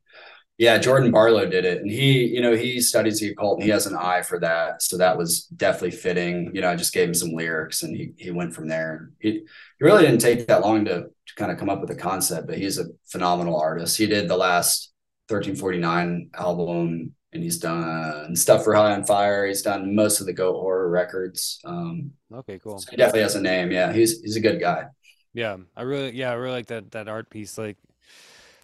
[0.61, 3.71] yeah, Jordan Barlow did it, and he, you know, he studies the occult, and he
[3.71, 4.83] has an eye for that.
[4.83, 6.51] So that was definitely fitting.
[6.53, 9.09] You know, I just gave him some lyrics, and he he went from there.
[9.17, 9.43] He he
[9.79, 12.59] really didn't take that long to to kind of come up with a concept, but
[12.59, 13.97] he's a phenomenal artist.
[13.97, 14.93] He did the last
[15.29, 19.47] 1349 album, and he's done stuff for High on Fire.
[19.47, 21.59] He's done most of the Goatwhore records.
[21.65, 22.77] Um, okay, cool.
[22.77, 23.71] So he definitely has a name.
[23.71, 24.85] Yeah, he's he's a good guy.
[25.33, 27.57] Yeah, I really, yeah, I really like that that art piece.
[27.57, 27.77] Like,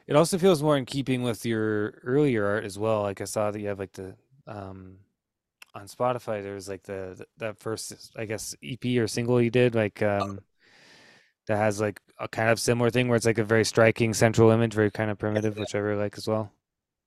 [0.08, 3.02] it also feels more in keeping with your earlier art as well.
[3.02, 4.16] Like I saw that you have like the
[4.48, 4.98] um
[5.76, 9.76] on Spotify there's like the, the that first I guess EP or single you did
[9.76, 10.40] like um
[11.48, 14.52] that has like a kind of similar thing where it's like a very striking central
[14.52, 16.52] image, very kind of primitive, which I really like as well.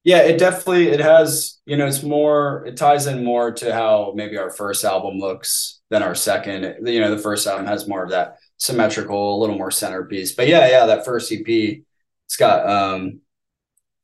[0.02, 4.12] Yeah, it definitely it has, you know, it's more it ties in more to how
[4.14, 6.86] maybe our first album looks than our second.
[6.86, 10.32] You know, the first album has more of that symmetrical, a little more centerpiece.
[10.32, 11.82] But yeah, yeah, that first EP
[12.30, 13.22] it's got um,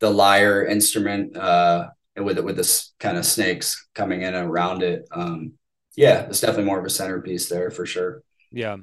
[0.00, 5.06] the lyre instrument uh, with with this kind of snakes coming in around it.
[5.12, 5.52] Um,
[5.96, 8.24] yeah, it's definitely more of a centerpiece there for sure.
[8.50, 8.78] Yeah,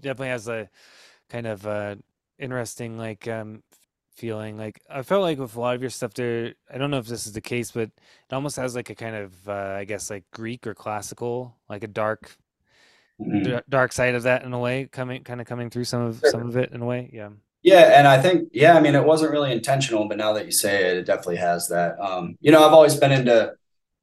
[0.00, 0.68] definitely has a
[1.28, 1.94] kind of uh,
[2.40, 3.62] interesting like um,
[4.16, 4.58] feeling.
[4.58, 7.06] Like I felt like with a lot of your stuff there, I don't know if
[7.06, 10.10] this is the case, but it almost has like a kind of uh, I guess
[10.10, 12.36] like Greek or classical, like a dark
[13.20, 13.58] mm-hmm.
[13.68, 16.30] dark side of that in a way coming kind of coming through some of sure.
[16.32, 17.08] some of it in a way.
[17.12, 17.28] Yeah.
[17.62, 20.52] Yeah, and I think yeah, I mean it wasn't really intentional, but now that you
[20.52, 21.98] say it, it definitely has that.
[22.00, 23.52] Um, you know, I've always been into,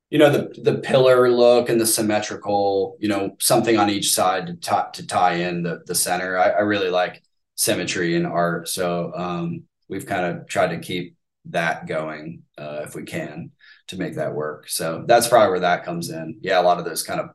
[0.10, 4.48] you know, the the pillar look and the symmetrical, you know, something on each side
[4.48, 6.38] to tie to tie in the the center.
[6.38, 7.24] I, I really like
[7.56, 11.18] symmetry in art, so um, we've kind of tried to keep
[11.48, 13.52] that going uh, if we can
[13.88, 14.70] to make that work.
[14.70, 16.40] So that's probably where that comes in.
[16.42, 17.32] Yeah, a lot of those kind of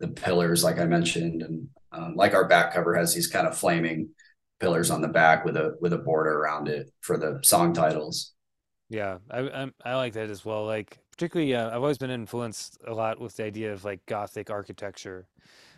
[0.00, 3.56] the pillars, like I mentioned, and um, like our back cover has these kind of
[3.56, 4.10] flaming
[4.58, 8.32] pillars on the back with a with a border around it for the song titles.
[8.88, 10.64] Yeah, I I, I like that as well.
[10.64, 14.50] Like particularly, uh, I've always been influenced a lot with the idea of like Gothic
[14.50, 15.26] architecture.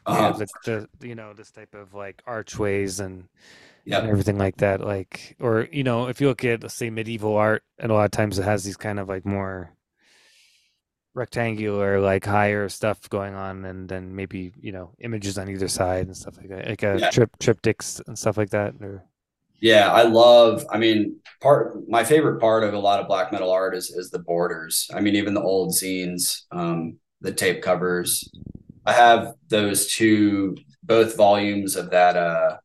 [0.07, 0.35] Uh-huh.
[0.39, 3.29] Yeah, the, the you know this type of like archways and
[3.85, 4.81] yeah everything like that.
[4.81, 8.05] Like or you know if you look at let's say medieval art, and a lot
[8.05, 9.71] of times it has these kind of like more
[11.19, 16.07] rectangular like higher stuff going on and then maybe you know images on either side
[16.07, 17.11] and stuff like that like a uh, yeah.
[17.11, 19.05] trip triptychs and stuff like that or
[19.61, 23.51] yeah i love i mean part my favorite part of a lot of black metal
[23.51, 28.31] art is is the borders i mean even the old zines um the tape covers
[28.87, 32.57] i have those two both volumes of that uh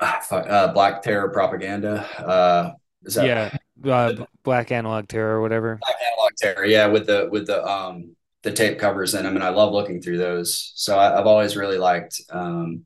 [0.00, 2.06] uh, Black Terror propaganda.
[2.18, 2.72] Uh,
[3.04, 5.78] is that, yeah, uh, Black Analog Terror or whatever.
[5.80, 9.44] Black Analog Terror, yeah, with the with the um the tape covers in them, and
[9.44, 10.72] I love looking through those.
[10.74, 12.84] So I, have always really liked, um,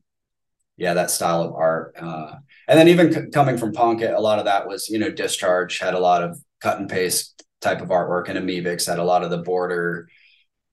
[0.77, 1.95] yeah, that style of art.
[1.97, 2.35] Uh,
[2.67, 5.79] and then even c- coming from punk, a lot of that was you know Discharge
[5.79, 9.23] had a lot of cut and paste type of artwork, and Amebix had a lot
[9.23, 10.07] of the border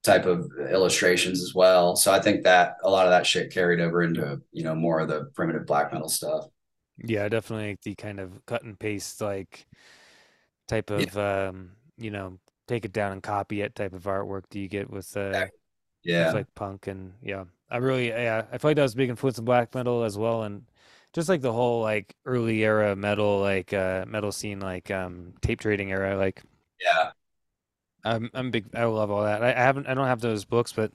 [0.02, 1.94] type of illustrations as well.
[1.94, 5.00] So I think that a lot of that shit carried over into you know more
[5.00, 6.46] of the primitive black metal stuff.
[7.04, 9.66] Yeah, definitely the kind of cut and paste like
[10.68, 11.48] type of yeah.
[11.48, 14.88] um, you know, take it down and copy it type of artwork do you get
[14.90, 15.46] with uh
[16.04, 17.44] yeah like punk and yeah.
[17.70, 20.42] I really yeah, I feel like that was big influence in black metal as well
[20.42, 20.64] and
[21.12, 25.60] just like the whole like early era metal like uh metal scene like um tape
[25.60, 26.42] trading era like
[26.80, 27.12] yeah
[28.04, 30.72] I'm I'm big I love all that I, I haven't I don't have those books
[30.72, 30.92] but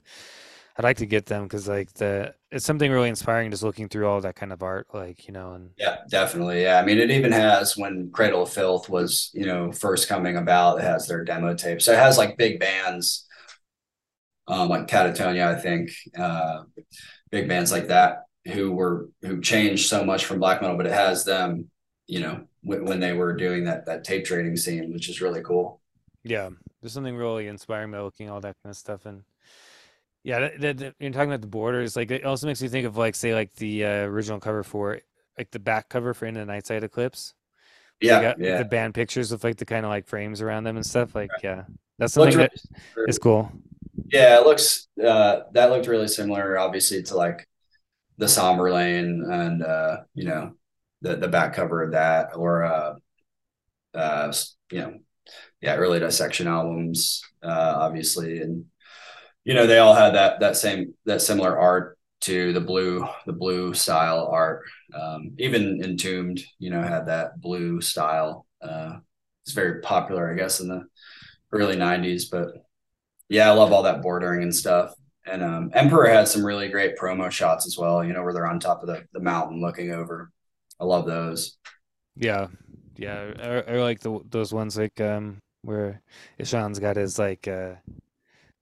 [0.77, 4.07] I'd like to get them because like the it's something really inspiring just looking through
[4.07, 5.53] all that kind of art, like you know.
[5.53, 6.63] And yeah, definitely.
[6.63, 10.37] Yeah, I mean, it even has when Cradle of Filth was you know first coming
[10.37, 10.79] about.
[10.79, 13.27] It has their demo tape, so it has like big bands,
[14.47, 16.63] um, like Katatonia, I think, uh,
[17.31, 20.93] big bands like that who were who changed so much from black metal, but it
[20.93, 21.69] has them,
[22.07, 25.41] you know, w- when they were doing that that tape trading scene, which is really
[25.43, 25.81] cool.
[26.23, 26.49] Yeah,
[26.81, 29.23] there's something really inspiring about looking all that kind of stuff and
[30.23, 31.95] yeah, you're talking about the borders.
[31.95, 34.99] Like it also makes me think of like say like the uh, original cover for
[35.37, 37.33] like the back cover for Into the Night Side Eclipse.
[38.01, 38.57] Yeah, yeah.
[38.59, 41.15] The band pictures with like the kind of like frames around them and stuff.
[41.15, 41.63] Like, yeah,
[41.97, 42.53] that's something that
[43.07, 43.51] is cool.
[44.11, 47.47] Yeah, it looks uh that looked really similar, obviously, to like
[48.17, 50.53] the Somberlain and uh, you know,
[51.01, 52.95] the the back cover of that, or uh
[53.95, 54.33] uh
[54.71, 54.99] you know,
[55.61, 58.65] yeah, early dissection albums, uh, obviously, and
[59.47, 63.31] you know they all had that that same that similar art to the blue the
[63.31, 64.63] blue style art.
[64.93, 68.45] Um, even Entombed, you know, had that blue style.
[68.61, 68.97] Uh,
[69.45, 70.85] it's very popular, I guess, in the
[71.53, 72.29] early '90s.
[72.29, 72.65] But
[73.29, 74.93] yeah, I love all that bordering and stuff.
[75.25, 78.03] And um, Emperor had some really great promo shots as well.
[78.03, 80.29] You know, where they're on top of the the mountain looking over.
[80.77, 81.57] I love those.
[82.17, 82.47] Yeah,
[82.97, 86.01] yeah, I, I like the those ones like um where
[86.37, 87.75] Ihsahn's got his like uh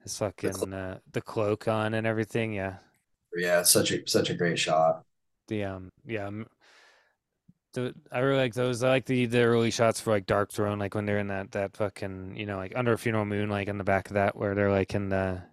[0.06, 2.53] his fucking uh, the cloak on and everything.
[2.53, 2.77] Yeah,
[3.36, 5.03] Yeah, such a such a great shot.
[5.48, 6.27] the um yeah.
[6.27, 6.48] um,
[7.73, 8.84] The, I really like those.
[8.84, 11.76] I like the the early shots for like Darkthrone, like when they're in that that
[11.77, 14.56] fucking you know like under a funeral moon, like in the back of that where
[14.56, 15.44] they're like in the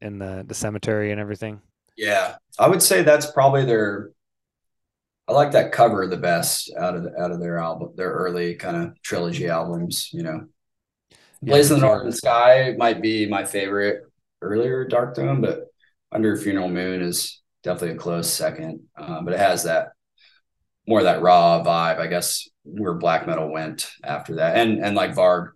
[0.00, 1.60] in the the cemetery and everything.
[1.96, 4.10] Yeah, I would say that's probably their.
[5.28, 8.54] I like that cover the best out of the, out of their album, their early
[8.54, 10.10] kind of trilogy albums.
[10.12, 10.46] You know,
[11.42, 11.86] Yeah, Blaze in the.
[11.86, 14.02] Northern Sky might be my favorite
[14.42, 15.66] earlier Darkthrone, but
[16.12, 18.80] Under Funeral Moon is definitely a close second.
[18.96, 19.92] Uh, but it has that
[20.86, 24.96] more of that raw vibe, I guess, where black metal went after that, and and
[24.96, 25.52] like Varg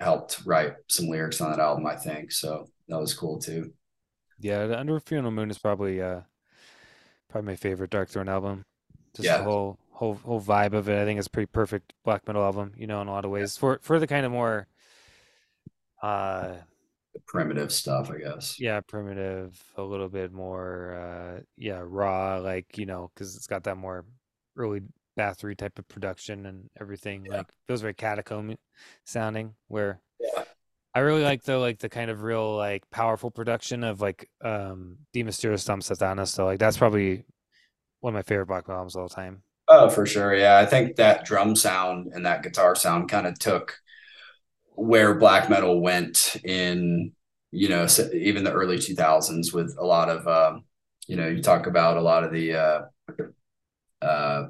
[0.00, 2.32] helped write some lyrics on that album, I think.
[2.32, 3.72] So that was cool too.
[4.40, 6.22] Yeah, the Under Funeral Moon is probably uh
[7.28, 8.64] probably my favorite Darkthrone album.
[9.14, 9.38] Just Yeah.
[9.38, 11.00] the whole whole whole vibe of it.
[11.00, 13.30] I think it's a pretty perfect black metal album, you know, in a lot of
[13.30, 13.56] ways.
[13.56, 14.68] For for the kind of more
[16.02, 16.56] uh
[17.14, 18.58] The primitive stuff, I guess.
[18.58, 23.64] yeah, primitive, a little bit more uh yeah, raw, like, you know, because it's got
[23.64, 24.04] that more
[24.56, 24.82] early
[25.18, 27.24] Bathory type of production and everything.
[27.24, 27.38] Yeah.
[27.38, 28.56] Like feels very catacomb
[29.04, 30.44] sounding where Yeah.
[30.94, 34.98] I really like the like the kind of real like powerful production of like um
[35.12, 36.28] De Mysteriis Dom Sathanas.
[36.28, 37.24] So like that's probably
[38.00, 39.42] one of my favorite black albums of all time.
[39.68, 40.34] Oh, for sure.
[40.34, 40.58] Yeah.
[40.58, 43.78] I think that drum sound and that guitar sound kind of took
[44.78, 47.12] where black metal went in,
[47.50, 50.64] you know, even the early 2000s with a lot of, um,
[51.06, 52.80] you know, you talk about a lot of the uh,
[54.02, 54.48] uh,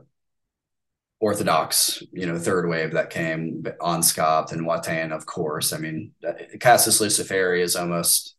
[1.21, 5.73] orthodox, you know, third wave that came on Scopt and Watain, of course.
[5.73, 8.37] I mean, uh, Casus Luciferi is almost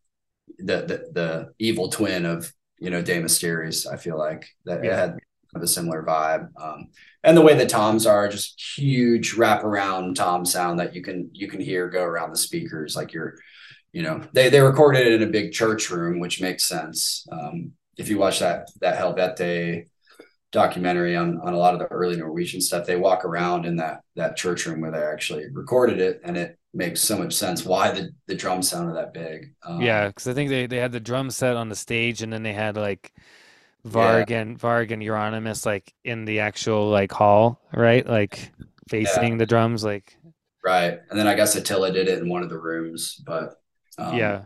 [0.60, 4.86] the, the, the evil twin of, you know, De Mysteriis, I feel like that it
[4.86, 4.96] Yeah.
[4.96, 5.18] had
[5.56, 6.50] of a similar vibe.
[6.62, 6.90] Um,
[7.24, 11.48] and the way the toms are just huge wraparound tom sound that you can you
[11.48, 13.36] can hear go around the speakers like you're
[13.92, 17.72] you know they they recorded it in a big church room which makes sense um,
[17.98, 19.86] if you watch that that helvete
[20.52, 24.02] documentary on on a lot of the early norwegian stuff they walk around in that
[24.16, 27.92] that church room where they actually recorded it and it makes so much sense why
[27.92, 31.00] the the drum sounded that big um, Yeah, because I think they, they had the
[31.00, 33.12] drum set on the stage and then they had like
[33.88, 38.06] Varg and Varg and Euronymous like in the actual like hall, right?
[38.06, 38.52] Like
[38.90, 40.16] facing the drums, like
[40.62, 43.56] right and then i guess attila did it in one of the rooms but
[44.00, 44.46] um, yeah.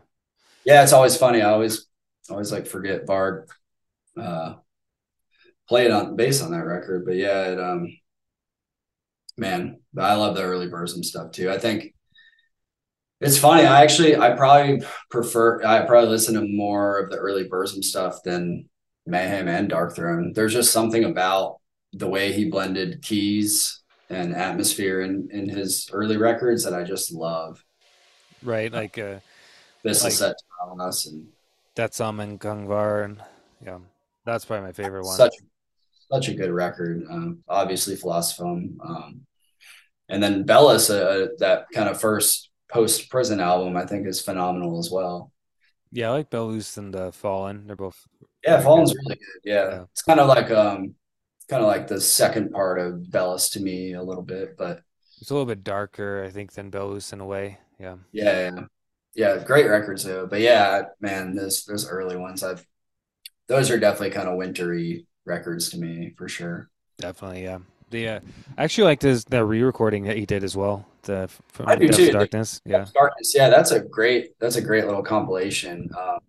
[0.65, 1.41] yeah, it's always funny.
[1.41, 1.85] I always
[2.30, 3.47] always like forget Varg
[4.19, 4.55] uh
[5.68, 7.05] played on bass on that record.
[7.05, 7.88] But yeah, it um
[9.38, 11.51] man, I love the early Burzum stuff too.
[11.51, 11.93] I think
[13.22, 13.65] it's funny.
[13.65, 18.23] I actually I probably prefer I probably listen to more of the early Burzum stuff
[18.23, 18.69] than
[19.05, 20.34] Mayhem and Darkthrone.
[20.34, 21.59] There's just something about
[21.91, 27.11] the way he blended keys and atmosphere in, in his early records that I just
[27.11, 27.63] love.
[28.41, 29.19] Right, like uh
[29.84, 30.35] This Like- is set
[30.69, 31.27] on us and
[31.75, 33.21] that's um and Gungvar and
[33.65, 33.80] yeah.
[34.25, 35.17] That's probably my favorite one.
[35.17, 35.34] such
[36.11, 37.03] such a good record.
[37.09, 39.21] Um, obviously, Filosofem, um,
[40.09, 44.77] and then Belus, uh, that kind of first post prison album, I think is phenomenal
[44.80, 45.31] as well.
[45.91, 47.65] Yeah, I like Belus and uh, Fallen.
[47.67, 48.05] They're both
[48.44, 49.41] Yeah, Very Fallen's really good.
[49.44, 49.84] Yeah, Yeah.
[49.91, 50.95] it's kind of like um,
[51.49, 54.82] kind of like the second part of Belus to me a little bit, but
[55.22, 57.57] it's a little bit darker, I think, than Belus in a way.
[57.80, 57.95] Yeah.
[58.11, 58.64] yeah, yeah,
[59.15, 60.26] yeah, great records though.
[60.28, 62.65] But yeah, man, those those early ones, I've
[63.48, 66.70] those are definitely kind of wintry records to me for sure.
[66.98, 67.60] Definitely, yeah.
[67.90, 68.20] The uh,
[68.57, 70.86] I actually liked his the re-recording that he did as well.
[71.03, 72.06] The from I do Depths too.
[72.07, 72.61] of Darkness.
[72.65, 72.86] Yeah.
[72.94, 73.34] Darkness.
[73.36, 75.90] Yeah, that's a great that's a great little compilation.
[75.99, 76.20] Um,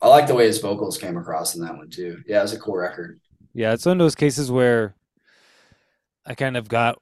[0.00, 2.22] I like the way his vocals came across in that one too.
[2.26, 3.20] Yeah, it was a cool record.
[3.52, 4.94] Yeah, it's one of those cases where
[6.24, 7.00] I kind of got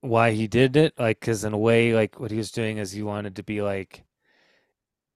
[0.00, 2.92] why he did it, like, because in a way, like, what he was doing is
[2.92, 4.04] he wanted to be like,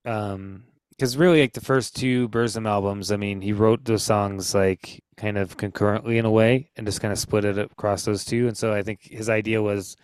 [0.07, 4.55] um, because really, like, the first two Burzum albums, I mean, he wrote those songs
[4.55, 8.25] like kind of concurrently in a way and just kind of split it across those
[8.25, 8.49] two.
[8.49, 9.97] And so I think his idea was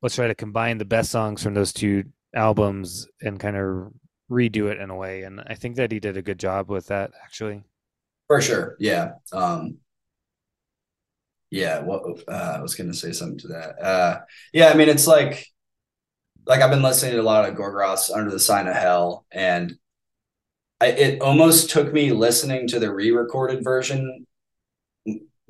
[0.00, 2.04] let's try to combine the best songs from those two
[2.34, 3.92] albums and kind of
[4.30, 6.86] redo it in a way, and I think that he did a good job with
[6.86, 7.64] that actually.
[8.28, 8.76] For sure.
[8.78, 9.12] Yeah.
[9.32, 9.78] Um,
[11.50, 11.80] yeah.
[11.80, 13.82] What uh, I was going to say something to that.
[13.82, 14.20] Uh,
[14.54, 14.68] yeah.
[14.68, 15.46] I mean, it's like,
[16.46, 19.74] like I've been listening to a lot of Gorgoroth's Under the Sign of Hell, and
[20.80, 24.26] I, it almost took me listening to the re-recorded version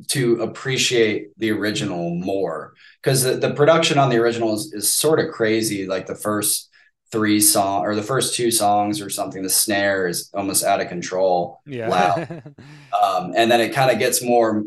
[0.09, 5.21] to appreciate the original more because the, the production on the original is, is sort
[5.21, 5.87] of crazy.
[5.87, 6.69] Like the first
[7.13, 10.89] three song or the first two songs or something, the snare is almost out of
[10.89, 11.61] control.
[11.67, 11.89] Yeah.
[11.89, 12.55] Loud.
[13.03, 14.65] um, and then it kind of gets more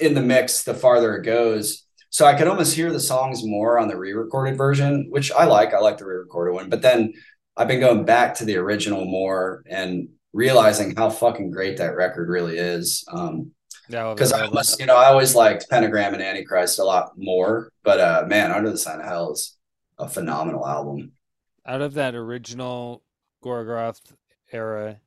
[0.00, 1.84] in the mix the farther it goes.
[2.10, 5.74] So I could almost hear the songs more on the re-recorded version, which I like.
[5.74, 7.12] I like the re-recorded one, but then
[7.56, 12.28] I've been going back to the original more and realizing how fucking great that record
[12.28, 13.04] really is.
[13.12, 13.50] Um,
[13.88, 18.00] because I almost, you know, I always liked Pentagram and Antichrist a lot more, but
[18.00, 19.56] uh, man, Under the Sign of Hell is
[19.98, 21.12] a phenomenal album.
[21.68, 23.02] Out of that original
[23.44, 24.00] Gorgoroth
[24.52, 25.00] era,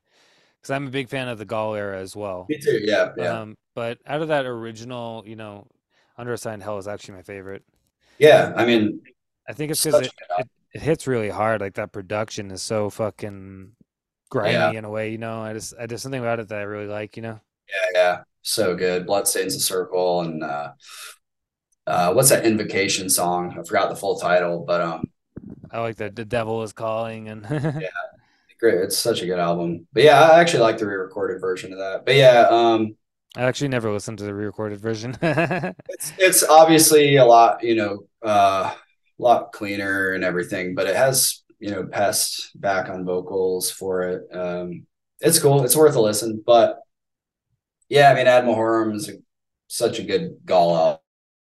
[0.61, 2.45] because I'm a big fan of the Gaahl era as well.
[2.49, 2.79] Me too.
[2.83, 5.67] Yeah, yeah, Um, but out of that original, you know,
[6.17, 7.63] Under a Sign Hell is actually my favorite.
[8.19, 8.53] yeah.
[8.55, 9.01] I mean,
[9.47, 10.49] I think it's because it, a good album.
[10.73, 11.61] it, it hits really hard.
[11.61, 13.73] Like that production is so fucking
[14.29, 14.71] grimy Yeah.
[14.71, 15.41] in a way, you know.
[15.41, 17.39] I just, I there's something about it that I really like, you know.
[17.69, 19.05] yeah, yeah, so good.
[19.05, 20.73] Blood Bloodstains the Circle and uh,
[21.87, 23.57] uh, what's that Invocation song?
[23.59, 25.03] I forgot the full title, but um,
[25.71, 27.89] I like that the devil is calling and yeah,
[28.59, 28.75] great.
[28.81, 29.87] It's such a good album.
[29.93, 32.05] But yeah, I actually like the re-recorded version of that.
[32.05, 32.95] But yeah, um,
[33.35, 35.17] I actually never listened to the re-recorded version.
[35.21, 40.95] it's it's obviously a lot, you know, uh, a lot cleaner and everything, but it
[40.95, 44.23] has, you know, Pest back on vocals for it.
[44.35, 44.85] Um,
[45.21, 45.63] it's cool.
[45.63, 46.43] It's worth a listen.
[46.45, 46.79] But
[47.89, 49.13] yeah, I mean, Ad Majorem is a,
[49.67, 50.99] such a good Gaahl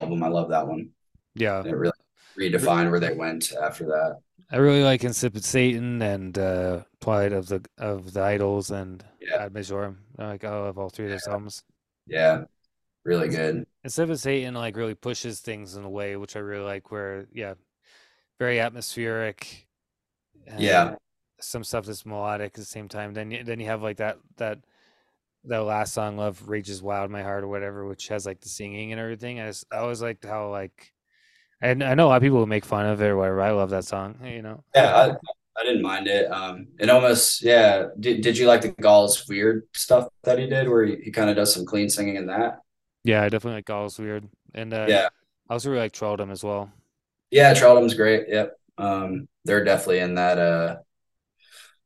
[0.00, 0.22] album.
[0.22, 0.90] I love that one.
[1.34, 1.93] yeah, And it really
[2.38, 4.20] redefined where they went after that.
[4.50, 9.44] I really like Incipit Satan and uh, Twilight of the of the Idols and Yeah.
[9.44, 9.96] Ad Majorem.
[10.18, 11.62] I like I love all three of those albums.
[12.06, 12.44] Yeah,
[13.04, 13.66] really good.
[13.86, 16.90] Incipit Satan like really pushes things in a way which I really like.
[16.90, 17.54] Where yeah,
[18.38, 19.66] very atmospheric.
[20.58, 20.96] Yeah.
[21.40, 23.14] some stuff that's melodic at the same time.
[23.14, 24.58] Then you, then you have like that that
[25.44, 28.92] that last song, "Love Rages Wild My Heart" or whatever, which has like the singing
[28.92, 29.40] and everything.
[29.40, 30.92] I just I always liked how like.
[31.60, 33.40] And I know a lot of people will make fun of it or whatever.
[33.40, 34.62] I love that song, you know.
[34.74, 36.30] Yeah, I, I didn't mind it.
[36.30, 37.86] Um, it almost, yeah.
[37.98, 41.30] Did, did you like the Gaahls Wyrd stuff that he did where he, he kind
[41.30, 42.60] of does some clean singing in that?
[43.04, 45.08] Yeah, I definitely like Gaahls Wyrd, and uh, Yeah.
[45.48, 46.72] I also really like Trelldom as well.
[47.30, 48.28] Yeah, Charlton's great.
[48.28, 48.58] Yep.
[48.78, 50.76] Um, they're definitely in that uh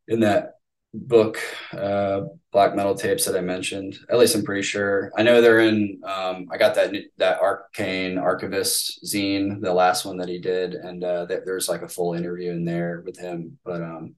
[0.07, 0.58] in that
[0.95, 1.39] book,
[1.73, 3.99] uh black metal tapes that I mentioned.
[4.11, 5.13] At least I'm pretty sure.
[5.17, 10.17] I know they're in um I got that that arcane archivist zine, the last one
[10.19, 13.59] that he did, and uh there, there's like a full interview in there with him.
[13.65, 14.15] But um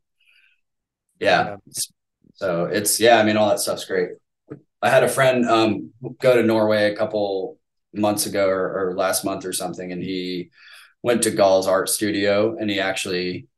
[1.19, 1.57] yeah.
[2.35, 4.11] So it's yeah, I mean all that stuff's great.
[4.83, 7.59] I had a friend um go to Norway a couple
[7.95, 10.51] months ago or, or last month or something, and he
[11.03, 13.49] went to Gaahl's art studio and he actually,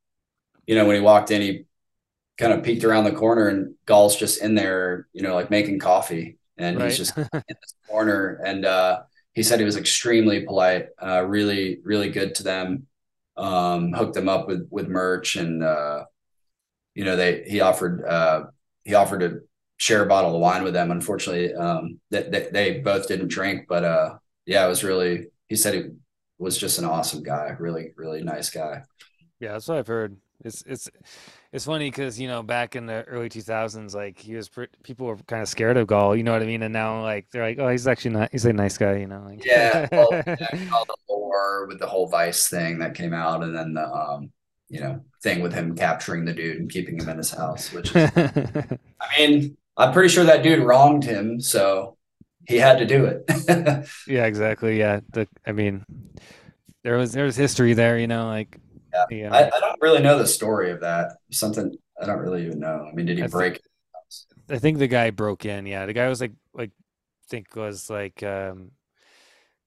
[0.66, 1.64] you know, when he walked in, he
[2.38, 5.78] kind of peeked around the corner and Gaahl's just in there, you know, like making
[5.78, 6.38] coffee.
[6.58, 6.82] And Right.
[6.82, 7.14] he's just
[7.48, 8.40] in this corner.
[8.44, 9.02] And uh,
[9.34, 12.86] he said he was extremely polite, uh, really, really good to them.
[13.36, 16.04] Um, hooked them up with with merch and uh,
[16.94, 18.44] you know, they he offered uh
[18.84, 19.40] he offered to
[19.76, 20.90] share a bottle of wine with them.
[20.90, 25.56] Unfortunately, um they, they, they both didn't drink, but uh yeah, it was really he
[25.56, 25.82] said he
[26.38, 28.82] was just an awesome guy, really, really nice guy.
[29.40, 30.16] Yeah, that's what I've heard.
[30.44, 30.88] It's it's
[31.52, 35.06] it's funny because you know back in the early 2000s, like he was pre- people
[35.06, 36.62] were kind of scared of Gaahl, you know what I mean?
[36.62, 38.30] And now like they're like, oh, he's actually not.
[38.32, 39.22] He's a nice guy, you know?
[39.24, 43.42] Like, Yeah, well, yeah, all the lore with the whole Vice thing that came out,
[43.42, 44.32] and then the um,
[44.70, 47.94] you know, thing with him capturing the dude and keeping him in his house, which
[47.94, 48.78] is, I
[49.18, 51.98] mean, I'm pretty sure that dude wronged him, so
[52.48, 53.86] he had to do it.
[54.06, 54.78] yeah, exactly.
[54.78, 55.84] Yeah, the I mean,
[56.82, 58.56] there was there was history there, you know, like
[58.92, 59.34] Yeah, yeah.
[59.34, 61.16] I, I don't really know the story of that.
[61.30, 62.86] Something I don't really even know.
[62.90, 63.60] I mean, did he I break?
[64.50, 65.66] I think the guy broke in.
[65.66, 66.70] Yeah, the guy was like like
[67.28, 68.72] think was like um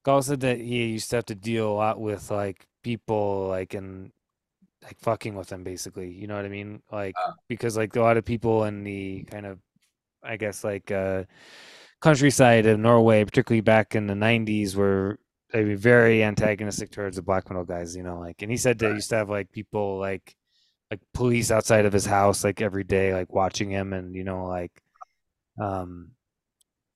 [0.06, 3.74] Gaahl said that he used to have to deal a lot with like people like
[3.74, 4.12] and
[4.84, 6.12] like fucking with them basically.
[6.12, 6.82] You know what I mean?
[6.92, 7.34] Like Uh.
[7.48, 9.60] because like a lot of people in the kind of
[10.24, 11.24] I guess like uh
[12.02, 15.20] countryside of Norway, particularly back in the nineties, were
[15.64, 18.88] they very antagonistic towards the black metal guys, you know, like and he said they
[18.88, 18.96] Right.
[18.96, 20.36] used to have like people like
[20.92, 24.46] like police outside of his house like every day like watching him and you know
[24.46, 24.72] like
[25.60, 26.12] um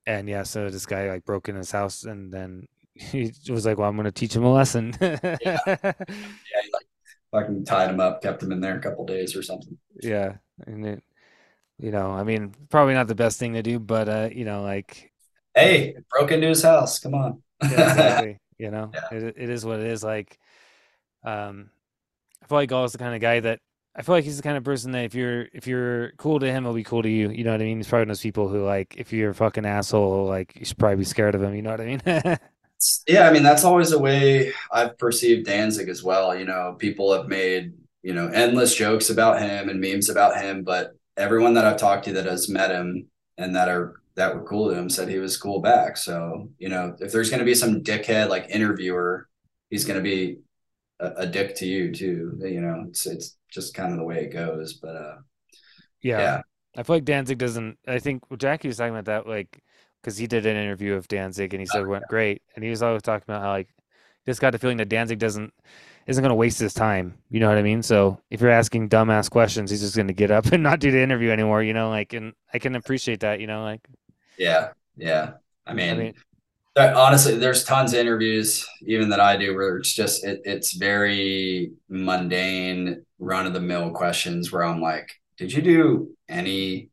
[0.06, 3.78] and yeah so this guy like broke in his house and then he was like
[3.78, 4.94] well i'm gonna teach him a lesson
[5.42, 6.88] Yeah, he, like
[7.32, 9.78] fucking tied him up, kept him in there a couple days or something.
[10.02, 11.04] Yeah, and it,
[11.80, 14.62] you know, I mean, probably not the best thing to do, but uh, you know,
[14.64, 15.12] like,
[15.56, 17.00] Hey, broke into his house.
[17.00, 17.42] Come on.
[17.62, 18.40] yeah, exactly.
[18.60, 19.10] You know, Yeah.
[19.12, 20.04] it it is what it is.
[20.04, 20.40] Like,
[21.24, 21.70] um,
[22.44, 23.60] I feel like Gaahl's the kind of guy that
[23.96, 26.48] I feel like he's the kind of person that if you're if you're cool to
[26.52, 27.30] him, he'll be cool to you.
[27.32, 27.78] You know what I mean?
[27.78, 30.66] He's probably one of those people who like if you're a fucking asshole, like you
[30.66, 31.56] should probably be scared of him.
[31.56, 32.02] You know what I mean?
[33.08, 36.36] Yeah, I mean that's always the way I've perceived Danzig as well.
[36.38, 37.74] You know, people have made
[38.04, 42.06] you know endless jokes about him and memes about him, but everyone that I've talked
[42.06, 43.08] to that has met him
[43.38, 45.98] and that are that were cool to him said he was cool back.
[45.98, 49.28] So you know, if there's going to be some dickhead like interviewer,
[49.70, 50.40] he's going to be
[51.00, 52.38] a, a dick to you too.
[52.44, 54.74] You know, it's it's just kind of the way it goes.
[54.74, 55.16] But uh,
[56.02, 56.20] yeah.
[56.20, 56.42] yeah,
[56.78, 57.78] I feel like Danzig doesn't.
[57.88, 59.64] I think Jackie was talking about that, like,
[60.02, 62.70] because he did an interview of Danzig and he said it went great, and he
[62.70, 63.70] was always talking about how like
[64.28, 65.54] just got the feeling that Danzig doesn't
[66.08, 67.18] isn't going to waste his time.
[67.30, 67.84] You know what I mean?
[67.84, 70.92] So if you're asking dumbass questions, he's just going to get up and not do
[70.92, 71.64] the interview anymore.
[71.64, 73.40] You know, like, and I can appreciate that.
[73.40, 73.88] You know, like,
[74.40, 75.34] yeah, yeah.
[75.68, 76.14] I mean, I mean,
[76.76, 80.74] That, honestly, there's tons of interviews even that I do where it's just it, it's
[80.74, 86.92] very mundane, run of the mill questions where I'm like, did you do any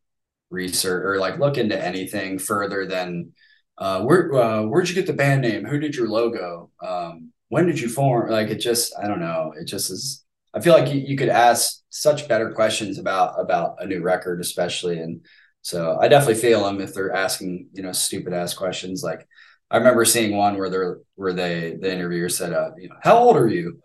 [0.51, 3.33] research or like look into anything further than
[3.79, 5.65] uh, where uh, where'd you get the band name?
[5.67, 6.71] Who did your logo?
[6.87, 8.31] Um, when did you form?
[8.31, 9.55] Like it just I don't know.
[9.61, 10.25] It just is.
[10.55, 14.41] I feel like you, you could ask such better questions about about a new record,
[14.41, 15.23] especially and.
[15.67, 19.03] So I definitely feel them if they're asking, you know, stupid ass questions.
[19.03, 19.27] Like
[19.69, 23.19] I remember seeing one where they're where they the interviewer said, uh, you know, how
[23.19, 23.83] old are you?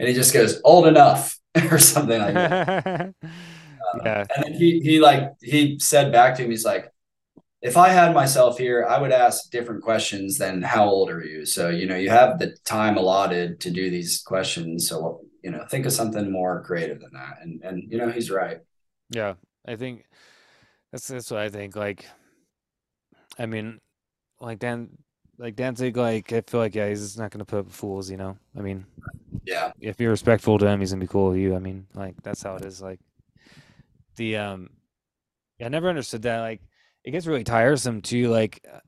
[0.00, 1.38] And he just goes, old enough
[1.70, 3.14] or something like that.
[3.94, 6.90] yeah, And then he he like he said back to him, he's like,
[7.60, 11.44] if I had myself here, I would ask different questions than how old are you?
[11.44, 14.88] So, you know, you have the time allotted to do these questions.
[14.88, 17.36] So, you know, think of something more creative than that.
[17.42, 18.60] And and you know, he's right.
[19.10, 19.34] yeah.
[19.66, 20.06] I think
[20.92, 21.74] that's that's what I think.
[21.76, 22.04] Like,
[23.38, 23.80] I mean,
[24.40, 24.90] like Dan,
[25.38, 28.10] like Danzig, like I feel like yeah, he's just not going to put up fools.
[28.10, 28.84] You know, I mean,
[29.44, 29.72] Yeah.
[29.80, 31.56] if you're respectful to him, he's gonna be cool with you.
[31.56, 32.82] I mean, like that's how it is.
[32.82, 33.00] Like
[34.16, 34.70] the um,
[35.58, 36.40] yeah, I never understood that.
[36.40, 36.60] Like
[37.04, 38.28] it gets really tiresome too.
[38.28, 38.78] Like uh,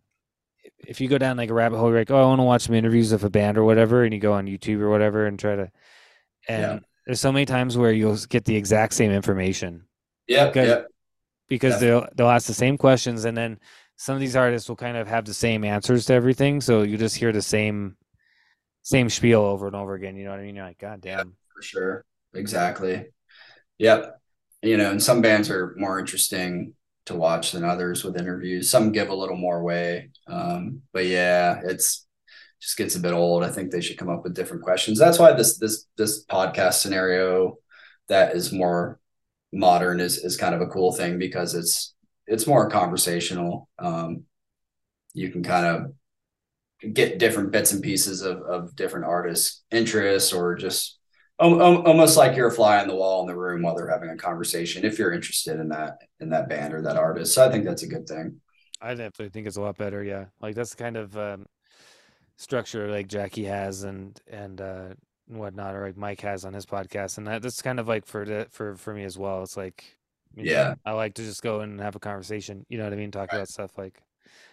[0.87, 2.63] if- you go down like a rabbit hole, you're like, oh, I want to watch
[2.63, 5.39] some interviews of a band or whatever, and you go on YouTube or whatever and
[5.39, 5.71] try to,
[6.49, 6.79] and Yeah.
[7.07, 9.87] there's so many times where you'll get the exact same information
[10.29, 10.53] Yeah.
[10.55, 10.87] Yep.
[11.49, 13.59] Because they'll they'll ask the same questions, and then
[13.97, 16.97] some of these artists will kind of have the same answers to everything, so you
[16.97, 17.97] just hear the same
[18.83, 20.17] same spiel over and over again.
[20.17, 20.57] You know what I mean?
[20.57, 21.17] You're like, God Yeah.
[21.19, 21.37] damn.
[21.55, 22.05] for sure.
[22.35, 23.07] Exactly.
[23.79, 24.21] Yep.
[24.63, 26.75] You know, and some bands are more interesting
[27.07, 28.69] to watch than others with interviews.
[28.71, 32.07] Some give a little more way Um, but yeah, it's
[32.61, 33.45] just gets a bit old.
[33.45, 34.99] I think they should come up with different questions.
[34.99, 37.59] That's why this this this podcast scenario
[38.09, 38.99] that is more
[39.55, 41.95] modern is is kind of a cool thing because it's
[42.27, 43.69] it's more conversational.
[43.79, 44.25] Um,
[45.13, 50.55] you can kind of get different bits and pieces of, of different artists' interests or
[50.55, 50.99] just
[51.41, 53.89] al- al- almost like you're a fly on the wall in the room while they're
[53.89, 57.35] having a conversation if you're interested in that in that band or that artist.
[57.35, 58.41] So I think that's a good thing.
[58.81, 60.03] I definitely think it's a lot better.
[60.03, 61.47] Yeah, like that's the kind of um,
[62.37, 64.89] structure like Jackie has and and uh,
[65.29, 68.07] and whatnot, or like Mike has on his podcast, and that that's kind of like
[68.07, 69.43] for the for for me as well.
[69.43, 69.97] It's like,
[70.35, 70.75] you know, Yeah.
[70.85, 72.65] I like to just go and have a conversation.
[72.69, 73.11] You know what I mean?
[73.11, 74.03] Talk about stuff like,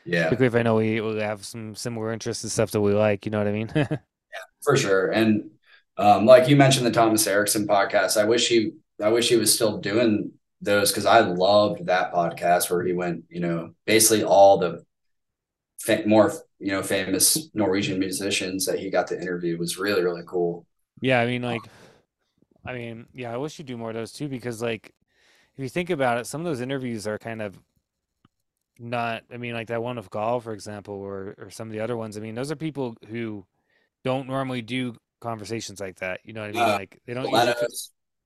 [0.06, 2.94] Yeah, particularly if I know we we have some similar interests and stuff that we
[2.94, 3.26] like.
[3.26, 3.72] You know what I mean?
[4.34, 5.12] Yeah, for sure.
[5.12, 5.52] And
[5.98, 8.72] um, like you mentioned the Thomas Erickson podcast, I wish he
[9.02, 10.32] I wish he was still doing
[10.62, 14.86] those because I loved that podcast where he went, you know, basically all the
[16.06, 20.66] more you know famous Norwegian musicians that he got to interview was really really cool.
[21.02, 21.70] Yeah, I mean, like,
[22.66, 24.94] I mean, yeah, I wish you'd do more of those too, because like,
[25.56, 27.60] if you think about it, some of those interviews are kind of
[28.80, 29.24] not.
[29.32, 31.98] I mean, like that one of Gaahl, for example, or or some of the other
[31.98, 32.18] ones.
[32.18, 33.46] I mean, those are people who
[34.06, 36.22] don't normally do conversations like that.
[36.26, 36.72] You know what I mean?
[36.72, 37.56] Uh, like they don't usually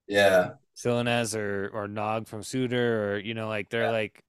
[0.07, 3.91] yeah, Silenoz or or Nag from Tsjuder, or you know, like they're Yeah.
[3.91, 4.23] like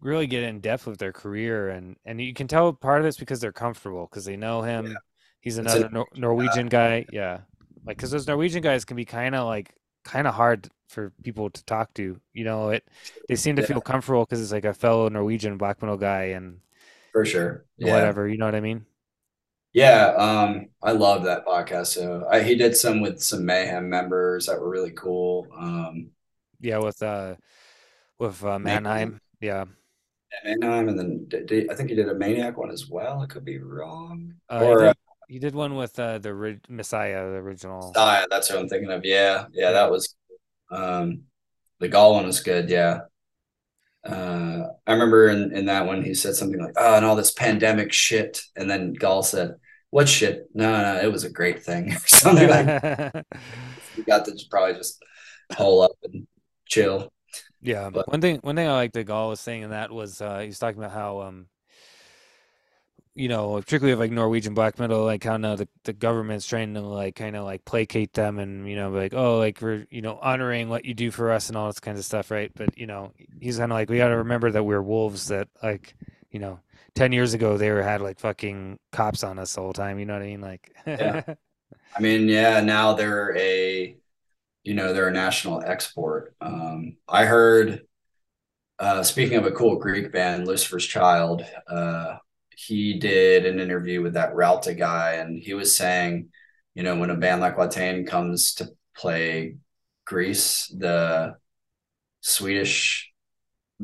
[0.00, 3.16] really get in depth with their career, and and you can tell part of it's
[3.18, 4.96] because they're comfortable because they know him.
[5.40, 7.40] He's It's a- another Nor- Norwegian guy, yeah.
[7.86, 11.50] Like because those Norwegian guys can be kind of like kind of hard for people
[11.50, 12.20] to talk to.
[12.32, 12.84] You know, it
[13.28, 13.68] they seem to Yeah.
[13.68, 16.60] feel comfortable because it's like a fellow Norwegian black metal guy and
[17.12, 17.64] for sure.
[17.76, 17.94] Yeah.
[17.94, 18.28] whatever.
[18.28, 18.84] You know what I mean?
[19.74, 21.88] Yeah, um, I love that podcast.
[21.88, 25.46] So I, he did some with some Mayhem members that were really cool.
[25.56, 26.10] Um,
[26.60, 27.36] Yeah, with uh
[28.18, 28.82] with uh, Mayhem.
[28.84, 29.20] Manheim.
[29.40, 29.64] Yeah.
[30.44, 33.20] And Mayhem, and then did, did- I think he did a Maniac one as well.
[33.20, 34.34] I could be wrong.
[34.50, 34.96] Uh, or think-
[35.28, 37.88] he did one with uh, the ri- Messiah, the original.
[37.88, 39.04] Messiah, that's what I'm thinking of.
[39.04, 40.14] Yeah, yeah, that was
[40.70, 41.22] um
[41.80, 43.00] the Gaahl one was good, yeah.
[44.04, 47.32] Uh I remember in, in that one he said something like, Oh, and all this
[47.32, 48.40] pandemic shit.
[48.56, 49.56] And then Gaahl said,
[49.90, 50.48] What shit?
[50.54, 53.26] No, no, it was a great thing, or something like that.
[53.96, 55.02] We got to just probably just
[55.52, 56.26] hole up and
[56.66, 57.12] chill.
[57.60, 60.20] Yeah, But one thing one thing I like that Gaahl was saying in that was
[60.20, 61.46] uh, he's talking about how um
[63.14, 66.74] you know particularly with like Norwegian black metal like how now the, the government's trying
[66.74, 70.02] to like kind of like placate them and you know like oh like we're you
[70.02, 72.52] know honoring what you do for us and all this kinds of stuff right?
[72.54, 75.48] But you know he's kind of like we got to remember that we're wolves that
[75.62, 75.94] like
[76.30, 76.60] you know
[76.94, 80.06] 10 years ago they were had like fucking cops on us the whole time you
[80.06, 80.40] know what I mean?
[80.40, 81.22] Like yeah.
[81.96, 83.96] I mean, yeah, now they're a
[84.64, 86.34] you know, they're a national export.
[86.40, 87.82] Um I heard
[88.78, 92.16] uh speaking of a cool Greek band, Lucifer's Child, uh
[92.56, 96.30] he did an interview with that Ralta guy, and he was saying,
[96.74, 99.56] you know, when a band like Watain comes to play
[100.04, 101.36] Greece, the
[102.20, 103.12] Swedish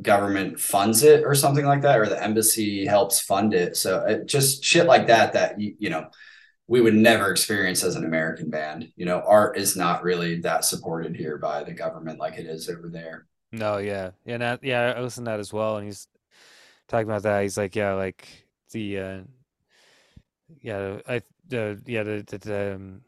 [0.02, 3.76] government funds it or something like that, or the embassy helps fund it.
[3.76, 6.09] So it, just shit like that, that, you, you know,
[6.66, 8.92] we would never experience as an American band.
[8.96, 12.68] You know, art is not really that supported here by the government like it is
[12.68, 13.26] over there.
[13.52, 16.08] no yeah yeah that, yeah I listened to that as well and he's
[16.88, 18.28] talking about that he's like yeah like
[18.72, 19.20] the uh
[20.60, 23.00] yeah I the yeah the, the, the um,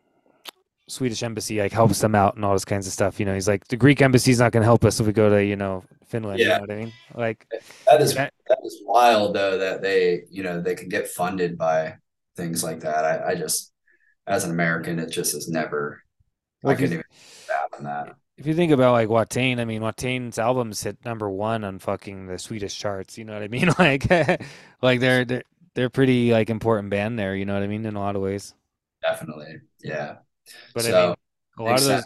[0.88, 3.20] Swedish embassy like helps them out and all this kinds of stuff.
[3.20, 5.30] You know, he's like the Greek embassy's not going to help us if we go
[5.30, 6.46] to you know Finland.
[6.46, 6.94] You Yeah, know what I mean?
[7.14, 7.46] Like,
[7.86, 11.56] that is that, that is wild though that they you know they can get funded
[11.58, 11.96] by
[12.36, 13.04] things like that.
[13.04, 13.72] I, I just
[14.26, 16.02] as an American, it just is never.
[16.62, 18.16] well, I if you couldn't even fathom that.
[18.36, 22.26] if you think about like Watain, I mean, Watain's albums hit number one on fucking
[22.26, 23.16] the Swedish charts.
[23.18, 23.70] You know what I mean?
[23.78, 24.08] Like,
[24.82, 25.44] like they're they're
[25.74, 27.34] they're pretty like important band there.
[27.36, 27.84] You know what I mean?
[27.84, 28.54] In a lot of ways.
[29.02, 30.16] Definitely, yeah.
[30.74, 32.04] But I mean, a lot makes of those.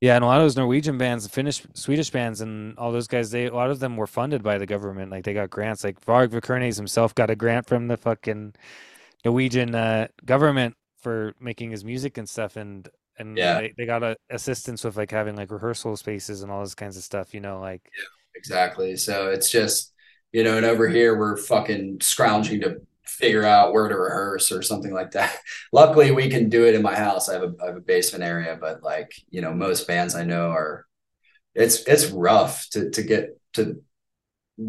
[0.00, 3.30] Yeah, and a lot of those Norwegian bands, Finnish, Swedish bands, and all those guys,
[3.30, 5.12] they a lot of them were funded by the government.
[5.12, 5.84] Like they got grants.
[5.84, 8.54] Like Varg Vikernes himself got a grant from the fucking
[9.24, 12.88] Norwegian uh, government for making his music and stuff, and
[13.18, 16.62] and Yeah, they, they got a assistance with like having like rehearsal spaces and all
[16.62, 17.34] this kinds of stuff.
[17.34, 17.92] You know, like
[18.34, 18.96] exactly.
[18.96, 19.92] So it's just
[20.32, 24.62] you know, and over here we're fucking scrounging to figure out where to rehearse or
[24.62, 25.36] something like that.
[25.72, 27.28] Luckily, we can do it in my house.
[27.28, 30.24] I have a I have a basement area, but like you know, most bands I
[30.24, 30.86] know are
[31.54, 33.82] it's it's rough to to get to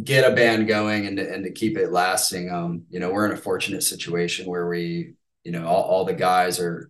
[0.04, 2.52] get a band going and to, and to keep it lasting.
[2.52, 6.14] Um, you know, we're in a fortunate situation where we, you know, all, all the
[6.14, 6.90] guys are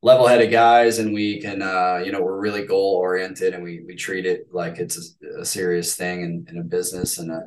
[0.00, 3.96] level-headed guys and we can uh, you know, we're really goal oriented and we we
[3.96, 7.42] treat it like it's a, a serious thing and, and a business and a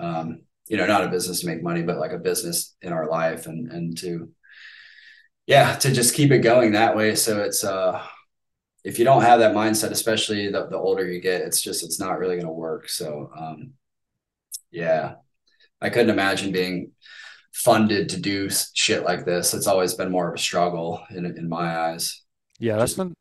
[0.00, 3.08] um, you know, not a business to make money, but like a business in our
[3.08, 4.30] life and and to
[5.46, 7.14] yeah, to just keep it going that way.
[7.14, 8.02] So it's uh
[8.82, 12.00] if you don't have that mindset, especially the, the older you get, it's just it's
[12.00, 12.88] not really gonna work.
[12.88, 13.74] So um
[14.74, 15.16] yeah,
[15.82, 16.92] I couldn't imagine being
[17.54, 19.54] funded to do shit like this.
[19.54, 22.22] It's always been more of a struggle in in my eyes.
[22.58, 23.14] yeah, that's Just one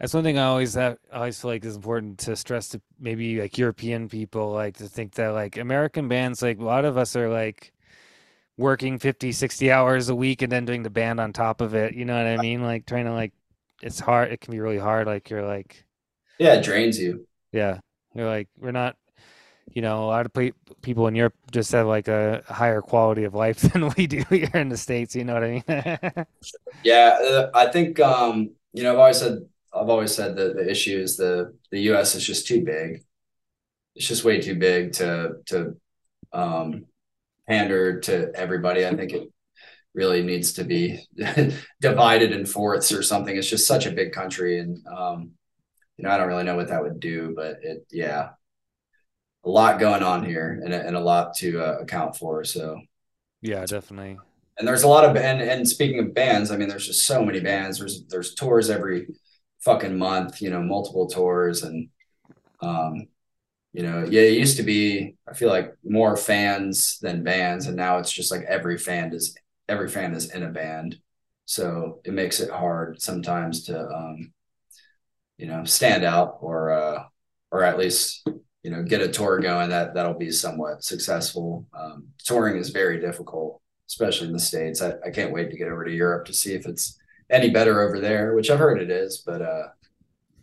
[0.00, 2.82] that's one thing I always have I always feel like is important to stress to
[3.00, 6.96] maybe like European people like to think that like American bands like a lot of
[6.98, 7.72] us are like
[8.58, 11.94] working 50 60 hours a week and then doing the band on top of it
[11.94, 13.32] you know what i mean like trying to like
[13.82, 15.86] it's hard it can be really hard like you're like
[16.38, 17.26] yeah, it drains you.
[17.52, 17.78] yeah
[18.14, 18.96] you're like we're not
[19.74, 20.32] you know a lot of
[20.82, 24.50] people in europe just have like a higher quality of life than we do here
[24.54, 26.26] in the states you know what i mean
[26.82, 29.38] Yeah, uh, I think um, you know, I've always said
[29.72, 33.02] I've always said that the issue is the the US is just too big.
[33.96, 35.76] It's just way too big to to
[36.32, 36.86] um
[37.48, 38.86] pander to everybody.
[38.86, 39.28] I think it
[39.94, 41.00] really needs to be
[41.80, 43.36] divided in fourths or something.
[43.36, 45.32] It's just such a big country and um
[45.98, 48.30] you know, I don't really know what that would do, but it yeah,
[49.46, 52.44] a lot going on here and a, and a lot to uh, account for.
[52.44, 52.80] So
[53.40, 54.18] yeah definitely
[54.58, 57.24] and there's a lot of and and speaking of bands, I mean, there's just so
[57.24, 57.78] many bands.
[57.78, 59.08] There's there's tours every
[59.60, 61.88] fucking month, you know, multiple tours, and
[62.62, 63.08] um,
[63.72, 65.16] you know, yeah, it used to be.
[65.28, 69.36] I feel like more fans than bands, and now it's just like every fan is
[69.68, 70.96] every fan is in a band,
[71.44, 74.32] so it makes it hard sometimes to um,
[75.38, 77.04] you know, stand out or uh,
[77.50, 78.26] or at least
[78.66, 81.66] you know get a tour going that that'll be somewhat successful.
[81.78, 84.82] Um, touring is very difficult especially in the states.
[84.82, 86.98] I, I can't wait to get over to Europe to see if it's
[87.30, 89.22] any better over there, which I've heard it is.
[89.26, 89.68] But uh,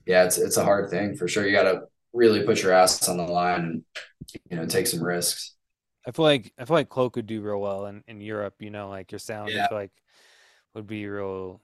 [0.05, 1.45] yeah, it's it's a hard thing for sure.
[1.47, 1.83] You got to
[2.13, 3.83] really put your ass on the line and
[4.49, 5.55] you know take some risks.
[6.07, 8.69] i feel like i feel like cloak would do real well in, in europe you
[8.69, 9.91] know like your sound Yeah, like
[10.75, 11.61] would be real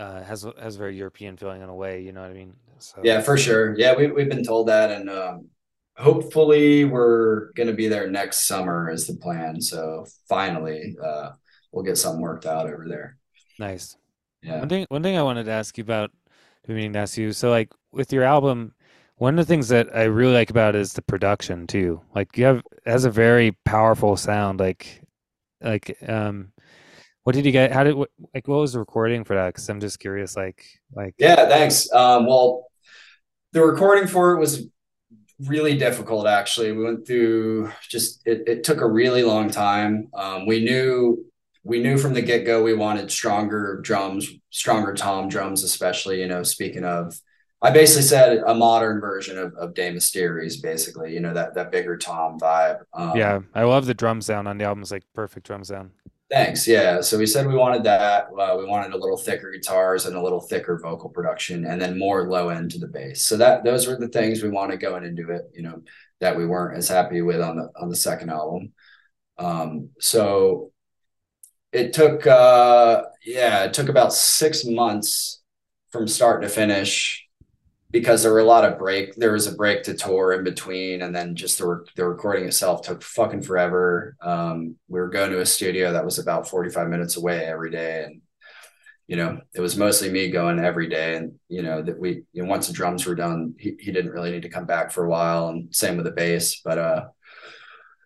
[0.00, 2.00] uh, has has a very European feeling in a way.
[2.00, 2.54] You know what I mean?
[2.78, 3.78] So yeah, for sure.
[3.78, 5.48] Yeah, we we've been told that, and um,
[5.96, 9.60] hopefully we're going to be there next summer is the plan.
[9.60, 11.32] So finally, uh,
[11.70, 13.18] we'll get something worked out over there.
[13.58, 13.96] Nice.
[14.42, 14.60] Yeah.
[14.60, 16.10] One thing one thing I wanted to ask you about,
[16.66, 17.32] meaning to ask you.
[17.32, 18.72] So like with your album,
[19.16, 22.00] one of the things that I really like about it is the production too.
[22.14, 24.60] Like you have it has a very powerful sound.
[24.60, 25.02] Like
[25.60, 26.52] like um
[27.30, 27.70] what did you get?
[27.70, 29.50] How did what, like what was the recording for that?
[29.50, 30.36] Because I'm just curious.
[30.36, 31.88] Like like yeah, thanks.
[31.92, 32.66] Um, well,
[33.52, 34.66] the recording for it was
[35.38, 36.26] really difficult.
[36.26, 38.48] Actually, we went through just it.
[38.48, 40.08] It took a really long time.
[40.12, 41.24] Um, we knew
[41.62, 46.20] we knew from the get go we wanted stronger drums, stronger tom drums, especially.
[46.20, 47.14] You know, speaking of.
[47.62, 51.70] I basically said a modern version of, of De Mysteriis, basically, you know, that that
[51.70, 52.78] bigger tom vibe.
[52.94, 54.80] Um, yeah, I love the drum sound on the album.
[54.80, 55.90] It's like perfect drum sound.
[56.30, 56.68] Thanks.
[56.68, 57.00] Yeah.
[57.00, 58.26] So we said we wanted that.
[58.26, 61.98] Uh, we wanted a little thicker guitars and a little thicker vocal production, and then
[61.98, 63.24] more low end to the bass.
[63.24, 65.50] So that those were the things we wanted going into it.
[65.52, 65.82] You know
[66.20, 68.72] that we weren't as happy with on the on the second album.
[69.38, 70.70] Um, so
[71.72, 75.42] it took uh, yeah, it took about six months
[75.90, 77.26] from start to finish
[77.90, 79.14] because there were a lot of break.
[79.16, 82.82] There was a break to tour in between, and then just the the recording itself
[82.82, 84.16] took fucking forever.
[84.20, 87.70] Um, we were going to a studio that was about forty five minutes away every
[87.70, 88.22] day, and
[89.08, 91.16] you know it was mostly me going every day.
[91.16, 94.12] And you know that we you know, once the drums were done, he he didn't
[94.12, 96.60] really need to come back for a while, and same with the bass.
[96.64, 97.06] But uh,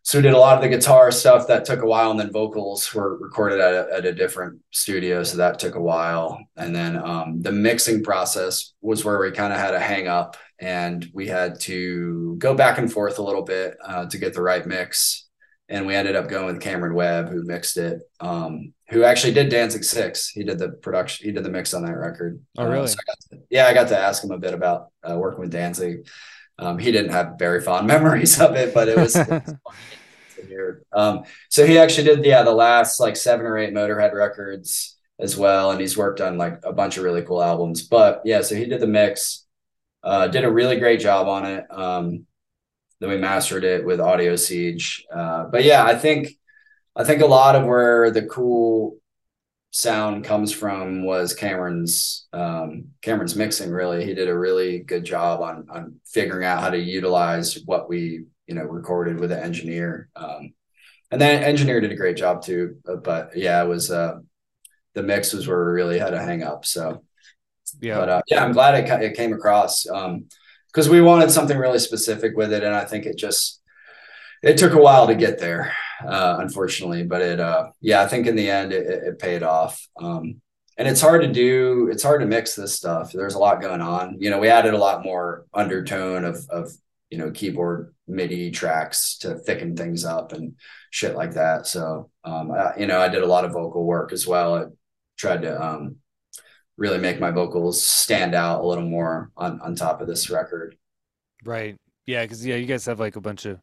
[0.04, 2.30] so we did a lot of the guitar stuff that took a while and then
[2.30, 6.38] vocals were recorded at a, at a different studio so that took a while.
[6.58, 10.36] And then um, the mixing process was where we kind of had a hang up
[10.58, 14.42] and we had to go back and forth a little bit uh, to get the
[14.42, 15.26] right mix.
[15.70, 19.48] And we ended up going with cameron webb who mixed it um, who actually did
[19.48, 20.28] danzig six.
[20.28, 22.42] He did the production he did the mix on that record.
[22.58, 22.84] Oh really?
[22.84, 25.40] uh, so I to, yeah i got to ask him a bit about uh, working
[25.40, 26.06] with danzig
[26.58, 29.54] um, he didn't have very fond memories of it, but it was, it was
[30.92, 35.36] um, so he actually did, yeah, the last like seven or eight Motorhead records as
[35.36, 37.82] well, and he's worked on like a bunch of really cool albums.
[37.82, 39.46] But yeah, so he did the mix,
[40.02, 41.66] uh, did a really great job on it.
[41.70, 42.26] Um,
[43.00, 45.04] then we mastered it with Audio Siege.
[45.12, 46.28] Uh, but yeah, I think
[46.96, 48.96] I think a lot of where the cool
[49.74, 53.70] sound comes from was Cameron's um, Cameron's mixing.
[53.70, 57.88] Really, he did a really good job on on figuring out how to utilize what
[57.88, 60.08] we you know recorded with the engineer.
[60.14, 60.54] Um,
[61.10, 62.76] and then engineer did a great job too.
[62.84, 64.18] But, yeah, it was uh,
[64.94, 66.64] the mix was where we really had to hang up.
[66.64, 67.04] So
[67.80, 71.58] yeah, but uh, yeah, I'm glad it it came across because um, we wanted something
[71.58, 73.60] really specific with it, and I think it just
[74.40, 75.74] it took a while to get there
[76.06, 77.04] uh, unfortunately.
[77.04, 79.86] But it, uh, yeah, I think in the end it, it paid off.
[80.00, 80.40] Um,
[80.76, 81.88] and it's hard to do.
[81.90, 83.12] It's hard to mix this stuff.
[83.12, 84.16] There's a lot going on.
[84.18, 86.72] You know, we added a lot more undertone of of
[87.10, 90.54] you know keyboard MIDI tracks to thicken things up and
[90.90, 91.66] shit like that.
[91.66, 94.56] So, um, I, you know, I did a lot of vocal work as well.
[94.56, 94.64] I
[95.16, 95.96] tried to um,
[96.76, 100.76] really make my vocals stand out a little more on on top of this record.
[101.44, 101.76] Right.
[102.06, 103.60] Yeah, because yeah, you guys have like a bunch of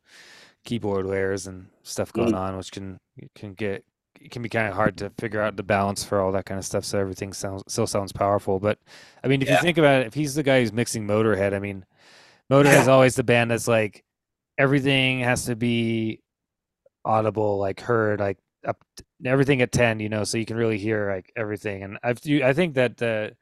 [0.63, 2.37] keyboard layers and stuff going mm-hmm.
[2.37, 2.97] on, which can
[3.35, 3.83] can get
[4.19, 6.59] it can be kind of hard to figure out the balance for all that kind
[6.59, 6.85] of stuff.
[6.85, 8.59] So everything sounds still sounds powerful.
[8.59, 8.79] But
[9.23, 9.55] I mean, if yeah.
[9.55, 11.85] you think about it, if he's the guy who's mixing Motorhead, I mean,
[12.51, 12.81] Motorhead yeah.
[12.81, 14.03] is always the band that's like
[14.57, 16.21] everything has to be
[17.03, 18.77] audible, like heard, like up
[19.25, 21.83] everything at ten, you know, so you can really hear like everything.
[21.83, 23.35] And I've I think that the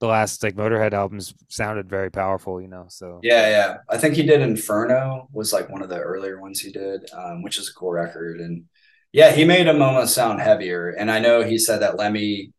[0.00, 2.86] the last like Motorhead albums sounded very powerful, you know.
[2.88, 6.60] So yeah, yeah, I think he did Inferno was like one of the earlier ones
[6.60, 8.64] he did, um, which is a cool record, and
[9.12, 10.90] yeah, he made almost sound heavier.
[10.90, 12.52] And I know he said that Lemmy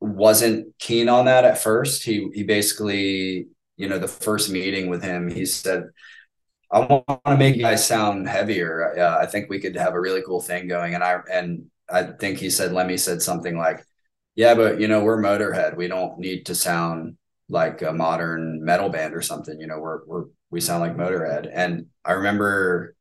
[0.00, 2.04] wasn't keen on that at first.
[2.04, 5.84] He he basically, you know, the first meeting with him, he said,
[6.70, 8.98] "I want to make you guys sound heavier.
[8.98, 12.04] Uh, I think we could have a really cool thing going." And I and I
[12.04, 13.84] think he said Lemmy said something like
[14.38, 15.76] yeah, but you know, we're Motorhead.
[15.76, 17.16] We don't need to sound
[17.48, 19.60] like a modern metal band or something.
[19.60, 21.50] You know, we're we're we sound like Motorhead.
[21.52, 22.94] And I remember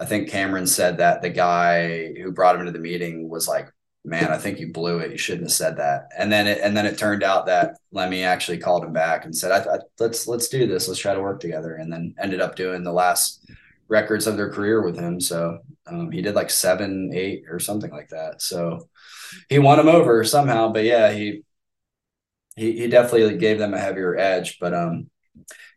[0.00, 3.68] I think Cameron said that the guy who brought him into the meeting was like,
[4.02, 5.10] "Man, I think you blew it.
[5.10, 8.22] You shouldn't have said that." And then it and then it turned out that Lemmy
[8.22, 10.88] actually called him back and said, I, I, "Let's let's do this.
[10.88, 13.44] Let's try to work together." And then ended up doing the last
[13.88, 15.20] records of their career with him.
[15.20, 18.40] So um, he did like seven, eight, or something like that.
[18.40, 18.88] So
[19.48, 20.72] he won him over somehow.
[20.72, 21.42] But yeah, he
[22.56, 24.58] he he definitely gave them a heavier edge.
[24.58, 25.10] But um,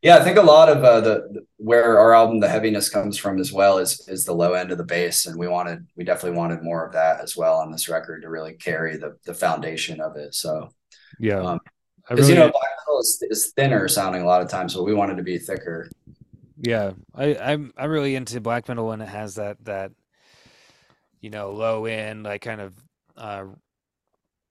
[0.02, 3.40] Yeah, I think a lot of uh, the, where our album, the heaviness comes from
[3.40, 6.38] as well is is the low end of the bass, and we wanted we definitely
[6.38, 10.00] wanted more of that as well on this record to really carry the the foundation
[10.02, 10.34] of it.
[10.36, 10.70] So
[11.20, 11.42] Yeah.
[11.42, 11.60] Um,
[12.08, 14.84] because really, you know black metal is, is thinner sounding a lot of times, but
[14.84, 15.90] we wanted to be thicker.
[16.62, 16.92] yeah.
[17.14, 19.92] I I'm I'm really into black metal when it has that that
[21.22, 22.74] you know, low end, like kind of
[23.20, 23.46] uh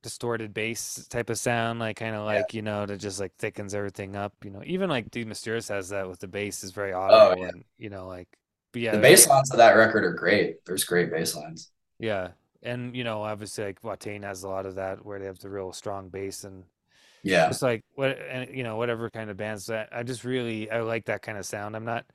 [0.02, 3.74] distorted bass type of sound, like kind of like, you know, that just like thickens
[3.74, 4.62] everything up, you know.
[4.64, 7.48] Even like De Mysteriis has that with the bass is very audible yeah.
[7.48, 8.28] and you know, like
[8.74, 10.64] yeah, The bass lines of that record are great.
[10.66, 11.70] There's great bass lines.
[11.98, 12.30] Yeah.
[12.62, 15.50] And you know, obviously like Watain has a lot of that where they have the
[15.50, 16.64] real strong bass and
[17.22, 20.70] Yeah, it's like what and you know, whatever kind of bands that I just really
[20.70, 21.76] I like that kind of sound.
[21.76, 22.06] I'm not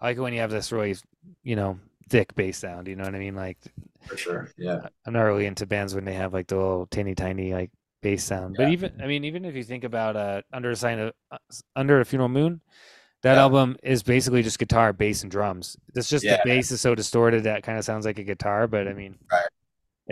[0.00, 0.96] I like it when you have this really,
[1.42, 1.78] you know,
[2.08, 3.36] thick bass sound, you know what I mean?
[3.36, 3.58] Like
[4.06, 4.50] for sure.
[4.56, 7.70] Yeah, I'm not really into bands when they have like the little teeny tiny like
[8.02, 8.56] bass sound.
[8.56, 11.38] But even I mean, even if you think about uh under a sign of uh,
[11.76, 12.60] under a funeral moon,
[13.22, 13.42] that Yeah.
[13.42, 15.76] album is basically just guitar, bass, and drums.
[15.94, 16.36] It's just Yeah.
[16.36, 19.18] the bass is so distorted that kind of sounds like a guitar, but I mean,
[19.30, 19.46] Right.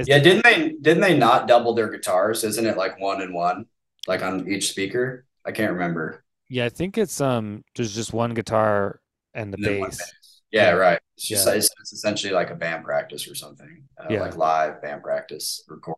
[0.05, 0.19] Yeah.
[0.20, 2.44] Didn't they didn't they not double their guitars?
[2.44, 3.66] Isn't it like one and one,
[4.06, 5.27] like on each speaker?
[5.44, 6.24] I can't remember.
[6.48, 9.01] Yeah, I think it's um there's just one guitar
[9.35, 10.12] and the And bass.
[10.51, 10.77] Yeah, Yeah.
[10.77, 11.01] right.
[11.16, 11.55] It's just Yeah.
[11.55, 14.20] it's, it's essentially like a band practice or something, uh, Yeah.
[14.20, 15.97] like live band practice record.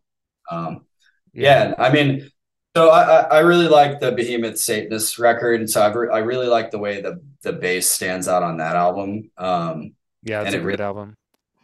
[0.49, 0.85] Um,
[1.33, 2.29] yeah, I mean,
[2.75, 6.47] so I, I really like the Behemoth Satanist record, and so I re- I really
[6.47, 9.31] like the way the the bass stands out on that album.
[9.37, 11.15] Um, Yeah, it's and a it great really- album.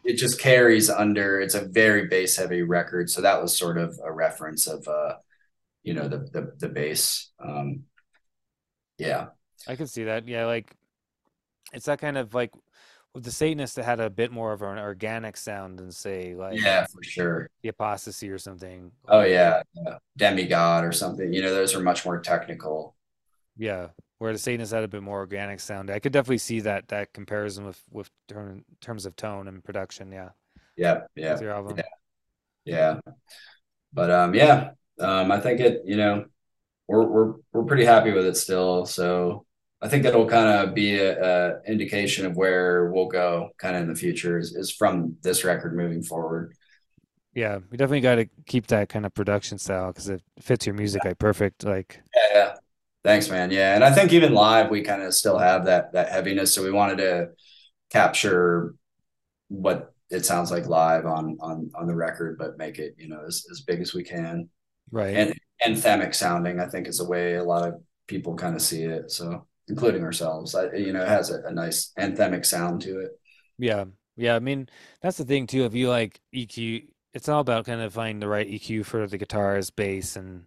[0.05, 1.41] it just carries under.
[1.41, 5.15] It's a very bass heavy record, so that was sort of a reference of uh,
[5.83, 7.31] you know, the the the bass.
[7.39, 7.83] Um,
[8.97, 9.27] yeah,
[9.67, 10.27] I can see that.
[10.27, 10.73] Yeah, like
[11.73, 12.51] it's that kind of like
[13.13, 16.61] with the Satanist that had a bit more of an organic sound than say like
[16.61, 17.49] yeah, for sure.
[17.63, 18.91] the apostasy or something.
[19.07, 19.97] Oh yeah, yeah.
[20.15, 21.33] demigod or something.
[21.33, 22.95] You know, those are much more technical.
[23.57, 23.87] Yeah.
[24.19, 25.89] Where the Satanist had a bit more organic sound.
[25.89, 30.11] I could definitely see that that comparison with with term, terms of tone and production,
[30.11, 30.29] yeah.
[30.75, 31.79] Yeah, yeah, your album.
[32.65, 32.99] yeah.
[33.91, 35.81] But um, yeah, um, I think it.
[35.85, 36.25] You know,
[36.87, 38.85] we're we're we're pretty happy with it still.
[38.85, 39.46] So
[39.81, 43.83] I think that'll kind of be a, a indication of where we'll go, kind of
[43.83, 46.53] in the future, is, is from this record moving forward.
[47.33, 50.73] Yeah, we definitely got to keep that kind of production style because it fits your
[50.73, 51.63] music like perfect.
[51.63, 52.53] Like, Yeah, yeah.
[53.03, 53.51] Thanks, man.
[53.51, 56.53] Yeah, and I think even live we kind of still have that that heaviness.
[56.53, 57.29] So we wanted to
[57.91, 58.75] capture
[59.49, 63.23] what it sounds like live on on on the record, but make it you know
[63.25, 64.49] as as big as we can.
[64.91, 65.15] right.
[65.15, 65.33] And
[65.65, 67.75] anthemic sounding, I think, is the way a lot of
[68.07, 69.11] people kind of see it.
[69.11, 73.19] So including ourselves, I, you know, it has a, a nice anthemic sound to it.
[73.57, 73.85] Yeah.
[74.15, 74.35] Yeah.
[74.35, 74.69] I mean,
[75.01, 75.65] that's the thing too.
[75.65, 79.17] If you like EQ, it's all about kind of finding the right EQ for the
[79.17, 80.45] guitars, bass, and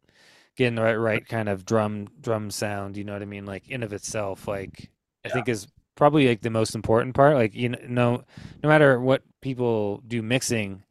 [0.56, 2.96] getting the right right kind of drum drum sound.
[2.96, 3.46] You know what I mean?
[3.46, 4.90] Like in of itself, like
[5.24, 5.30] I Yeah.
[5.30, 7.34] think is probably like the most important part.
[7.36, 8.24] Like you know,
[8.62, 10.84] no matter what people do mixing,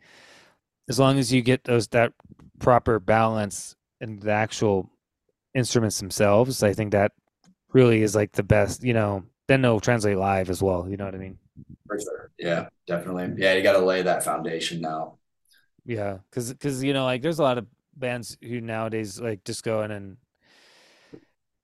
[0.90, 2.14] as long as you get those that
[2.60, 4.90] proper balance in the actual
[5.56, 7.14] instruments themselves, I think that
[7.74, 8.84] really is like the best.
[8.84, 10.88] You know, then they'll translate live as well.
[10.90, 11.38] You know what I mean?
[11.88, 12.32] For sure.
[12.38, 13.42] Yeah, definitely.
[13.42, 15.18] Yeah, you got to lay that foundation now.
[15.86, 17.66] Yeah, because because you know like there's a lot of
[17.96, 20.18] bands who nowadays like just go in and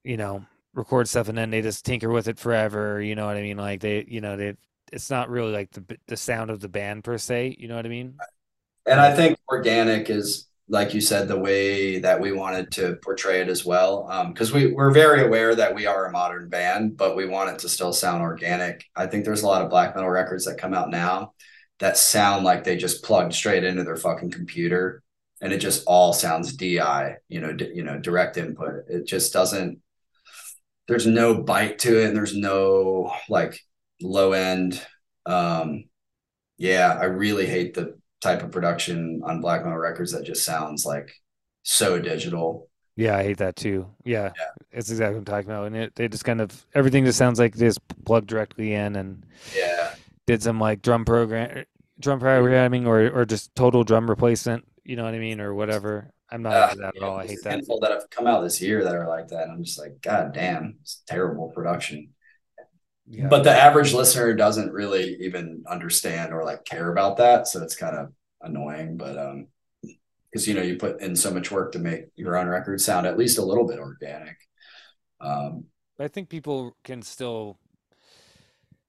[0.03, 3.01] you know record stuff and then they just tinker with it forever.
[3.01, 3.57] You know what I mean?
[3.57, 4.55] Like they you know they
[4.91, 7.55] it's not really like the the sound of the band per se.
[7.59, 8.15] You know what I mean?
[8.85, 13.41] And I think organic is, like you said, the way that we wanted to portray
[13.41, 14.09] it as well.
[14.29, 17.59] Because we, we're very aware that we are a modern band, but we want it
[17.59, 18.83] to still sound organic.
[18.95, 21.33] I think there's a lot of black metal records that come out now
[21.79, 25.03] that sound like they just plugged straight into their fucking computer
[25.41, 28.85] and it just all sounds DI, you know, you know, direct input.
[28.87, 29.79] It just doesn't,
[30.87, 33.59] there's no bite to it and there's no like
[34.01, 34.81] low end.
[35.25, 35.85] Um,
[36.57, 40.83] yeah, I really hate the type of production on black metal records that just sounds
[40.85, 41.11] like
[41.63, 42.67] so digital.
[42.95, 43.87] Yeah, I hate that too.
[44.03, 44.51] Yeah, Yeah.
[44.71, 45.67] it's exactly what I'm talking about.
[45.67, 49.23] And it they just kind of everything just sounds like just plugged directly in and
[49.55, 49.93] Yeah.
[50.25, 51.65] did some like drum program
[51.99, 54.65] drum programming or or just total drum replacement.
[54.83, 56.09] You know what I mean or whatever.
[56.31, 57.17] I'm not Uh, into that at all.
[57.17, 57.49] I hate a that.
[57.51, 59.43] handful that have come out this year that are like that.
[59.43, 62.09] And I'm just like, God damn, it's terrible production.
[63.07, 63.27] Yeah.
[63.29, 67.47] But the average listener doesn't really even understand or like care about that.
[67.47, 68.97] So it's kind of annoying.
[68.97, 69.47] But um
[70.31, 73.07] because you know you put in so much work to make your own record sound
[73.07, 74.37] at least a little bit organic.
[75.21, 75.65] Um
[75.99, 77.57] I think people can still,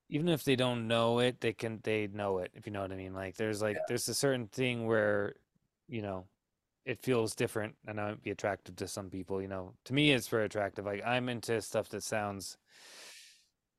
[0.08, 2.50] even if they don't know it, they can they know it.
[2.54, 3.14] If you know what I mean.
[3.14, 3.82] Like there's like Yeah.
[3.86, 5.34] there's a certain thing where,
[5.88, 6.26] you know,
[6.86, 9.42] it feels different and it might be attractive to some people.
[9.42, 10.86] You know, to me, it's very attractive.
[10.86, 12.58] Like I'm into stuff that sounds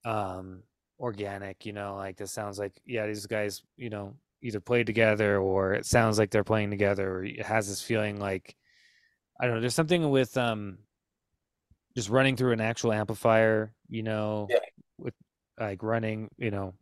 [0.08, 0.64] um
[1.00, 1.66] organic.
[1.66, 5.74] You know, like this sounds like yeah, these guys, you know, either played together or
[5.74, 8.56] it sounds like they're playing together or it has this feeling like
[9.40, 10.78] I don't know, there's something with um
[11.96, 14.58] just running through an actual amplifier, you know, Yeah.
[14.98, 15.14] with
[15.60, 16.74] like running, you know,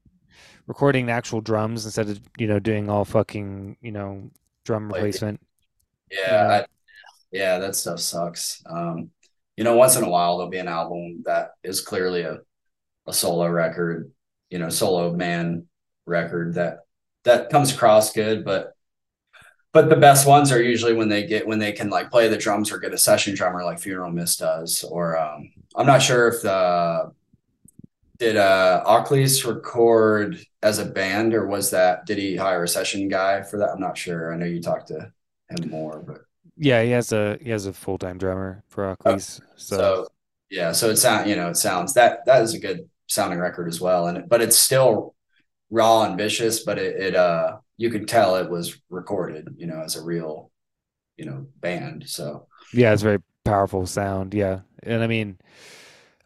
[0.68, 4.30] recording the actual drums instead of, you know, doing all fucking, you know,
[4.66, 5.40] drum Like- replacement.
[6.12, 6.66] Yeah, I,
[7.32, 8.62] yeah, that stuff sucks.
[8.66, 9.10] Um,
[9.58, 12.40] you know, once in a while there'll be an album that is clearly a
[13.08, 14.12] a solo record,
[14.50, 15.68] you know, solo man
[16.06, 16.80] record that
[17.24, 18.74] that comes across good, but
[19.74, 22.38] but the best ones are usually when they get when they can like play the
[22.38, 24.84] drums or get a session drummer like Funeral Mist does.
[24.84, 27.12] Or um, I'm not sure if the
[28.18, 33.08] did uh Akhlys record as a band or was that did he hire a session
[33.10, 33.72] guy for that?
[33.72, 34.34] I'm not sure.
[34.34, 35.12] I know you talked to
[35.50, 36.22] him more, but
[36.58, 39.42] Yeah, he has a he has a full time drummer for Akhlys.
[39.56, 40.08] So, so,
[40.50, 43.68] yeah, so it sounds you know it sounds that that is a good sounding record
[43.68, 45.16] as well, and it, but it's still
[45.70, 49.82] raw and vicious, but it, it uh you could tell it was recorded, you know,
[49.82, 50.52] as a real
[51.18, 52.08] you know band.
[52.08, 54.34] So yeah, it's very powerful sound.
[54.34, 54.62] Yeah.
[54.84, 55.38] And I mean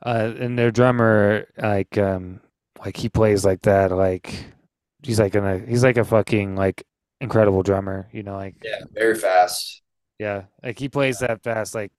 [0.06, 2.42] uh and their drummer like um
[2.84, 4.34] like he plays like that, like
[5.04, 6.86] he's like a he's like a fucking like
[7.22, 9.82] incredible drummer, you know, like yeah, very fast.
[10.18, 11.92] Yeah, like he plays that fast, like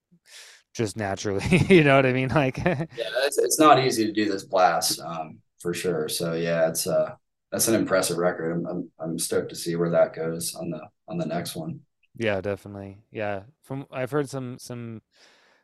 [0.73, 1.45] just naturally.
[1.69, 2.29] you know what I mean?
[2.29, 2.57] Like,
[2.95, 6.09] Yeah, it's it's not easy to do this blast, um, for sure.
[6.09, 7.15] So yeah, it's uh
[7.51, 8.51] that's an impressive record.
[8.51, 11.81] I'm, I'm I'm stoked to see where that goes on the on the next one.
[12.17, 12.97] yeah, definitely.
[13.11, 15.01] Yeah, from I've heard some some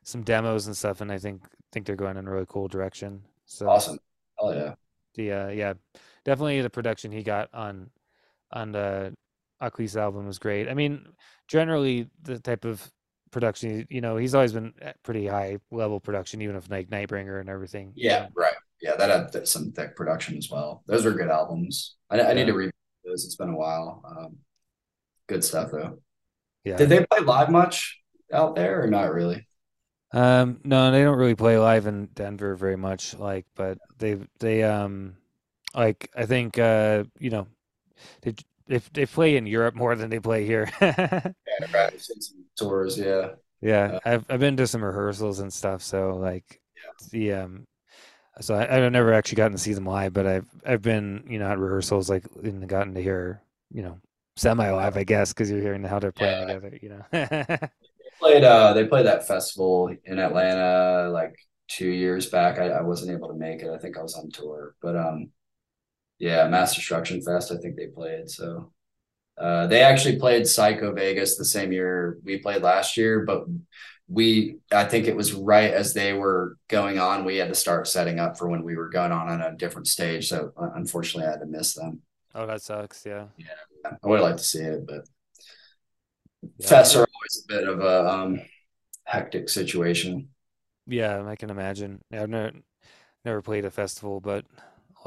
[0.03, 1.43] some demos and stuff, and I think
[1.73, 3.23] think they're going in a really cool direction.
[3.45, 3.99] So Awesome.
[4.39, 4.75] Oh yeah.
[5.15, 5.73] the uh, yeah,
[6.25, 7.89] definitely the production he got on
[8.51, 9.15] on the
[9.61, 10.69] Akhlys album was great.
[10.69, 11.07] I mean,
[11.47, 12.91] generally the type of
[13.31, 17.39] production, you know, he's always been at pretty high level production, even if like Nightbringer
[17.39, 17.93] and everything.
[17.95, 18.53] you Yeah, right.
[18.81, 20.83] Yeah, that had some thick production as well.
[20.85, 21.95] Those were good albums.
[22.09, 22.71] I, I need to read
[23.05, 23.25] those.
[23.25, 24.03] It's been a while.
[24.05, 24.37] Um,
[25.27, 25.99] good stuff though.
[26.63, 26.77] yeah.
[26.77, 27.99] Did they play live much
[28.31, 29.47] out there or not really?
[30.13, 34.63] Um, no, they don't really play live in Denver very much, like, but they they
[34.63, 35.15] um
[35.75, 37.47] like I think uh you know
[38.21, 38.35] they
[38.67, 40.69] they they play in Europe more than they play here.
[41.59, 41.93] Yeah, right.
[42.57, 42.97] Tours.
[42.99, 43.29] Yeah.
[43.61, 46.61] Yeah, I've I've been to some rehearsals and stuff, so like
[47.11, 47.65] the um
[48.41, 51.39] so I, I've never actually gotten to see them live, but I've I've been, you
[51.39, 53.41] know, at rehearsals like and gotten to hear,
[53.73, 53.99] you know,
[54.35, 56.45] semi live, I guess, because you're hearing how they're playing Yeah.
[56.45, 57.57] together, you know.
[58.19, 58.43] Played.
[58.43, 61.35] Uh, they played that festival in Atlanta like
[61.67, 62.57] two years back.
[62.59, 63.69] I, I wasn't able to make it.
[63.69, 65.29] I think I was on tour, but um,
[66.19, 67.51] yeah, Mass Destruction Fest.
[67.51, 68.29] I think they played.
[68.29, 68.71] So
[69.37, 73.45] uh, they actually played Psycho Vegas the same year we played last year, but
[74.09, 77.25] we I think it was right as they were going on.
[77.25, 79.87] We had to start setting up for when we were going on on a different
[79.87, 80.29] stage.
[80.29, 82.01] So uh, unfortunately, I had to miss them.
[82.35, 83.27] Oh, that sucks, yeah.
[83.37, 83.47] Yeah,
[84.03, 85.05] I would like to see it, but
[86.57, 86.67] Yeah.
[86.67, 88.41] fests are always a bit of a um,
[89.05, 90.29] hectic situation.
[90.87, 92.01] Yeah, I can imagine.
[92.11, 92.51] I've never
[93.25, 94.45] never played a festival, but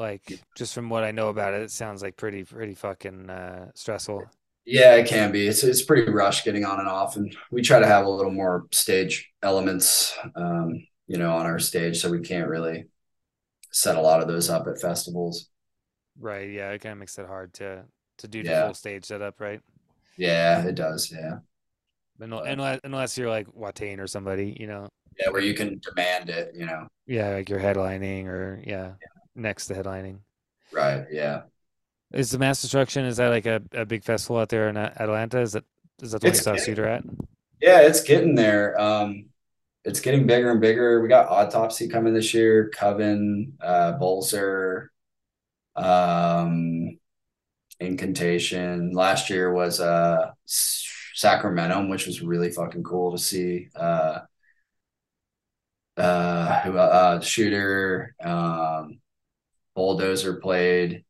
[0.01, 3.71] like just from what I know about it, it sounds like pretty pretty fucking uh
[3.75, 4.31] stressful.
[4.65, 5.47] Yeah, it can be.
[5.47, 8.31] It's it's pretty rushed getting on and off, and we try to have a little
[8.31, 12.85] more stage elements, um, you know, on our stage, so we can't really
[13.71, 15.49] set a lot of those up at festivals.
[16.19, 17.85] Right, yeah, it kind of makes it hard to
[18.17, 18.53] to do the Yeah.
[18.53, 19.61] full stage setup, right?
[20.17, 21.11] Yeah, it does.
[21.11, 21.39] Yeah,
[22.19, 24.87] Unless, unless, unless you're like Watain or somebody, you know.
[25.19, 26.87] yeah, where you can demand it, you know.
[27.05, 28.95] Yeah, like you're headlining or yeah,
[29.35, 30.19] next to headlining.
[30.71, 31.05] Right.
[31.11, 31.43] Yeah.
[32.13, 35.39] Is the Mass Destruction, is that like a, a big festival out there in Atlanta?
[35.39, 35.63] Is that
[36.01, 36.61] is that the one you saw big.
[36.61, 37.03] Cedar at?
[37.61, 38.79] Yeah, it's getting there.
[38.79, 39.29] Um,
[39.85, 41.01] it's getting bigger and bigger.
[41.01, 44.87] We got Autopsy coming this year, Coven, uh, Bolzer,
[45.75, 46.97] um,
[47.79, 48.91] Incantation.
[48.91, 53.69] Last year was uh Sacramento, which was really fucking cool to see.
[53.75, 54.19] Uh,
[55.97, 59.00] uh, who uh, Shooter, um,
[59.75, 61.03] Bulldozer played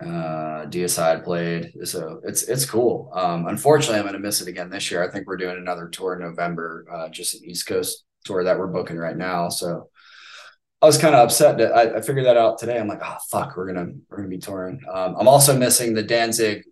[0.00, 1.72] uh Deicide played.
[1.84, 3.10] So it's it's cool.
[3.14, 5.02] Um unfortunately i'm gonna miss it again this year.
[5.02, 8.58] I think we're doing another tour in november uh just an east coast tour that
[8.58, 9.48] we're booking right now.
[9.48, 9.88] So
[10.80, 12.78] i was kind of upset that I, I figured that out today.
[12.78, 14.80] I'm like oh fuck we're gonna we're gonna be touring.
[14.92, 16.64] Um i'm also missing the danzig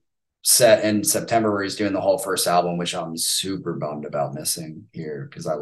[0.42, 4.32] set in september where he's doing the whole first album which i'm super bummed about
[4.32, 5.54] missing here because i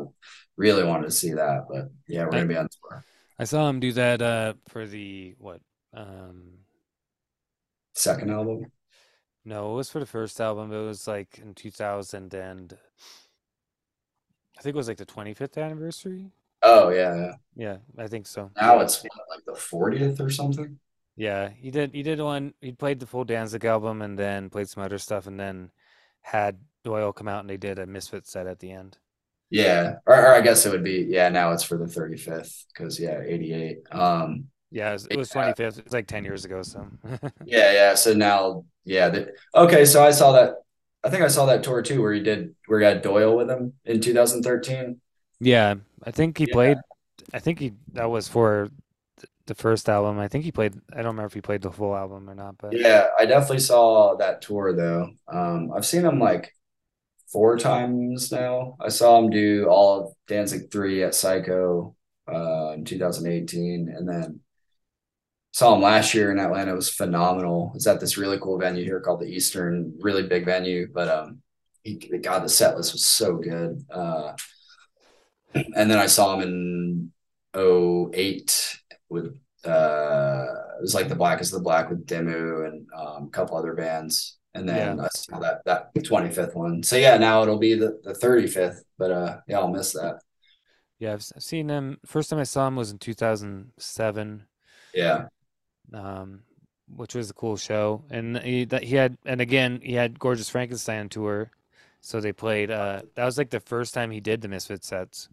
[0.57, 3.05] really wanted to see that but yeah we're gonna be on tour
[3.39, 5.60] I saw him do that uh for the what?
[5.94, 6.59] Um
[7.94, 8.70] second album
[9.44, 10.73] No, it was for the first album.
[10.73, 12.77] It was like in 2000 and
[14.59, 16.32] I think it was like the 25th anniversary.
[16.62, 17.32] Oh yeah, yeah.
[17.55, 18.51] Yeah, I think so.
[18.56, 20.78] Now it's what, like the 40th or something.
[21.16, 21.94] Yeah, he did.
[21.94, 22.55] He did one.
[22.60, 25.70] He played the full Danzig album and then played some other stuff, and then
[26.23, 28.98] had Doyle come out and they did a Misfit set at the end.
[29.51, 31.29] Yeah, or, or I guess it would be yeah.
[31.31, 33.79] Now it's for the 35th because yeah, 88.
[33.91, 35.79] Um, Yeah, it was, it was 25th.
[35.79, 36.62] It was like 10 years ago.
[36.62, 36.87] So
[37.45, 37.95] yeah, yeah.
[37.95, 39.09] So now, yeah.
[39.09, 40.55] The, okay, so I saw that.
[41.05, 43.51] I think I saw that tour too, where he did where he had Doyle with
[43.51, 45.01] him in 2013.
[45.41, 46.53] yeah, I think he Yeah.
[46.53, 46.79] played.
[47.33, 48.70] I think he that was for
[49.47, 50.19] the first album.
[50.19, 50.75] I think he played.
[50.93, 53.61] I don't remember if he played the full album or not, but Yeah, I definitely
[53.61, 55.11] saw that tour though.
[55.27, 56.55] Um, I've seen him like
[57.32, 58.76] four times now.
[58.80, 61.94] I saw him do all of Danzig 3 at Psycho
[62.32, 64.40] uh, in 2018, and then
[65.52, 66.72] saw him last year in Atlanta.
[66.72, 67.72] It was phenomenal.
[67.74, 70.88] It's at this really cool venue here called the Eastern, really big venue.
[70.92, 71.42] But um,
[71.82, 73.84] he, God, the set list was so good.
[73.90, 74.34] Uh,
[75.55, 77.12] and then I saw him in
[77.56, 78.78] 08
[79.09, 79.34] with
[79.64, 80.46] uh
[80.78, 83.74] it was like the Blackest of the Black with Dimmu and um, a couple other
[83.74, 88.01] bands and then i saw that that 25th one so yeah now it'll be the,
[88.05, 90.20] the 35th but uh yeah i'll miss that
[91.01, 91.98] yeah, I've seen him.
[92.05, 94.44] First time I saw him was in 2007.
[94.94, 95.26] yeah
[95.94, 96.40] um,
[96.94, 98.02] which was a cool show.
[98.10, 101.51] And he that he had, and again, he had Gorgeous Frankenstein tour,
[102.01, 102.70] so they played.
[102.70, 105.28] Uh, that was like the first time he did the Misfit sets.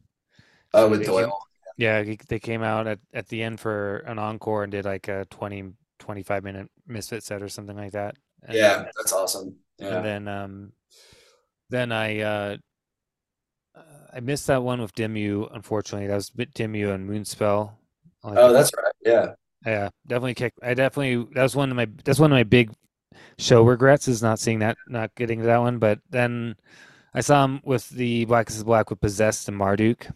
[0.73, 1.39] oh So with came- doyle
[1.77, 5.09] yeah, he, they came out at, at the end for an encore and did like
[5.09, 8.15] a 20, 25 minute Misfit set or something like that.
[8.45, 10.71] And yeah that's awesome yeah and then um,
[11.69, 12.57] then I uh,
[13.75, 13.81] uh,
[14.13, 15.53] I missed that one with Dimmu.
[15.53, 17.71] Unfortunately, that was bit Dimmu and Moonspell.
[18.23, 19.33] Like, oh that's right yeah
[19.65, 20.53] Yeah, definitely kick.
[20.61, 22.71] I definitely that was one of my that's one of my big
[23.37, 25.79] show regrets is not seeing that, not getting to that one.
[25.79, 26.55] But then
[27.13, 30.07] I saw him with the Black is Black with Possessed and Marduk,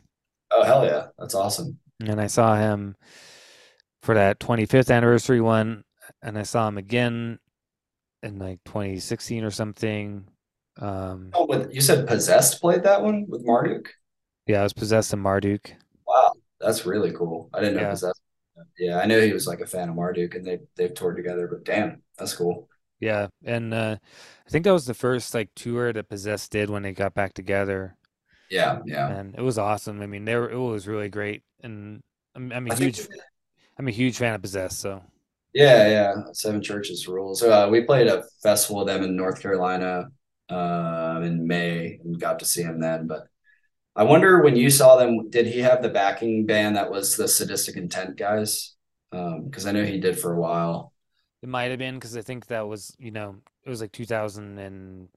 [0.51, 2.95] oh hell yeah that's awesome and I saw him
[4.01, 5.83] for that 25th anniversary one,
[6.21, 7.39] and I saw him again
[8.23, 10.25] in like 2016 or something.
[10.79, 13.89] Um, oh with you said possessed played that one with marduk
[14.47, 15.71] yeah, I was Possessed and Marduk.
[16.07, 17.89] wow that's really cool i didn't know Yeah.
[17.91, 18.21] possessed
[18.77, 21.47] yeah i know he was like a fan of marduk and they they've toured together
[21.47, 22.69] but damn that's cool
[23.01, 23.97] Yeah, and uh,
[24.47, 27.33] I think that was the first like tour that Possessed did when they got back
[27.33, 27.95] together.
[28.49, 30.01] yeah yeah and it was awesome.
[30.01, 32.01] I mean, they were, it was really great, and
[32.35, 33.07] I'm, I'm a I think- huge,
[33.77, 34.79] I'm a huge fan of Possessed.
[34.79, 35.01] So
[35.53, 36.13] Yeah, yeah.
[36.33, 37.39] Seven Churches rules.
[37.39, 40.05] So uh, we played a festival with them in North Carolina
[40.49, 43.07] um, in May and got to see him then.
[43.07, 43.23] But
[43.95, 47.27] I wonder when you saw them, did he have the backing band that was the
[47.27, 48.75] Sadistic Intent guys?
[49.11, 50.93] Because I know he did for a while.
[51.41, 53.35] it might have been because I think that was, you know,
[53.65, 55.09] it was like 2009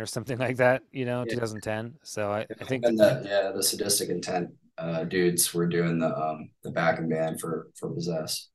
[0.00, 0.82] or something like that.
[0.92, 1.34] You know, Yeah.
[1.34, 1.94] 2010.
[2.02, 6.70] So I, I think yeah the Sadistic Intent uh, dudes were doing the um the
[6.70, 8.48] backing band for for Possess.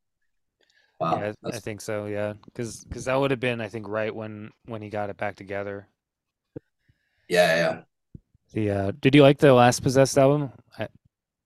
[1.00, 2.06] Wow, yeah, I- I think so.
[2.06, 5.18] Yeah, because because that would have been, I think, right when when he got it
[5.18, 5.88] back together.
[7.28, 7.82] yeah, yeah.
[8.54, 10.52] The uh, did you like the last Possessed album?
[10.78, 10.88] I,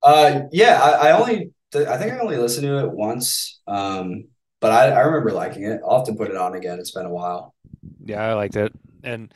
[0.03, 3.61] Uh, yeah, I, I only, I think I only listened to it once.
[3.67, 4.25] Um,
[4.59, 5.81] but I, I remember liking it.
[5.85, 6.79] I'll have to put it on again.
[6.79, 7.55] It's been a while.
[8.03, 8.73] Yeah, I liked it,
[9.03, 9.33] and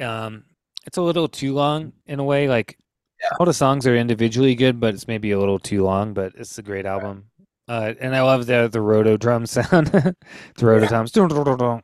[0.00, 0.44] um,
[0.86, 2.48] it's a little too long in a way.
[2.48, 2.78] Like
[3.20, 3.38] Yeah.
[3.38, 6.14] all the songs are individually good, but it's maybe a little too long.
[6.14, 7.30] But it's a great album.
[7.68, 10.14] Uh, and I love the the roto drum sound, the
[10.62, 10.88] roto Yeah.
[10.88, 11.12] drums,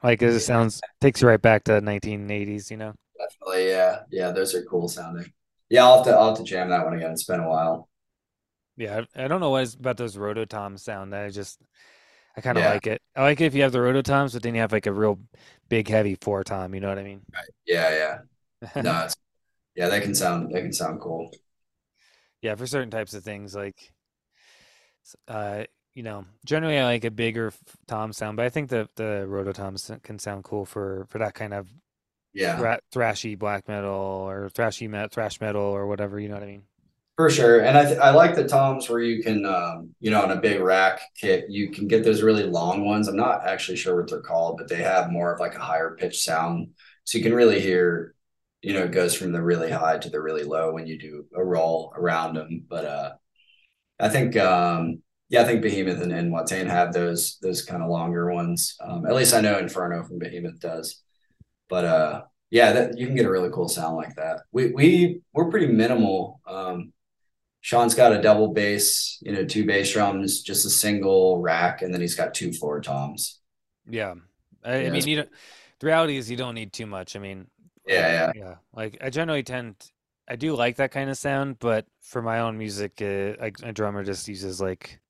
[0.03, 0.41] like it Yeah.
[0.41, 2.71] sounds takes you right back to 1980s.
[2.71, 2.95] You know.
[3.19, 4.31] Definitely, yeah, yeah.
[4.33, 5.33] Those are cool sounding.
[5.69, 7.13] Yeah, I'll have to, I'll have to jam that one again.
[7.13, 7.89] It's been a while.
[8.77, 11.15] Yeah, I I don't know what it's about those rototoms sound.
[11.15, 11.61] I just
[12.37, 12.65] I kind of Yeah.
[12.65, 13.03] like it.
[13.17, 15.21] I like it if you have the rototoms, but then you have like a real
[15.69, 16.75] big heavy four tom.
[16.75, 17.23] You know what I mean?
[17.67, 18.19] Yeah, yeah.
[18.81, 19.09] No,
[19.77, 21.31] yeah, they can sound, they can sound cool.
[22.43, 23.93] Yeah, for certain types of things, like,
[25.29, 25.65] uh,
[25.95, 27.53] you know, generally I like a bigger
[27.87, 31.55] tom sound, but I think the the rototoms can sound cool for for that kind
[31.55, 31.69] of
[32.33, 36.21] Yeah, thra- thrashy black metal or thrashy met thrash metal or whatever.
[36.21, 36.65] You know what I mean?
[37.17, 37.61] for sure.
[37.61, 40.41] And I, th- I like the toms where you can, um, you know, on a
[40.41, 43.07] big rack kit, you can get those really long ones.
[43.07, 45.97] I'm not actually sure what they're called, but they have more of like a higher
[45.97, 46.71] pitch sound,
[47.05, 48.15] so you can really hear,
[48.63, 51.27] you know, it goes from the really high to the really low when you do
[51.37, 52.65] a roll around them.
[52.69, 53.13] But uh,
[54.01, 57.91] I think, um, yeah, I think Behemoth and, and Watain have those those kind of
[57.91, 58.77] longer ones.
[58.81, 61.03] Um, at least I know Inferno from Behemoth does.
[61.69, 64.43] But uh, yeah, that you can get a really cool sound like that.
[64.53, 66.41] We we we're pretty minimal.
[66.47, 66.93] Um,
[67.63, 71.93] Sean's got a double bass, you know, two bass drums, just a single rack, and
[71.95, 73.41] then he's got two floor toms.
[73.89, 74.15] Yeah,
[74.63, 75.31] I, I mean, you don't.
[75.81, 77.17] The reality is, you don't need too much.
[77.17, 77.47] I mean,
[77.87, 78.33] Yeah, yeah.
[78.35, 78.55] yeah.
[78.75, 79.77] Like I generally tend,
[80.29, 84.03] I do like that kind of sound, but for my own music, uh, a drummer
[84.05, 85.01] just uses like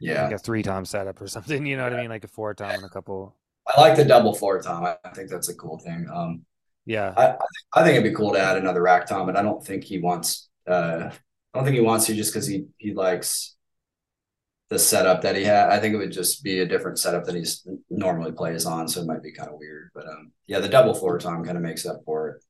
[0.00, 0.24] Yeah.
[0.24, 1.64] like a three tom setup or something.
[1.66, 2.10] You know what I mean?
[2.10, 3.36] Like a four tom and a couple.
[3.66, 4.84] I like the double floor tom.
[4.84, 6.06] I think that's a cool thing.
[6.12, 6.44] Um,
[6.84, 7.12] Yeah.
[7.16, 7.40] I, I think-
[7.74, 9.98] I think it'd be cool to add another rack tom, but I don't think he
[9.98, 10.48] wants.
[10.66, 13.56] Uh, I don't think he wants to just because he he likes
[14.68, 15.70] the setup that he had.
[15.70, 19.00] I think it would just be a different setup that he's normally plays on, so
[19.00, 19.90] it might be kind of weird.
[19.94, 22.44] But um, yeah, the double floor tom kind of makes up for it.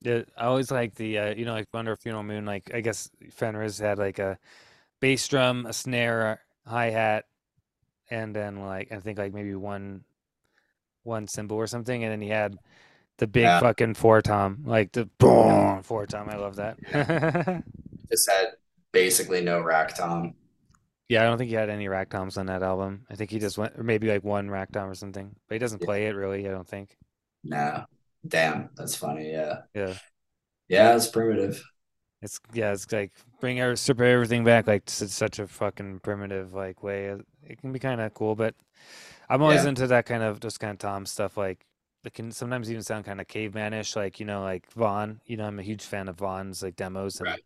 [0.00, 2.44] Yeah, I always like the uh, you know like Under a Funeral Moon.
[2.44, 4.38] Like I guess Fenriz had like a
[5.00, 7.26] bass drum, a snare, hi hat,
[8.10, 10.04] and then like I think like maybe one
[11.02, 12.56] one cymbal or something, and then he had
[13.18, 13.60] the big Yeah.
[13.60, 16.28] fucking four tom, like the boom four tom.
[16.30, 16.78] I love that.
[18.10, 18.56] Just had
[18.92, 20.34] basically no rack tom.
[21.08, 23.06] yeah, I don't think he had any rack toms on that album.
[23.10, 25.58] I think he just went or maybe like one rack tom or something, but he
[25.58, 26.46] doesn't play it really.
[26.46, 26.96] I don't think.
[27.44, 27.86] Nah,
[28.26, 29.30] damn, that's funny.
[29.30, 29.94] Yeah, Yeah.
[30.68, 31.62] yeah, it's primitive.
[32.20, 36.82] It's yeah, it's like bring strip everything back like to such a fucking primitive like
[36.82, 37.14] way.
[37.44, 38.54] It can be kind of cool, but
[39.28, 39.70] I'm always Yeah.
[39.70, 41.36] into that kind of just kind of Tom stuff.
[41.36, 41.64] Like
[42.04, 45.20] it can sometimes even sound kind of cavemanish, like you know, like Von.
[45.26, 47.44] You know, I'm a huge fan of Von's like demos and Right.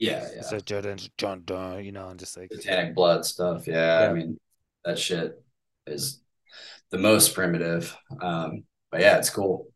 [0.00, 0.42] Yeah, yeah.
[0.42, 3.66] so Jordan, John, Don, you know, and just like Satanic blood stuff.
[3.66, 4.10] Yeah, Yeah.
[4.10, 4.38] I mean
[4.84, 5.42] that shit
[5.86, 6.20] is
[6.90, 7.96] the most primitive.
[8.20, 9.68] Um, but yeah, it's cool.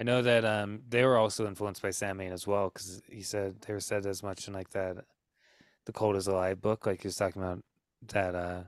[0.00, 3.60] I know that um they were also influenced by Samhain as well because he said
[3.60, 4.96] they were said as much in like that
[5.84, 7.62] the Cold is Alive book, like he was talking about
[8.08, 8.62] that uh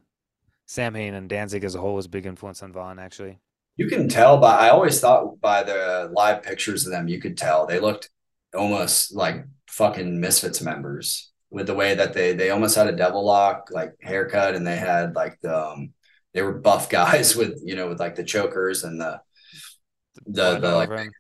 [0.67, 3.39] Samhain and Danzig as a whole was a big influence on Von actually.
[3.77, 7.39] You can tell by I always thought by the live pictures of them, you could
[7.39, 8.11] tell they looked
[8.55, 13.25] almost like fucking Misfits members with the way that they they almost had a devil
[13.25, 15.95] lock like haircut and they had like the um,
[16.35, 19.19] they were buff guys with you know with like the chokers and the
[20.27, 21.11] the Blood the like.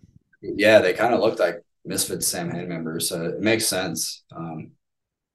[0.43, 4.24] Yeah they kind of looked like Misfits Samhain members so it makes sense.
[4.35, 4.73] Um,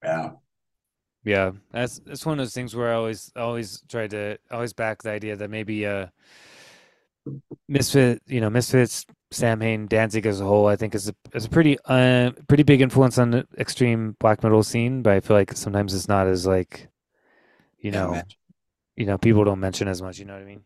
[0.04, 0.32] yeah.
[1.24, 5.04] Yeah, that's that's one of those things where I always always try to always back
[5.04, 6.08] the idea that maybe uh
[7.68, 11.50] Misfit, you know, Misfits, Samhain, Danzig as a whole, I think is a is a
[11.50, 15.52] pretty uh pretty big influence on the extreme black metal scene, but I feel like
[15.58, 16.88] sometimes it's not as like
[17.80, 18.26] you know, man.
[18.96, 20.64] you know, people don't mention as much, you know what I mean?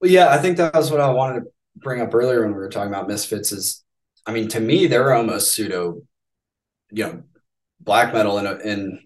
[0.00, 2.58] Well, yeah, I think that was what I wanted to bring up earlier when we
[2.58, 3.52] were talking about misfits.
[3.52, 3.84] Is
[4.26, 6.02] I mean, to me, they're almost pseudo,
[6.90, 7.22] you know,
[7.80, 9.00] black metal in a, in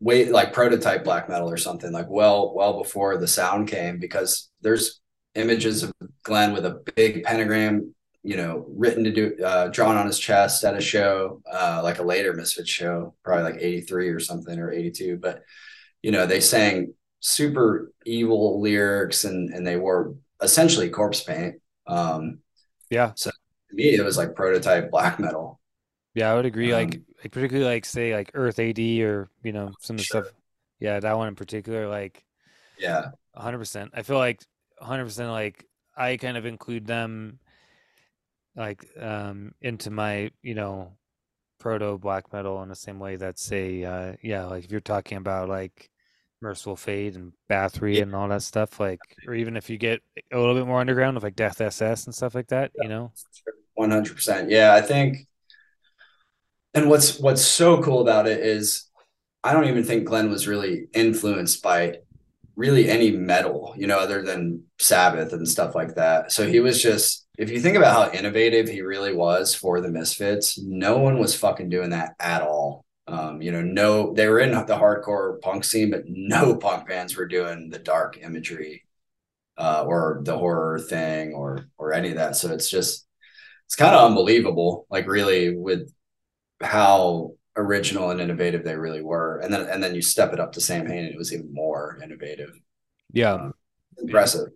[0.00, 4.48] way like prototype black metal or something like well well before the sound came because
[4.62, 5.00] there's
[5.34, 5.92] images of
[6.22, 10.64] Glenn with a big pentagram, you know, written to do uh, drawn on his chest
[10.64, 14.72] at a show, uh, like a later Misfits show, probably like '83 or something or
[14.72, 15.42] '82, but
[16.02, 21.59] you know, they sang super evil lyrics and and they wore essentially corpse paint.
[21.90, 22.40] Um,
[22.90, 23.14] Yeah.
[23.14, 25.60] So to me, it was like prototype black metal.
[26.14, 26.74] Yeah, I would agree.
[26.74, 30.04] Like, Um, like particularly like say like Earth AD or you know some of the
[30.04, 30.30] Sure.
[30.30, 30.34] stuff.
[30.80, 32.24] Yeah, that one in particular, like
[32.76, 33.90] Yeah, hundred percent.
[33.94, 34.42] I feel like
[34.78, 35.30] hundred percent.
[35.30, 35.64] Like
[35.96, 37.38] I kind of include them,
[38.56, 40.92] like um into my you know
[41.58, 45.18] proto black metal in the same way that say uh yeah like if you're talking
[45.18, 45.90] about like
[46.42, 48.02] Mercyful Fate and Bathory Yeah.
[48.02, 50.00] and all that stuff, like or even if you get
[50.32, 53.12] a little bit more underground with like Death SS and stuff like that, you know.
[53.74, 54.50] one hundred percent.
[54.50, 55.26] Yeah, I think.
[56.74, 58.88] And what's what's so cool about it is,
[59.42, 61.98] I don't even think Glenn was really influenced by
[62.56, 66.30] really any metal, you know, other than Sabbath and stuff like that.
[66.30, 69.90] So he was just, if you think about how innovative he really was for the
[69.90, 72.84] Misfits, no one was fucking doing that at all.
[73.10, 77.16] Um, you know, no, they were in the hardcore punk scene, but no punk bands
[77.16, 78.84] were doing the dark imagery
[79.58, 82.36] uh, or the horror thing or or any of that.
[82.36, 83.06] So it's just
[83.66, 85.92] it's kind of unbelievable, like really with
[86.62, 89.40] how original and innovative they really were.
[89.40, 91.98] And then and then you step it up to Samhain, and it was even more
[92.02, 92.58] innovative.
[93.12, 93.34] Yeah.
[93.34, 93.54] Um,
[93.98, 94.50] impressive.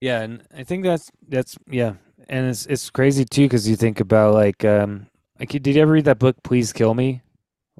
[0.00, 1.94] Yeah, and I think that's that's yeah,
[2.28, 5.06] and it's it's crazy too because you think about like um
[5.38, 7.22] like did you ever read that book Please Kill Me?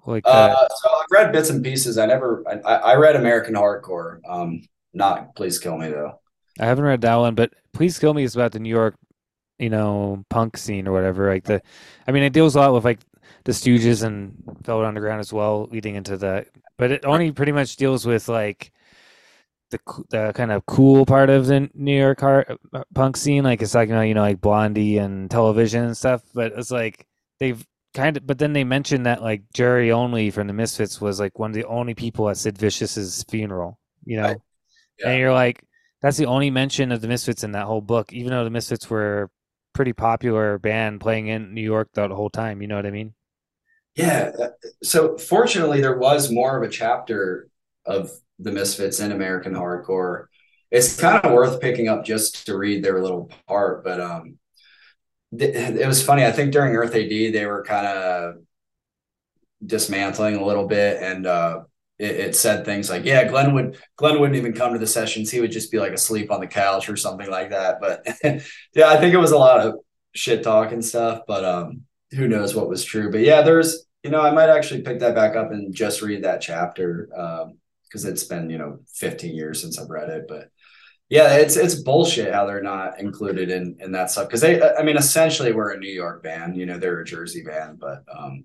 [0.06, 1.98] Like uh, Uh, so I've read bits and pieces.
[1.98, 4.20] I never, I, I read American Hardcore.
[4.28, 4.62] Um,
[4.92, 6.20] not Please Kill Me though.
[6.60, 8.96] I haven't read that one, but Please Kill Me is about the New York,
[9.58, 11.28] you know, punk scene or whatever.
[11.30, 11.62] Like the,
[12.06, 13.00] I mean, it deals a lot with like
[13.44, 16.48] the Stooges and Velvet Underground as well, leading into that.
[16.76, 18.72] But it only pretty much deals with like
[19.70, 19.78] the
[20.10, 23.44] the kind of cool part of the New York hard, uh, punk scene.
[23.44, 26.22] Like it's talking about you know like Blondie and television and stuff.
[26.34, 27.06] But it's like
[27.40, 27.64] they've
[27.98, 28.26] kind of.
[28.26, 31.54] But then they mentioned that like Jerry Only from the Misfits was like one of
[31.54, 33.78] the only people at Sid Vicious's funeral.
[34.04, 34.36] You know, Right.
[34.98, 35.10] Yeah.
[35.10, 35.62] and you're like
[36.02, 38.88] that's the only mention of the Misfits in that whole book, even though the Misfits
[38.90, 39.30] were
[39.74, 42.62] pretty popular band playing in New York the whole time.
[42.62, 43.14] You know what I mean?
[43.96, 44.32] Yeah.
[44.40, 44.48] Uh,
[44.82, 47.48] so fortunately, there was more of a chapter
[47.84, 50.26] of the Misfits in American hardcore.
[50.70, 54.38] It's kind of worth picking up just to read their little part, but um,
[55.32, 56.24] it was funny.
[56.24, 58.34] I think during Earth AD, they were kind of
[59.64, 61.60] dismantling a little bit, and uh,
[61.98, 65.30] it, it, said things like, "Yeah, Glenn would Glenn wouldn't even come to the sessions.
[65.30, 68.06] He would just be like asleep on the couch or something like that." But
[68.74, 69.74] yeah, I think it was a lot of
[70.14, 71.22] shit talk and stuff.
[71.26, 71.82] But um,
[72.12, 73.10] who knows what was true?
[73.10, 76.24] But yeah, there's you know I might actually pick that back up and just read
[76.24, 77.08] that chapter
[77.84, 80.50] because um, it's been you know 15 years since I've read it, but
[81.08, 84.82] yeah, it's it's bullshit how they're not included in in that stuff because they, I
[84.82, 88.44] mean, essentially we're a New York band, you know, they're a Jersey band, but um,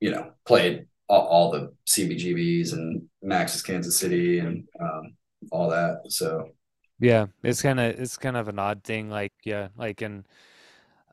[0.00, 5.14] you know, played all, all the CBGBs and Max's Kansas City and um,
[5.50, 6.02] all that.
[6.08, 6.50] So
[7.00, 10.26] yeah, it's kind of it's kind of an odd thing, like yeah, like and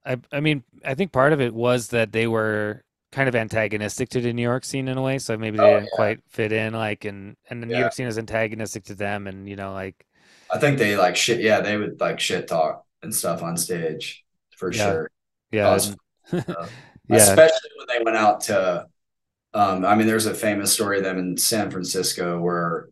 [0.05, 2.83] I I mean I think part of it was that they were
[3.13, 5.75] kind of antagonistic to the New York scene in a way, so maybe they oh,
[5.75, 5.95] didn't yeah.
[5.95, 7.81] quite fit in, like and and the New yeah.
[7.81, 10.05] York scene is antagonistic to them, and you know like
[10.51, 11.41] I think they like shit.
[11.41, 14.23] Yeah, they would like shit talk and stuff on stage
[14.57, 14.83] for yeah.
[14.83, 15.11] sure.
[15.51, 15.79] Yeah.
[16.33, 16.43] yeah.
[17.09, 18.85] Especially when they went out to,
[19.53, 22.89] um, I mean, there's a famous story of them in San Francisco where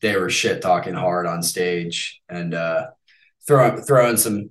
[0.00, 2.88] they were shit talking hard on stage and uh,
[3.46, 4.50] throwing throwing some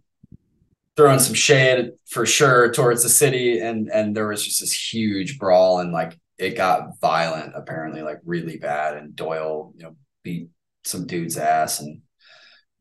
[0.96, 5.38] throwing some shade for sure towards the city and and there was just this huge
[5.40, 10.50] brawl and like it got violent apparently like really bad and Doyle you know beat
[10.84, 12.02] some dude's ass and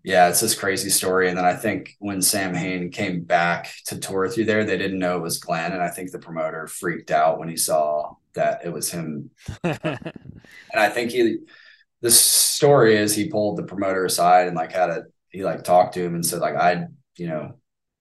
[0.03, 1.29] yeah, it's this crazy story.
[1.29, 5.17] And then I think when Samhain came back to tour through there, they didn't know
[5.17, 5.73] it was Glenn.
[5.73, 9.31] And I think the promoter freaked out when he saw that it was him.
[9.63, 10.13] and
[10.75, 11.39] I think he,
[12.01, 15.95] the story is he pulled the promoter aside and like had a, he like talked
[15.95, 16.87] to him and said, like, I,
[17.17, 17.53] you know,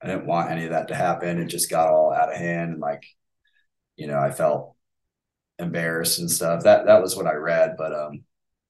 [0.02, 1.38] I didn't want any of that to happen.
[1.38, 2.72] It just got all out of hand.
[2.72, 3.04] And like,
[3.98, 4.76] you know, I felt
[5.60, 6.64] embarrassed and stuff.
[6.64, 7.76] That, that was what I read.
[7.78, 8.24] But, um,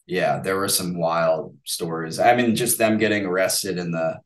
[0.10, 2.18] yeah, there were some wild stories.
[2.18, 4.20] I mean, just them getting arrested in the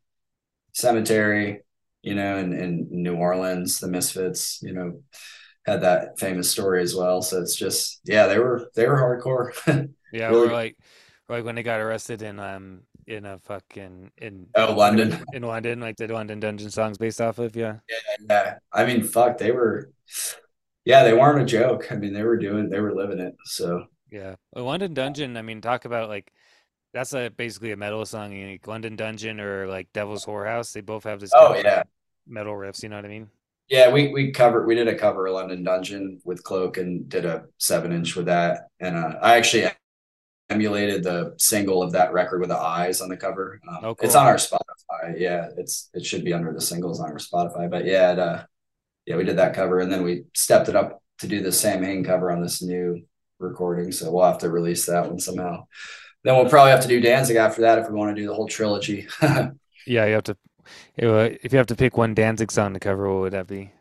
[0.71, 1.63] cemetery,
[2.01, 5.01] you know, in, in New Orleans, the Misfits, you know,
[5.65, 7.21] had that famous story as well.
[7.21, 9.51] So it's just, yeah, they were they were hardcore.
[10.13, 10.47] yeah, really.
[10.47, 10.77] or like
[11.27, 15.81] like when they got arrested in um in a fucking in oh London in London,
[15.81, 17.79] like the London Dungeon songs based off of, yeah.
[17.89, 18.55] Yeah, yeah.
[18.71, 19.91] I mean, fuck, they were
[20.85, 21.91] yeah, they weren't a joke.
[21.91, 23.35] I mean, they were doing they were living it.
[23.43, 25.35] So yeah, well, London Dungeon.
[25.37, 26.31] I mean, talk about like
[26.93, 28.39] that's a basically a metal song.
[28.51, 30.71] Like London Dungeon or like Devil's Whorehouse.
[30.71, 31.31] They both have this.
[31.35, 31.83] Oh yeah,
[32.27, 32.83] metal riffs.
[32.83, 33.29] You know what I mean?
[33.69, 34.67] Yeah, we we covered.
[34.67, 38.27] We did a cover of London Dungeon with Cloak and did a seven inch with
[38.27, 38.67] that.
[38.79, 39.67] And uh, I actually
[40.49, 43.59] emulated the single of that record with the eyes on the cover.
[43.67, 44.05] Um, oh, cool.
[44.05, 45.15] It's on our Spotify.
[45.17, 47.67] Yeah, it's it should be under the singles on our Spotify.
[47.67, 48.43] But yeah, it, uh,
[49.07, 52.03] yeah, we did that cover, and then we stepped it up to do the Samhain
[52.03, 53.01] cover on this new
[53.43, 55.67] recording, so we'll have to release that one somehow.
[56.23, 58.33] Then we'll probably have to do Danzig after that if we want to do the
[58.33, 59.07] whole trilogy.
[59.21, 60.37] yeah, you have to.
[60.95, 63.71] If you have to pick one Danzig song to cover, what would that be?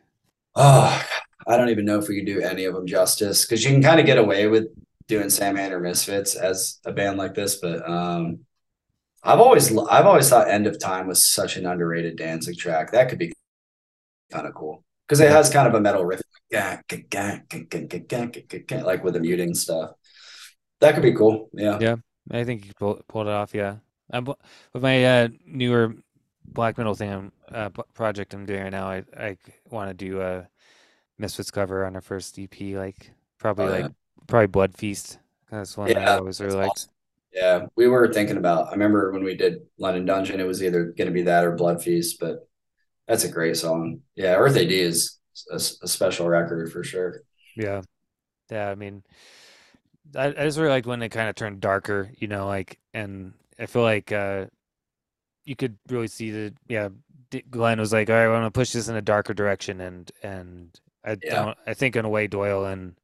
[0.57, 1.05] Oh,
[1.47, 3.83] I don't even know if we could do any of them justice because you can
[3.83, 4.67] kind of get away with
[5.07, 8.41] doing Samhain or Misfits as a band like this, but um,
[9.23, 12.93] I've always I've always thought End of Time was such an underrated Danzig track.
[12.93, 13.33] That could be
[14.33, 16.23] kind of cool because it has kind of a metal riff,
[16.53, 19.93] like with the muting stuff.
[20.81, 21.49] That could be cool.
[21.53, 21.79] Yeah.
[21.81, 21.97] Yeah.
[22.31, 23.55] I think you pull, pulled it off.
[23.55, 23.77] Yeah.
[24.11, 25.95] I'm, with my uh, newer
[26.45, 29.37] black metal thing, uh, project I'm doing right now, I, I
[29.71, 30.49] want to do a
[31.19, 33.93] Misfits cover on our first EP, like probably oh, like
[34.27, 35.19] probably Blood Feast.
[35.51, 36.89] That's one yeah, I always really liked.
[37.33, 38.69] Yeah, we were thinking about.
[38.69, 41.53] I remember when we did London Dungeon, it was either going to be that or
[41.53, 42.49] Blood Feast, but
[43.09, 44.01] that's a great song.
[44.15, 45.19] Yeah, Earth AD is
[45.51, 47.23] a, a special record for sure.
[47.57, 47.83] Yeah,
[48.51, 48.71] yeah.
[48.71, 49.03] I mean,
[50.17, 53.33] I, I just really liked when it kind of turned darker, you know, like, and
[53.59, 54.47] I feel like uh
[55.45, 56.89] you could really see the yeah.
[57.51, 60.11] Glenn was like, "All right, I want to push this in a darker direction," and
[60.23, 61.45] and I yeah.
[61.45, 61.59] don't.
[61.67, 62.95] I think in a way, Doyle and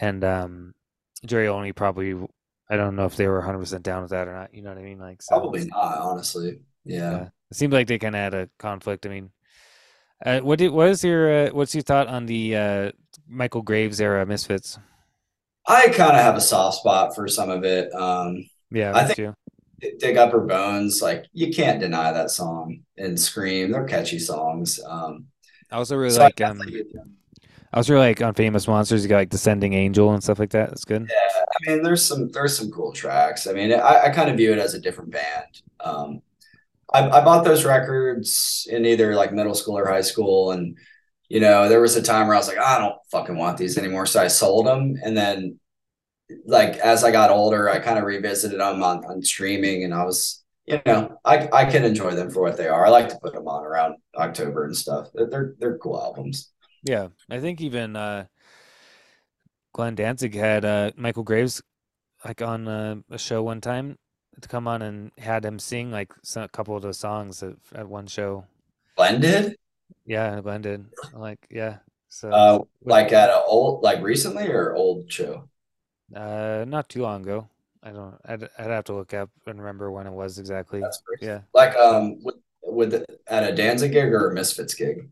[0.00, 0.74] and um
[1.24, 2.14] Jerry Only probably.
[2.68, 4.54] I don't know if they were 100 percent down with that or not.
[4.54, 4.98] You know what I mean?
[4.98, 6.60] Like so, probably not, honestly.
[6.84, 7.10] Yeah.
[7.10, 7.28] yeah.
[7.50, 9.06] It seemed like they kind of had a conflict.
[9.06, 9.30] I mean,
[10.24, 12.92] uh, what did what is your uh, what's your thought on the uh,
[13.28, 14.78] Michael Graves era Misfits?
[15.66, 17.92] I kind of have a soft spot for some of it.
[17.94, 19.34] Um, yeah, I think too.
[19.98, 23.70] Dig Up Her Bones, like you can't deny that song and Scream.
[23.70, 24.80] They're catchy songs.
[24.88, 25.26] Um,
[25.70, 26.62] I also really so like um,
[27.72, 29.02] I was really like on Famous Monsters.
[29.02, 30.70] You got like Descending Angel and stuff like that.
[30.70, 31.06] That's good.
[31.10, 33.46] Yeah, I mean, there's some there's some cool tracks.
[33.46, 35.62] I mean, I, I kind of view it as a different band.
[35.80, 36.22] Um,
[36.92, 40.76] I, I bought those records in either like middle school or high school, and
[41.28, 43.76] you know, there was a time where I was like, I don't fucking want these
[43.76, 45.58] anymore, so I sold them, and then
[46.44, 50.04] like as I got older, I kind of revisited them on, on streaming, and I
[50.04, 52.86] was, you know, I I can enjoy them for what they are.
[52.86, 55.08] I like to put them on around October and stuff.
[55.14, 56.52] They're they're, cool albums.
[56.84, 58.26] Yeah, I think even uh,
[59.72, 61.62] Glenn Danzig had uh, Michael Graves
[62.24, 63.98] like on uh, a show one time
[64.40, 67.54] to come on and had him sing like some, a couple of those songs at,
[67.74, 68.44] at one show.
[68.96, 69.56] Blended.
[70.04, 70.86] Yeah, blended.
[71.12, 71.78] Like, yeah.
[72.08, 75.48] So, uh, like at a old, like recently or old show?
[76.14, 77.48] Uh, not too long ago.
[77.82, 78.14] I don't.
[78.24, 80.80] I'd, I'd have to look up and remember when it was exactly.
[80.80, 81.26] That's crazy.
[81.26, 81.40] Yeah.
[81.52, 85.08] Like um, with, with at a Danzig gig or a Misfits gig?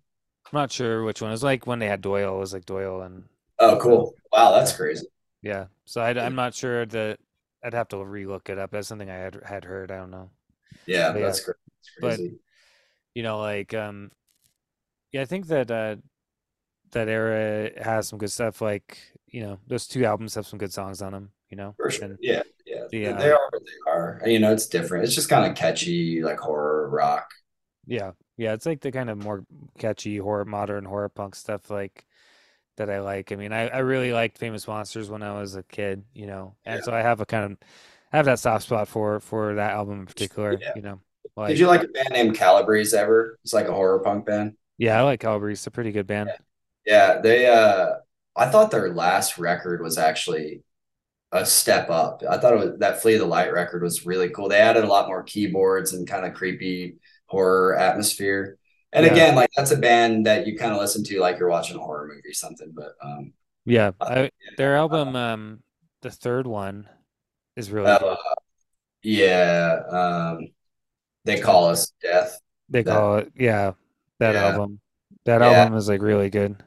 [0.46, 1.30] I'm not sure which one.
[1.30, 2.36] It was like when they had Doyle.
[2.36, 3.24] It was like Doyle and.
[3.58, 4.14] Oh, cool!
[4.32, 5.06] Wow, that's crazy.
[5.42, 5.66] Yeah.
[5.84, 7.18] So I, I'm not sure that
[7.64, 8.70] I'd have to relook it up.
[8.70, 9.90] That's something I had had heard.
[9.90, 10.30] I don't know.
[10.86, 11.54] Yeah, but that's, yeah.
[12.00, 12.28] Crazy.
[12.28, 12.38] But
[13.14, 14.10] you know, like um,
[15.12, 15.96] yeah, I think that uh,
[16.92, 18.60] that era has some good stuff.
[18.60, 21.30] Like you know, those two albums have some good songs on them.
[21.50, 22.06] You know, for sure.
[22.06, 24.20] And, yeah, yeah, the, they are what they are.
[24.26, 25.04] You know, it's different.
[25.04, 27.30] It's just kind of catchy, like horror rock.
[27.86, 29.44] Yeah, yeah, it's like the kind of more
[29.78, 31.70] catchy horror, modern horror punk stuff.
[31.70, 32.04] Like
[32.76, 33.32] that I like.
[33.32, 36.54] I mean, I, I really liked Famous Monsters when I was a kid, you know,
[36.64, 36.84] and yeah.
[36.84, 37.58] so I have a kind of
[38.12, 40.58] I have that soft spot for for that album in particular.
[40.60, 40.72] Yeah.
[40.76, 41.00] You know,
[41.36, 43.38] like, did you like a band named Calabrese ever?
[43.42, 44.54] It's like a horror punk band.
[44.78, 45.58] Yeah, I like Calabrese.
[45.58, 46.30] It's a pretty good band.
[46.86, 47.14] Yeah.
[47.14, 47.46] yeah, they.
[47.46, 47.94] uh
[48.36, 50.62] I thought their last record was actually
[51.30, 52.22] a step up.
[52.28, 54.48] I thought it was that Flee the Light record was really cool.
[54.48, 56.96] They added a lot more keyboards and kind of creepy
[57.26, 58.58] horror atmosphere.
[58.94, 59.12] And yeah.
[59.12, 61.80] again, like that's a band that you kind of listen to like you're watching a
[61.80, 62.72] horror movie or something.
[62.74, 63.32] But um,
[63.66, 65.62] yeah, I, their album, um,
[66.02, 66.88] the third one,
[67.56, 68.16] is really uh, good.
[69.02, 70.48] Yeah, um,
[71.24, 72.38] they call us death.
[72.68, 73.72] They that, call it yeah.
[74.20, 74.46] That yeah.
[74.46, 74.80] album,
[75.24, 75.48] that yeah.
[75.48, 76.62] album is like really good.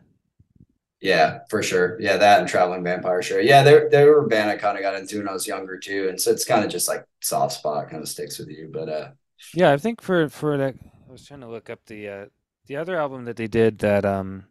[1.00, 1.98] Yeah, for sure.
[2.02, 3.40] Yeah, that and Traveling Vampire Sure.
[3.40, 5.78] Yeah, they they were a band I kind of got into when I was younger
[5.78, 8.70] too, and so it's kind of just like soft spot, kind of sticks with you.
[8.74, 9.10] But uh,
[9.54, 10.76] yeah, I think for for that
[11.08, 12.26] I was trying to look up the uh,
[12.66, 14.46] the other album that they did that um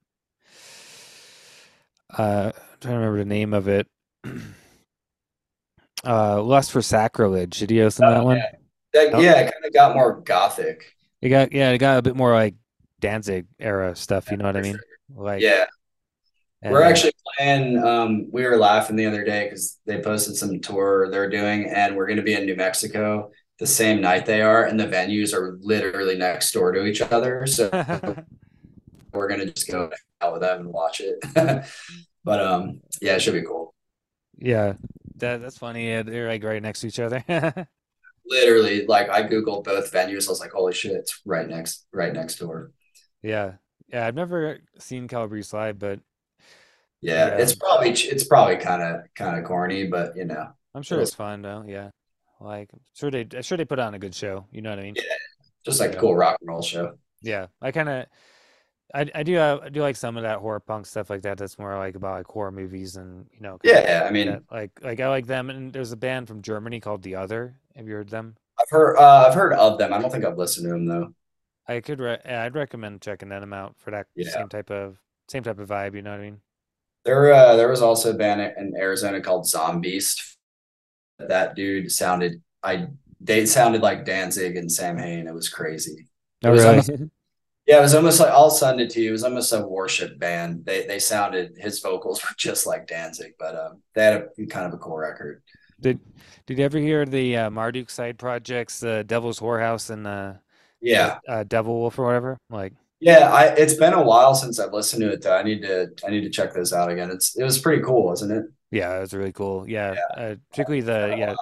[2.17, 3.87] uh I'm trying to remember the name of it.
[6.05, 7.59] uh Lust for Sacrilege.
[7.59, 8.39] Did you listen to that one?
[8.39, 8.51] Yeah,
[8.95, 9.21] that, oh.
[9.21, 10.95] yeah it kind of got more gothic.
[11.21, 12.55] It got yeah, it got a bit more like
[13.01, 14.79] Danzig era stuff, you know what I mean?
[15.15, 15.67] Like Yeah.
[16.63, 20.59] we're uh, actually playing um we were laughing the other day because they posted some
[20.61, 24.65] tour they're doing and we're gonna be in New Mexico the same night they are,
[24.65, 27.47] and the venues are literally next door to each other.
[27.47, 27.71] So
[29.13, 31.25] we're gonna just go out with them and watch it.
[32.25, 33.75] but um, yeah, it should be cool.
[34.39, 34.75] Yeah,
[35.17, 35.89] that that's funny.
[35.89, 37.25] Yeah, they're like right next to each other.
[38.27, 40.27] literally, like I googled both venues.
[40.27, 42.73] I was like, holy shit, it's right next, right next door.
[43.23, 43.53] Yeah,
[43.89, 44.07] yeah.
[44.07, 46.01] I've never seen Calabrese live, but
[47.01, 47.37] yeah, yeah.
[47.39, 51.15] it's probably it's probably kind of kind of corny, but you know, I'm sure it's
[51.15, 51.65] fun though.
[51.67, 51.91] Yeah.
[52.41, 54.47] Like, sure they, sure they put on a good show.
[54.53, 54.95] You know what I mean?
[54.97, 55.03] Yeah,
[55.65, 56.99] just like a cool rock and roll show.
[57.23, 58.07] Yeah, I kind of,
[58.95, 61.39] I, I do, uh, I do like some of that horror punk stuff like that.
[61.39, 63.59] That's more like about like horror movies and you know.
[63.65, 64.43] Yeah, I mean, that.
[64.51, 65.51] like, like I like them.
[65.51, 67.59] And there's a band from Germany called The Other.
[67.75, 68.37] Have you heard them?
[68.61, 69.93] I've heard, uh, I've heard of them.
[69.93, 71.15] I don't think I've listened to them though.
[71.67, 74.31] I could, re- I'd recommend checking them out for that yeah.
[74.31, 74.99] same type of,
[75.29, 75.95] same type of vibe.
[75.95, 76.41] You know what I mean?
[77.05, 80.36] There, uh, there was also a band in Arizona called Zombeast.
[81.19, 82.89] That dude sounded, I
[83.21, 85.27] they sounded like Danzig and Sam Samhain.
[85.27, 86.09] It was crazy.
[86.43, 86.71] It was really?
[86.71, 86.91] almost,
[87.67, 89.09] yeah, it was almost like I'll send it to you.
[89.09, 90.65] It was almost a worship band.
[90.65, 94.67] They they sounded his vocals were just like Danzig, but um, they had a kind
[94.67, 95.43] of a cool record.
[95.81, 96.01] Did
[96.47, 100.39] Did you ever hear the uh, Marduk side projects, the uh, Devil's Whorehouse and the
[100.81, 102.39] yeah uh, Devil Wolf or whatever?
[102.51, 105.23] Like yeah, I it's been a while since I've listened to it.
[105.23, 107.11] Though I need to I need to check those out again.
[107.11, 108.45] It's it was pretty cool, wasn't it?
[108.71, 109.69] Yeah, it was really cool.
[109.69, 110.23] Yeah, yeah.
[110.23, 111.35] Uh, particularly the yeah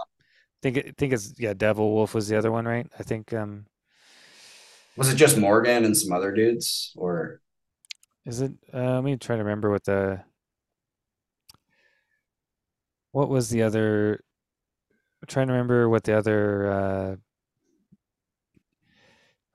[0.63, 2.87] think think it's yeah, Devil Wolf was the other one, right?
[2.99, 3.67] I think um
[4.97, 7.41] was it just Morgan and some other dudes or
[8.25, 10.23] is it uh, let me try to remember what the
[13.13, 14.21] what was the other
[15.23, 17.17] I'm trying to remember what the other uh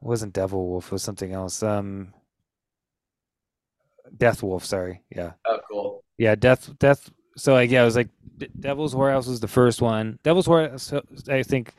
[0.02, 1.64] it wasn't Devil Wolf, it was something else.
[1.64, 2.14] Um
[4.18, 5.04] Death Wolf, sorry.
[5.16, 5.34] Yeah.
[5.46, 6.04] Oh cool.
[6.18, 8.10] Yeah, Death Death so like yeah, it was like
[8.60, 10.20] Devil's Whorehouse was the first one.
[10.24, 11.74] Devil's Whorehouse, I think,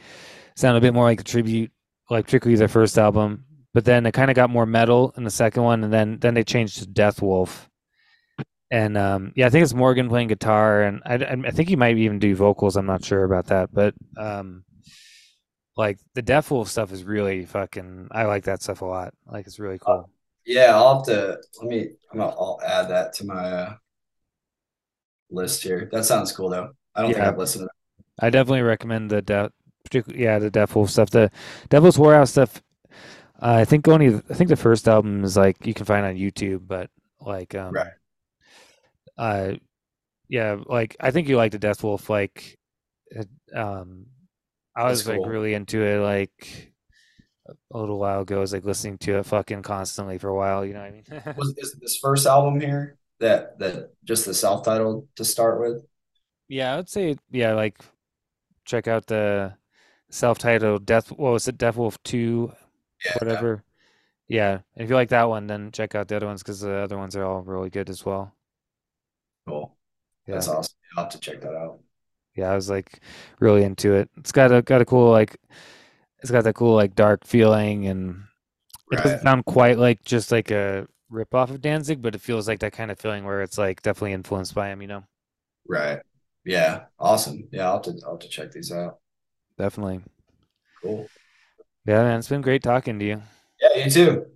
[0.56, 1.70] sounded a bit more like a tribute,
[2.08, 3.44] like particularly their first album.
[3.72, 6.34] But then it kind of got more metal in the second one, and then then
[6.34, 7.68] they changed to Death Wolf.
[8.70, 11.76] and um, yeah, I think it's Morgan playing guitar, and I, I I think he
[11.76, 12.76] might even do vocals.
[12.76, 14.64] I'm not sure about that, but um,
[15.76, 18.08] like the Death Wolf stuff is really fucking.
[18.10, 19.14] I like that stuff a lot.
[19.26, 20.10] Like it's really cool.
[20.46, 21.90] Yeah, I'll have to let me.
[22.12, 22.30] I'm gonna.
[22.30, 23.74] I'll add that to my uh,
[25.30, 25.88] list here.
[25.92, 26.70] That sounds cool though.
[26.94, 28.24] I don't think I've listened to that.
[28.26, 29.52] I definitely recommend the Death,
[29.84, 31.10] particularly yeah, the Death Wolf stuff.
[31.10, 31.30] The
[31.68, 32.62] Devil's Whorehouse stuff.
[33.40, 36.16] Uh, I think only I think the first album is like you can find on
[36.16, 36.90] YouTube, but
[37.20, 37.92] like um, Right.
[39.16, 39.54] Uh,
[40.28, 42.08] yeah, like I think you like the Death Wolf.
[42.08, 42.58] Like,
[43.54, 44.06] um,
[44.76, 45.98] I was like really into it.
[45.98, 46.72] Like
[47.72, 50.64] a little while ago, I was like listening to it fucking constantly for a while.
[50.64, 50.90] You know what I
[51.26, 51.34] mean?
[51.36, 55.84] Was is this first album here that that just the self titled to start with?
[56.48, 57.78] Yeah, I would say yeah, like
[58.64, 59.54] check out the
[60.10, 61.10] self-titled Death.
[61.10, 61.58] What was it?
[61.58, 62.52] Death Wolf Two,
[63.04, 63.14] Yeah.
[63.20, 63.64] whatever.
[64.28, 66.96] Yeah, if you like that one, then check out the other ones because the other
[66.98, 68.32] ones are all really good as well.
[69.46, 69.76] Cool.
[70.26, 70.74] Yeah, That's awesome.
[70.96, 71.80] I'll have to check that out.
[72.40, 73.00] Yeah, I was like
[73.40, 74.10] really into it.
[74.18, 75.36] It's got a got a cool like,
[76.20, 78.24] it's got that cool like dark feeling, and
[78.92, 82.48] it doesn't sound quite like just like a rip off of Danzig, but it feels
[82.48, 84.82] like that kind of feeling where it's like definitely influenced by him.
[84.82, 85.04] You know,
[85.66, 86.00] Right.
[86.44, 86.84] Yeah.
[86.98, 87.48] Awesome.
[87.52, 88.98] Yeah, I'll have to I'll have to check these out.
[89.58, 90.00] definitely.
[90.82, 91.10] Cool.
[91.86, 93.22] Yeah, man, it's been great talking to you.
[93.60, 94.26] Yeah, you too.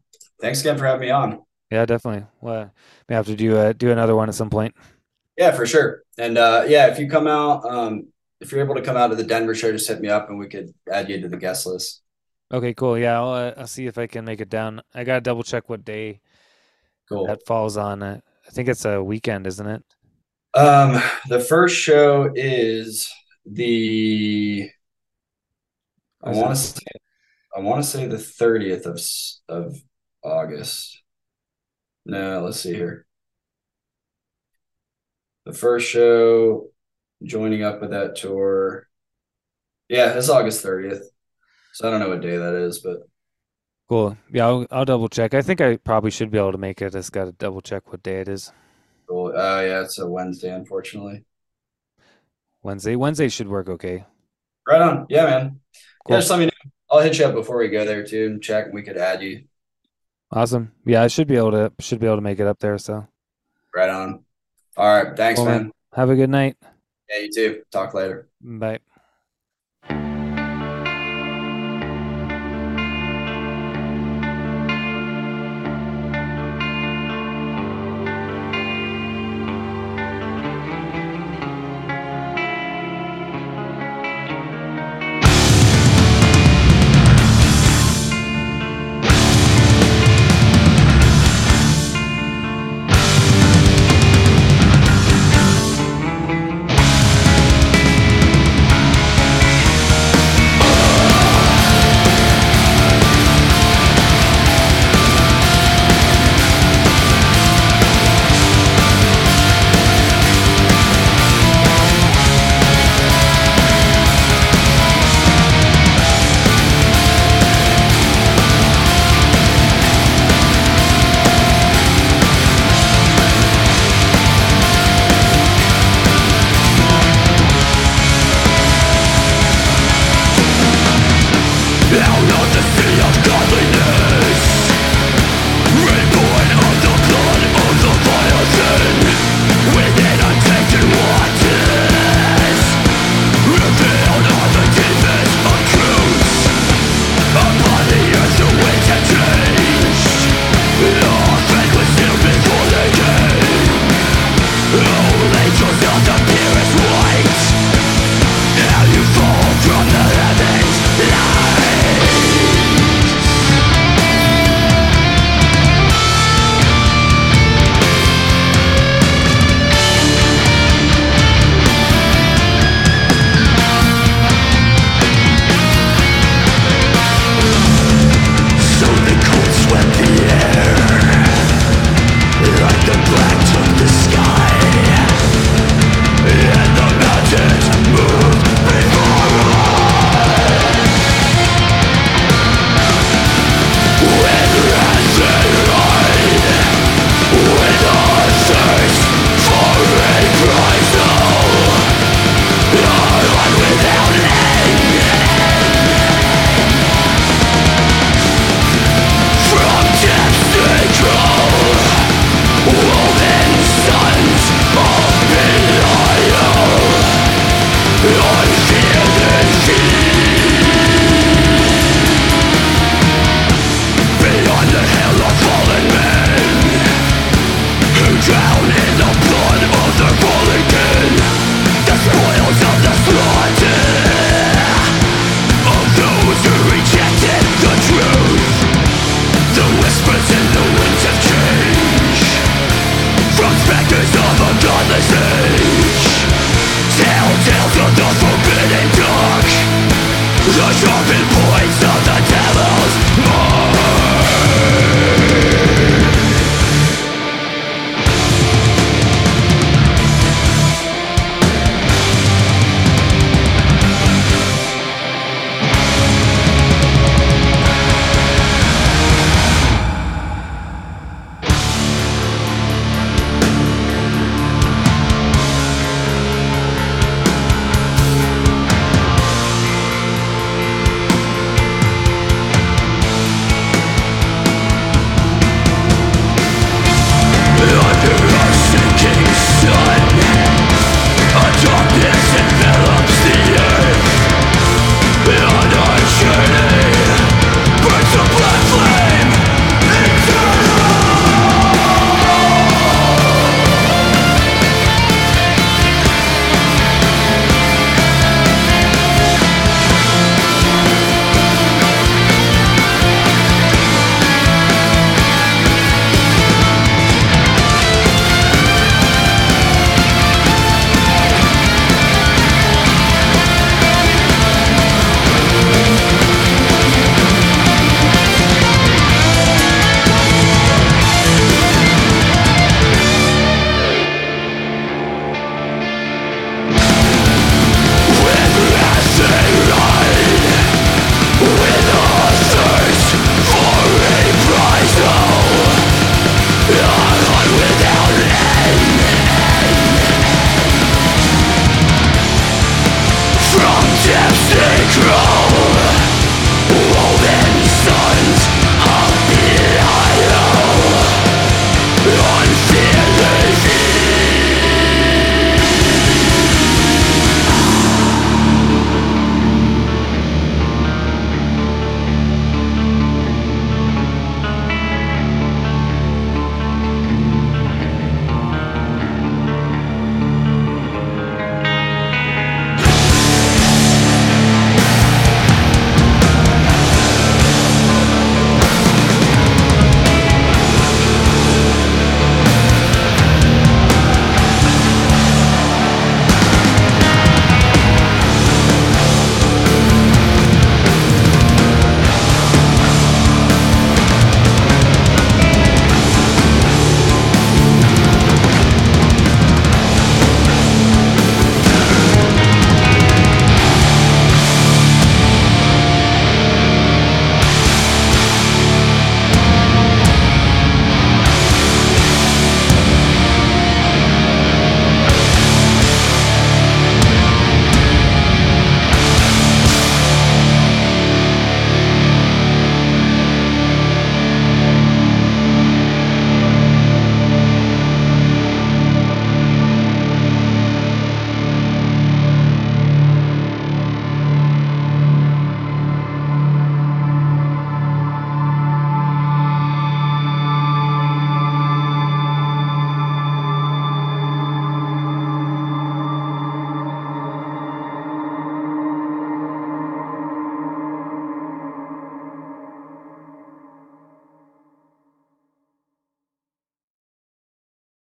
[0.41, 1.43] Thanks again for having me on.
[1.71, 2.27] Yeah, definitely.
[2.41, 2.73] Well,
[3.09, 4.75] may have to do uh, do another one at some point.
[5.37, 6.03] Yeah, for sure.
[6.19, 8.09] And uh yeah, if you come out, um,
[8.41, 10.39] if you're able to come out to the Denver show, just hit me up and
[10.39, 12.03] we could add you to the guest list.
[12.53, 12.97] Okay, cool.
[12.99, 14.83] Yeah, I'll uh, I'll see if I can make it down.
[14.95, 16.21] I gotta double check what day
[17.09, 17.27] Cool.
[17.27, 18.03] that falls on.
[18.03, 19.83] I think it's a weekend, isn't it?
[20.55, 23.11] Um, the first show is
[23.45, 24.71] the
[26.23, 26.81] I want to say
[27.57, 29.01] I want to say the 30th of
[29.49, 29.77] of
[30.23, 31.03] August.
[32.07, 33.07] No, let's see here.
[35.47, 36.69] The first show
[37.23, 38.89] joining up with that tour.
[39.89, 41.03] Yeah, it's August 30th.
[41.75, 43.09] So I don't know what day that is, but
[43.89, 44.17] Cool.
[44.33, 45.35] Yeah, I'll I'll double check.
[45.35, 46.87] I think I probably should be able to make it.
[46.87, 48.51] I just gotta double check what day it is.
[49.09, 49.27] cool.
[49.29, 51.25] Uh yeah, it's a Wednesday, unfortunately.
[52.63, 52.97] Wednesday.
[52.97, 54.07] Wednesday should work okay.
[54.67, 55.07] Right on.
[55.11, 55.61] Yeah, man.
[56.07, 56.15] Cool.
[56.17, 56.51] Yeah, just let me know.
[56.91, 59.23] I'll hit you up before we go there too and check and we could add
[59.23, 59.45] you.
[60.31, 60.73] Awesome.
[60.87, 62.79] Yeah, I should be able to should be able to make it up there.
[62.79, 63.07] So
[63.75, 64.25] Right on.
[64.77, 65.17] All right.
[65.17, 65.47] Thanks, man.
[65.47, 65.73] man.
[65.93, 66.57] have a good night.
[67.09, 67.63] Yeah, you too.
[67.71, 68.29] Talk later.
[68.41, 68.81] Bye.